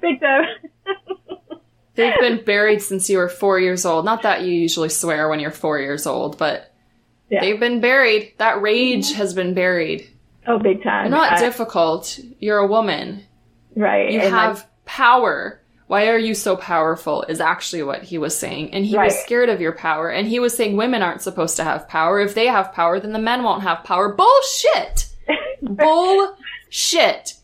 Big 0.00 0.20
time. 0.20 0.44
They've 1.94 2.18
been 2.20 2.42
buried 2.44 2.80
since 2.82 3.08
you 3.10 3.18
were 3.18 3.28
four 3.28 3.60
years 3.60 3.84
old. 3.84 4.04
Not 4.04 4.22
that 4.22 4.42
you 4.42 4.52
usually 4.52 4.88
swear 4.88 5.28
when 5.28 5.40
you're 5.40 5.50
four 5.50 5.78
years 5.78 6.06
old, 6.06 6.38
but 6.38 6.72
Yeah. 7.30 7.40
they've 7.42 7.60
been 7.60 7.80
buried. 7.80 8.32
That 8.38 8.62
rage 8.62 9.12
has 9.12 9.34
been 9.34 9.52
buried. 9.54 10.08
Oh, 10.46 10.58
big 10.58 10.82
time. 10.82 11.04
You're 11.06 11.10
not 11.18 11.34
I- 11.34 11.40
difficult. 11.40 12.18
You're 12.40 12.58
a 12.58 12.66
woman. 12.66 13.24
right. 13.76 14.10
You 14.10 14.20
and, 14.20 14.34
have 14.34 14.66
power. 14.86 15.60
Why 15.86 16.08
are 16.08 16.18
you 16.18 16.34
so 16.34 16.56
powerful? 16.56 17.22
Is 17.28 17.40
actually 17.40 17.82
what 17.82 18.02
he 18.02 18.18
was 18.18 18.36
saying. 18.36 18.72
And 18.72 18.84
he 18.84 18.96
was 18.96 19.18
scared 19.20 19.48
of 19.48 19.60
your 19.60 19.72
power. 19.72 20.08
And 20.10 20.26
he 20.26 20.38
was 20.40 20.56
saying 20.56 20.76
women 20.76 21.02
aren't 21.02 21.22
supposed 21.22 21.56
to 21.56 21.64
have 21.64 21.88
power. 21.88 22.20
If 22.20 22.34
they 22.34 22.46
have 22.46 22.72
power, 22.72 22.98
then 22.98 23.12
the 23.12 23.18
men 23.18 23.42
won't 23.42 23.62
have 23.62 23.84
power. 23.84 24.14
Bullshit! 24.14 25.10
Bullshit! 25.62 27.34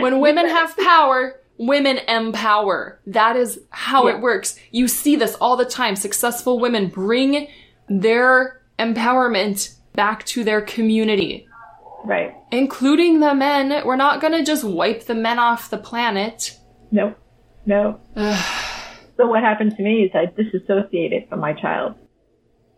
When 0.00 0.20
women 0.20 0.48
have 0.48 0.76
power, 0.76 1.40
women 1.58 1.98
empower. 2.08 3.00
That 3.06 3.36
is 3.36 3.60
how 3.70 4.08
Yeah. 4.08 4.16
it 4.16 4.20
works. 4.20 4.58
You 4.70 4.88
see 4.88 5.16
this 5.16 5.34
all 5.36 5.56
the 5.56 5.64
time. 5.64 5.96
Successful 5.96 6.58
women 6.58 6.88
bring 6.88 7.48
their 7.88 8.62
empowerment 8.78 9.74
back 9.94 10.24
to 10.26 10.44
their 10.44 10.60
community 10.60 11.46
right. 12.06 12.34
including 12.50 13.20
the 13.20 13.34
men. 13.34 13.84
We're 13.84 13.96
not 13.96 14.20
gonna 14.20 14.44
just 14.44 14.64
wipe 14.64 15.04
the 15.04 15.14
men 15.14 15.38
off 15.38 15.70
the 15.70 15.78
planet. 15.78 16.58
No. 16.90 17.14
No. 17.66 18.00
so 19.16 19.26
what 19.26 19.42
happened 19.42 19.76
to 19.76 19.82
me 19.82 20.04
is 20.04 20.12
I 20.14 20.26
disassociated 20.26 21.28
from 21.28 21.40
my 21.40 21.52
child. 21.52 21.96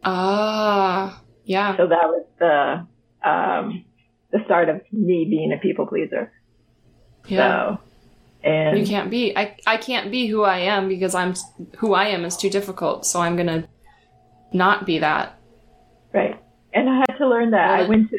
Ah, 0.02 1.20
yeah. 1.44 1.76
So 1.76 1.86
that 1.86 2.08
was 2.08 2.26
the 2.38 3.28
um, 3.28 3.84
the 4.32 4.38
start 4.44 4.68
of 4.68 4.80
me 4.92 5.26
being 5.28 5.52
a 5.52 5.58
people 5.58 5.86
pleaser. 5.86 6.32
Yeah. 7.26 7.76
So, 7.76 7.80
and 8.44 8.78
You 8.78 8.86
can't 8.86 9.10
be. 9.10 9.36
I, 9.36 9.56
I 9.66 9.76
can't 9.76 10.10
be 10.10 10.26
who 10.26 10.42
I 10.42 10.58
am 10.60 10.88
because 10.88 11.14
I'm 11.14 11.34
who 11.78 11.94
I 11.94 12.06
am 12.06 12.24
is 12.24 12.36
too 12.36 12.50
difficult. 12.50 13.04
So 13.04 13.20
I'm 13.20 13.36
gonna 13.36 13.68
not 14.52 14.86
be 14.86 14.98
that. 15.00 15.38
right, 16.12 16.40
and 16.72 16.88
I 16.88 16.98
had 17.08 17.18
to 17.18 17.28
learn 17.28 17.50
that. 17.50 17.80
I 17.80 17.88
went 17.88 18.10
to 18.10 18.18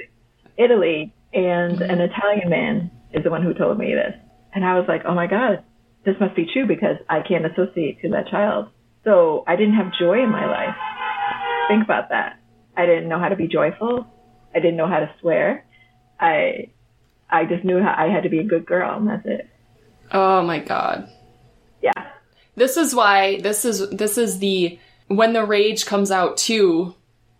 Italy, 0.58 1.14
and 1.34 1.82
an 1.82 2.02
Italian 2.02 2.50
man 2.50 2.92
is 3.14 3.24
the 3.24 3.32
one 3.32 3.42
who 3.42 3.54
told 3.54 3.78
me 3.80 3.96
this, 3.96 4.14
and 4.54 4.66
I 4.66 4.78
was 4.78 4.88
like, 4.88 5.04
oh 5.06 5.16
my 5.16 5.26
god, 5.28 5.64
this 6.06 6.16
must 6.20 6.36
be 6.36 6.48
true 6.52 6.66
because 6.66 6.98
I 7.10 7.22
can't 7.22 7.46
associate 7.46 8.02
to 8.02 8.10
that 8.10 8.28
child. 8.28 8.70
So 9.04 9.44
I 9.48 9.56
didn't 9.56 9.76
have 9.76 9.92
joy 10.00 10.24
in 10.24 10.30
my 10.30 10.46
life. 10.46 10.76
Think 11.68 11.84
about 11.84 12.10
that. 12.10 12.40
I 12.76 12.86
didn't 12.86 13.10
know 13.10 13.20
how 13.20 13.30
to 13.30 13.36
be 13.36 13.48
joyful. 13.48 14.06
I 14.56 14.60
didn't 14.60 14.78
know 14.78 14.88
how 14.88 15.00
to 15.00 15.14
swear. 15.20 15.66
I 16.20 16.70
I 17.30 17.46
just 17.46 17.64
knew 17.64 17.82
how 17.82 17.94
I 17.98 18.08
had 18.08 18.24
to 18.24 18.30
be 18.30 18.40
a 18.40 18.44
good 18.44 18.66
girl, 18.66 18.98
and 18.98 19.08
that's 19.08 19.26
it. 19.26 19.50
Oh 20.12 20.42
my 20.42 20.60
god. 20.60 21.10
Yeah. 21.82 22.08
This 22.56 22.78
is 22.78 22.96
why 22.96 23.40
this 23.42 23.66
is 23.66 23.90
this 23.90 24.18
is 24.18 24.40
the 24.40 24.80
when 25.08 25.34
the 25.34 25.46
rage 25.46 25.86
comes 25.86 26.12
out 26.12 26.38
too. 26.38 26.96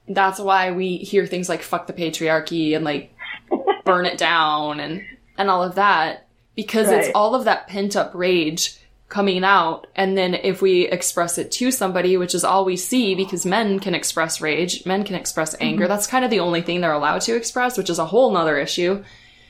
That's 0.08 0.40
why 0.40 0.72
we 0.72 0.98
hear 0.98 1.26
things 1.26 1.50
like 1.50 1.62
"fuck 1.62 1.88
the 1.88 1.94
patriarchy" 1.94 2.76
and 2.76 2.86
like 2.86 3.14
"burn 3.86 4.06
it 4.06 4.18
down" 4.18 4.80
and 4.80 5.02
and 5.38 5.50
all 5.50 5.64
of 5.64 5.76
that 5.76 6.29
because 6.60 6.90
it's 6.90 7.10
all 7.16 7.36
of 7.36 7.46
that 7.46 7.68
pent 7.68 7.96
up 7.96 8.12
rage 8.14 8.78
coming 9.08 9.46
out. 9.46 9.88
And 9.96 10.18
then 10.18 10.34
if 10.34 10.62
we 10.62 10.90
express 10.90 11.38
it 11.38 11.52
to 11.54 11.72
somebody, 11.72 12.18
which 12.18 12.36
is 12.36 12.44
all 12.44 12.66
we 12.66 12.76
see, 12.76 13.16
because 13.16 13.46
men 13.46 13.80
can 13.80 13.96
express 13.96 14.42
rage, 14.42 14.86
men 14.86 15.06
can 15.06 15.16
express 15.16 15.54
mm-hmm. 15.54 15.64
anger. 15.64 15.88
That's 15.88 16.06
kind 16.06 16.26
of 16.26 16.32
the 16.32 16.42
only 16.42 16.62
thing 16.62 16.82
they're 16.82 16.92
allowed 16.92 17.22
to 17.22 17.36
express, 17.38 17.78
which 17.78 17.90
is 17.90 17.98
a 17.98 18.06
whole 18.06 18.34
nother 18.34 18.58
issue 18.58 19.06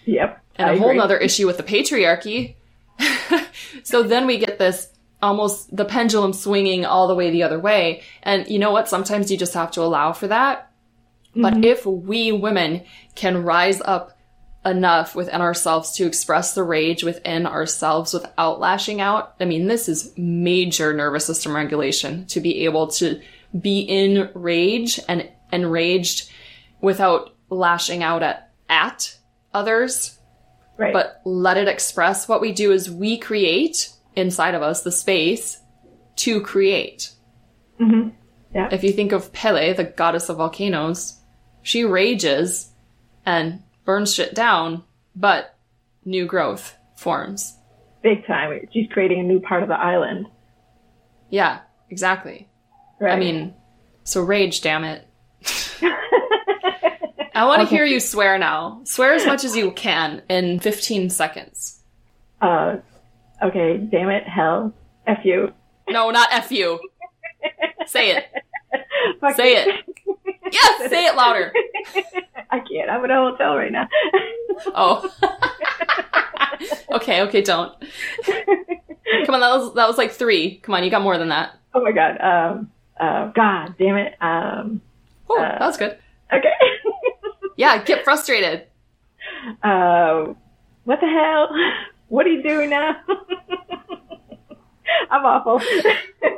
Yep. 0.06 0.40
and 0.56 0.70
I 0.70 0.74
a 0.74 0.78
whole 0.78 0.90
agree. 0.90 1.00
nother 1.00 1.18
issue 1.18 1.48
with 1.48 1.58
the 1.58 1.64
patriarchy. 1.64 2.54
so 3.84 4.04
then 4.04 4.28
we 4.28 4.38
get 4.38 4.60
this 4.60 4.88
almost 5.20 5.76
the 5.76 5.86
pendulum 5.86 6.32
swinging 6.32 6.86
all 6.86 7.08
the 7.08 7.16
way 7.16 7.32
the 7.32 7.42
other 7.42 7.60
way. 7.60 8.04
And 8.22 8.48
you 8.48 8.60
know 8.60 8.72
what? 8.72 8.88
Sometimes 8.88 9.32
you 9.32 9.38
just 9.38 9.56
have 9.56 9.72
to 9.72 9.82
allow 9.82 10.14
for 10.14 10.28
that. 10.28 10.72
But 11.36 11.56
mm-hmm. 11.56 11.64
if 11.64 11.88
we 11.88 12.32
women 12.32 12.84
can 13.16 13.44
rise 13.44 13.82
up 13.82 14.16
enough 14.66 15.16
within 15.16 15.42
ourselves 15.42 15.94
to 15.94 16.06
express 16.06 16.54
the 16.54 16.64
rage 16.64 17.04
within 17.04 17.46
ourselves 17.46 18.14
without 18.14 18.60
lashing 18.60 19.00
out, 19.00 19.36
I 19.40 19.46
mean, 19.46 19.68
this 19.68 19.88
is 19.88 20.14
major 20.18 20.94
nervous 20.94 21.26
system 21.26 21.56
regulation 21.56 22.26
to 22.28 22.42
be 22.42 22.66
able 22.66 22.88
to 22.88 23.22
be 23.60 23.80
in 23.80 24.30
rage 24.34 25.00
and 25.08 25.30
enraged 25.52 26.30
without 26.82 27.36
lashing 27.50 28.04
out 28.04 28.22
at, 28.22 28.52
at 28.70 29.18
others 29.54 30.20
Right. 30.78 30.94
but 30.94 31.20
let 31.26 31.58
it 31.58 31.68
express. 31.68 32.30
What 32.30 32.40
we 32.40 32.54
do 32.54 32.72
is 32.72 32.90
we 32.90 33.18
create 33.18 33.92
inside 34.16 34.56
of 34.56 34.62
us 34.62 34.82
the 34.82 34.94
space 34.94 35.60
to 36.18 36.40
create. 36.40 37.12
Mm-hmm. 37.82 38.10
Yeah. 38.56 38.70
If 38.72 38.86
you 38.86 38.94
think 38.94 39.12
of 39.12 39.34
Pele, 39.34 39.74
the 39.74 39.84
goddess 39.84 40.30
of 40.30 40.38
volcanoes, 40.38 41.20
she 41.64 41.84
rages 41.84 42.72
and 43.26 43.62
burns 43.90 44.14
shit 44.14 44.36
down, 44.36 44.84
but 45.16 45.56
new 46.06 46.28
growth 46.28 46.76
forms. 46.96 47.58
big 48.04 48.24
time. 48.28 48.52
She's 48.72 48.88
creating 48.92 49.20
a 49.20 49.24
new 49.24 49.40
part 49.40 49.64
of 49.64 49.68
the 49.70 49.74
island. 49.76 50.28
Yeah, 51.32 51.62
exactly. 51.90 52.48
Right. 53.00 53.14
I 53.14 53.20
mean, 53.20 53.56
so 54.04 54.22
rage, 54.22 54.62
damn 54.62 54.84
it. 54.84 55.08
I 57.34 57.46
want 57.46 57.62
to 57.62 57.66
Okay. 57.68 57.78
hear 57.78 57.86
you 57.86 58.00
swear 58.00 58.38
now. 58.38 58.82
Swear 58.84 59.14
as 59.14 59.26
much 59.26 59.44
as 59.44 59.56
you 59.56 59.72
can 59.72 60.22
in 60.30 60.60
15 60.60 61.10
seconds. 61.10 61.82
uh, 62.42 62.78
okay, 63.42 63.78
damn 63.78 64.10
it, 64.12 64.24
hell, 64.28 64.72
f 65.08 65.26
you. 65.26 65.52
No, 65.90 66.12
not 66.12 66.28
F 66.32 66.52
you. 66.52 66.80
Say 67.88 68.12
it. 68.12 68.26
Fuck 69.20 69.36
Say 69.36 69.56
it. 69.56 69.86
Yes, 70.54 70.90
say 70.90 71.06
it 71.06 71.16
louder. 71.16 71.54
I 72.52 72.60
can't. 72.60 72.90
I'm 72.90 73.04
in 73.06 73.12
a 73.12 73.16
hotel 73.16 73.56
right 73.56 73.72
now. 73.72 73.88
Oh. 74.76 75.10
okay, 76.92 77.22
okay, 77.22 77.42
don't. 77.42 77.74
Come 79.26 79.36
on, 79.36 79.40
that 79.40 79.56
was 79.58 79.74
that 79.76 79.88
was 79.88 79.98
like 79.98 80.12
three. 80.12 80.58
Come 80.58 80.76
on, 80.76 80.84
you 80.84 80.90
got 80.92 81.02
more 81.02 81.18
than 81.18 81.30
that. 81.30 81.52
oh 81.74 81.82
my 81.82 81.92
god. 81.94 82.20
Um. 82.20 82.72
Uh. 83.00 83.28
God 83.28 83.76
damn 83.80 83.96
it. 83.98 84.16
Um. 84.22 84.82
Oh, 85.30 85.40
Uh, 85.40 85.60
that 85.60 85.66
was 85.66 85.78
good. 85.78 85.98
Okay. 86.34 86.52
Yeah, 87.56 87.82
get 87.84 88.04
frustrated. 88.04 88.68
uh. 89.64 90.34
What 90.84 91.00
the 91.00 91.08
hell? 91.08 91.50
What 92.10 92.26
are 92.26 92.30
you 92.30 92.42
doing 92.44 92.70
now? 92.72 92.98
I'm 95.12 95.26
awful. 95.26 95.62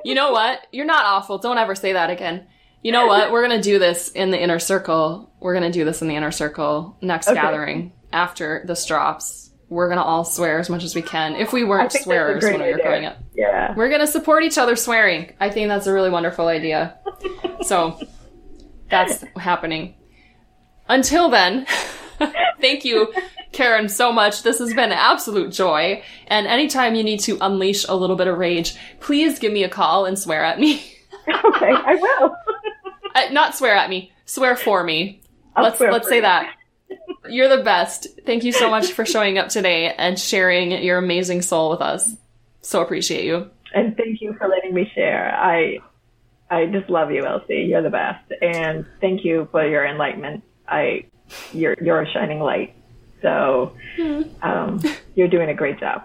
You 0.03 0.13
know 0.15 0.31
what? 0.31 0.67
You're 0.71 0.85
not 0.85 1.05
awful. 1.05 1.37
Don't 1.37 1.57
ever 1.57 1.73
say 1.75 1.93
that 1.93 2.09
again. 2.09 2.45
You 2.83 2.91
know 2.91 3.05
what? 3.07 3.31
We're 3.31 3.41
gonna 3.43 3.61
do 3.61 3.77
this 3.79 4.09
in 4.09 4.31
the 4.31 4.41
inner 4.41 4.59
circle. 4.59 5.31
We're 5.39 5.53
gonna 5.53 5.71
do 5.71 5.85
this 5.85 6.01
in 6.01 6.07
the 6.07 6.15
inner 6.15 6.31
circle 6.31 6.97
next 7.01 7.27
Okay. 7.27 7.35
gathering 7.39 7.93
after 8.11 8.63
this 8.65 8.85
drops. 8.85 9.51
We're 9.69 9.87
gonna 9.87 10.03
all 10.03 10.25
swear 10.25 10.59
as 10.59 10.69
much 10.69 10.83
as 10.83 10.95
we 10.95 11.01
can. 11.01 11.35
If 11.35 11.53
we 11.53 11.63
weren't 11.63 11.91
swearers 11.93 12.43
when 12.43 12.53
we 12.53 12.59
were 12.59 12.73
idea. 12.73 12.83
growing 12.83 13.05
up. 13.05 13.17
yeah. 13.35 13.73
We're 13.75 13.89
gonna 13.89 14.07
support 14.07 14.43
each 14.43 14.57
other 14.57 14.75
swearing. 14.75 15.33
I 15.39 15.49
think 15.49 15.67
that's 15.69 15.87
a 15.87 15.93
really 15.93 16.09
wonderful 16.09 16.47
idea. 16.47 16.97
So 17.63 17.99
that's 18.89 19.23
happening. 19.37 19.93
Until 20.89 21.29
then, 21.29 21.67
thank 22.59 22.83
you, 22.83 23.13
Karen, 23.51 23.87
so 23.87 24.11
much. 24.11 24.41
This 24.41 24.57
has 24.57 24.69
been 24.69 24.91
an 24.91 24.97
absolute 24.97 25.51
joy. 25.53 26.01
And 26.27 26.47
anytime 26.47 26.95
you 26.95 27.03
need 27.03 27.19
to 27.21 27.37
unleash 27.39 27.85
a 27.87 27.93
little 27.95 28.15
bit 28.15 28.25
of 28.27 28.37
rage, 28.39 28.75
please 28.99 29.37
give 29.37 29.53
me 29.53 29.63
a 29.63 29.69
call 29.69 30.05
and 30.07 30.17
swear 30.17 30.43
at 30.43 30.59
me. 30.59 30.83
Okay, 31.45 31.71
I 31.71 31.95
will. 31.95 32.35
Uh, 33.13 33.29
not 33.31 33.55
swear 33.55 33.75
at 33.75 33.89
me, 33.89 34.11
swear 34.25 34.55
for 34.55 34.83
me. 34.83 35.21
I'll 35.55 35.63
let's 35.63 35.79
let's 35.79 36.07
say 36.07 36.17
you. 36.17 36.21
that. 36.23 36.55
You're 37.29 37.55
the 37.55 37.63
best. 37.63 38.07
Thank 38.25 38.43
you 38.43 38.51
so 38.51 38.69
much 38.69 38.91
for 38.93 39.05
showing 39.05 39.37
up 39.37 39.49
today 39.49 39.93
and 39.93 40.19
sharing 40.19 40.71
your 40.71 40.97
amazing 40.97 41.41
soul 41.41 41.69
with 41.69 41.81
us. 41.81 42.15
So 42.61 42.81
appreciate 42.81 43.25
you. 43.25 43.49
And 43.73 43.95
thank 43.95 44.21
you 44.21 44.33
for 44.33 44.47
letting 44.47 44.73
me 44.73 44.91
share. 44.93 45.33
I 45.35 45.79
I 46.49 46.65
just 46.65 46.89
love 46.89 47.11
you, 47.11 47.23
LC. 47.23 47.69
You're 47.69 47.81
the 47.81 47.89
best. 47.89 48.31
And 48.41 48.85
thank 48.99 49.23
you 49.23 49.47
for 49.51 49.65
your 49.65 49.85
enlightenment. 49.85 50.43
I 50.67 51.05
you're 51.53 51.75
you're 51.81 52.01
a 52.01 52.11
shining 52.11 52.39
light. 52.39 52.75
So 53.21 53.75
um, 54.41 54.81
you're 55.15 55.27
doing 55.27 55.49
a 55.49 55.53
great 55.53 55.79
job. 55.79 56.03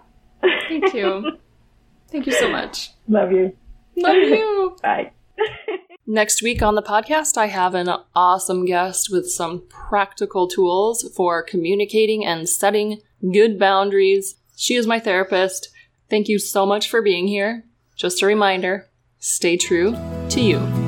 Thank 0.68 0.94
you. 0.94 1.38
Thank 2.08 2.26
you 2.26 2.32
so 2.32 2.48
much. 2.48 2.92
Love 3.08 3.32
you. 3.32 3.56
Love 3.96 4.16
you. 4.16 4.76
Bye. 4.82 5.10
Next 6.08 6.40
week 6.40 6.62
on 6.62 6.76
the 6.76 6.82
podcast, 6.82 7.36
I 7.36 7.46
have 7.46 7.74
an 7.74 7.88
awesome 8.14 8.64
guest 8.64 9.10
with 9.10 9.28
some 9.28 9.64
practical 9.68 10.46
tools 10.46 11.10
for 11.16 11.42
communicating 11.42 12.24
and 12.24 12.48
setting 12.48 13.00
good 13.32 13.58
boundaries. 13.58 14.36
She 14.56 14.76
is 14.76 14.86
my 14.86 15.00
therapist. 15.00 15.68
Thank 16.08 16.28
you 16.28 16.38
so 16.38 16.64
much 16.64 16.88
for 16.88 17.02
being 17.02 17.26
here. 17.26 17.64
Just 17.96 18.22
a 18.22 18.26
reminder 18.26 18.88
stay 19.18 19.56
true 19.56 19.96
to 20.28 20.40
you. 20.40 20.85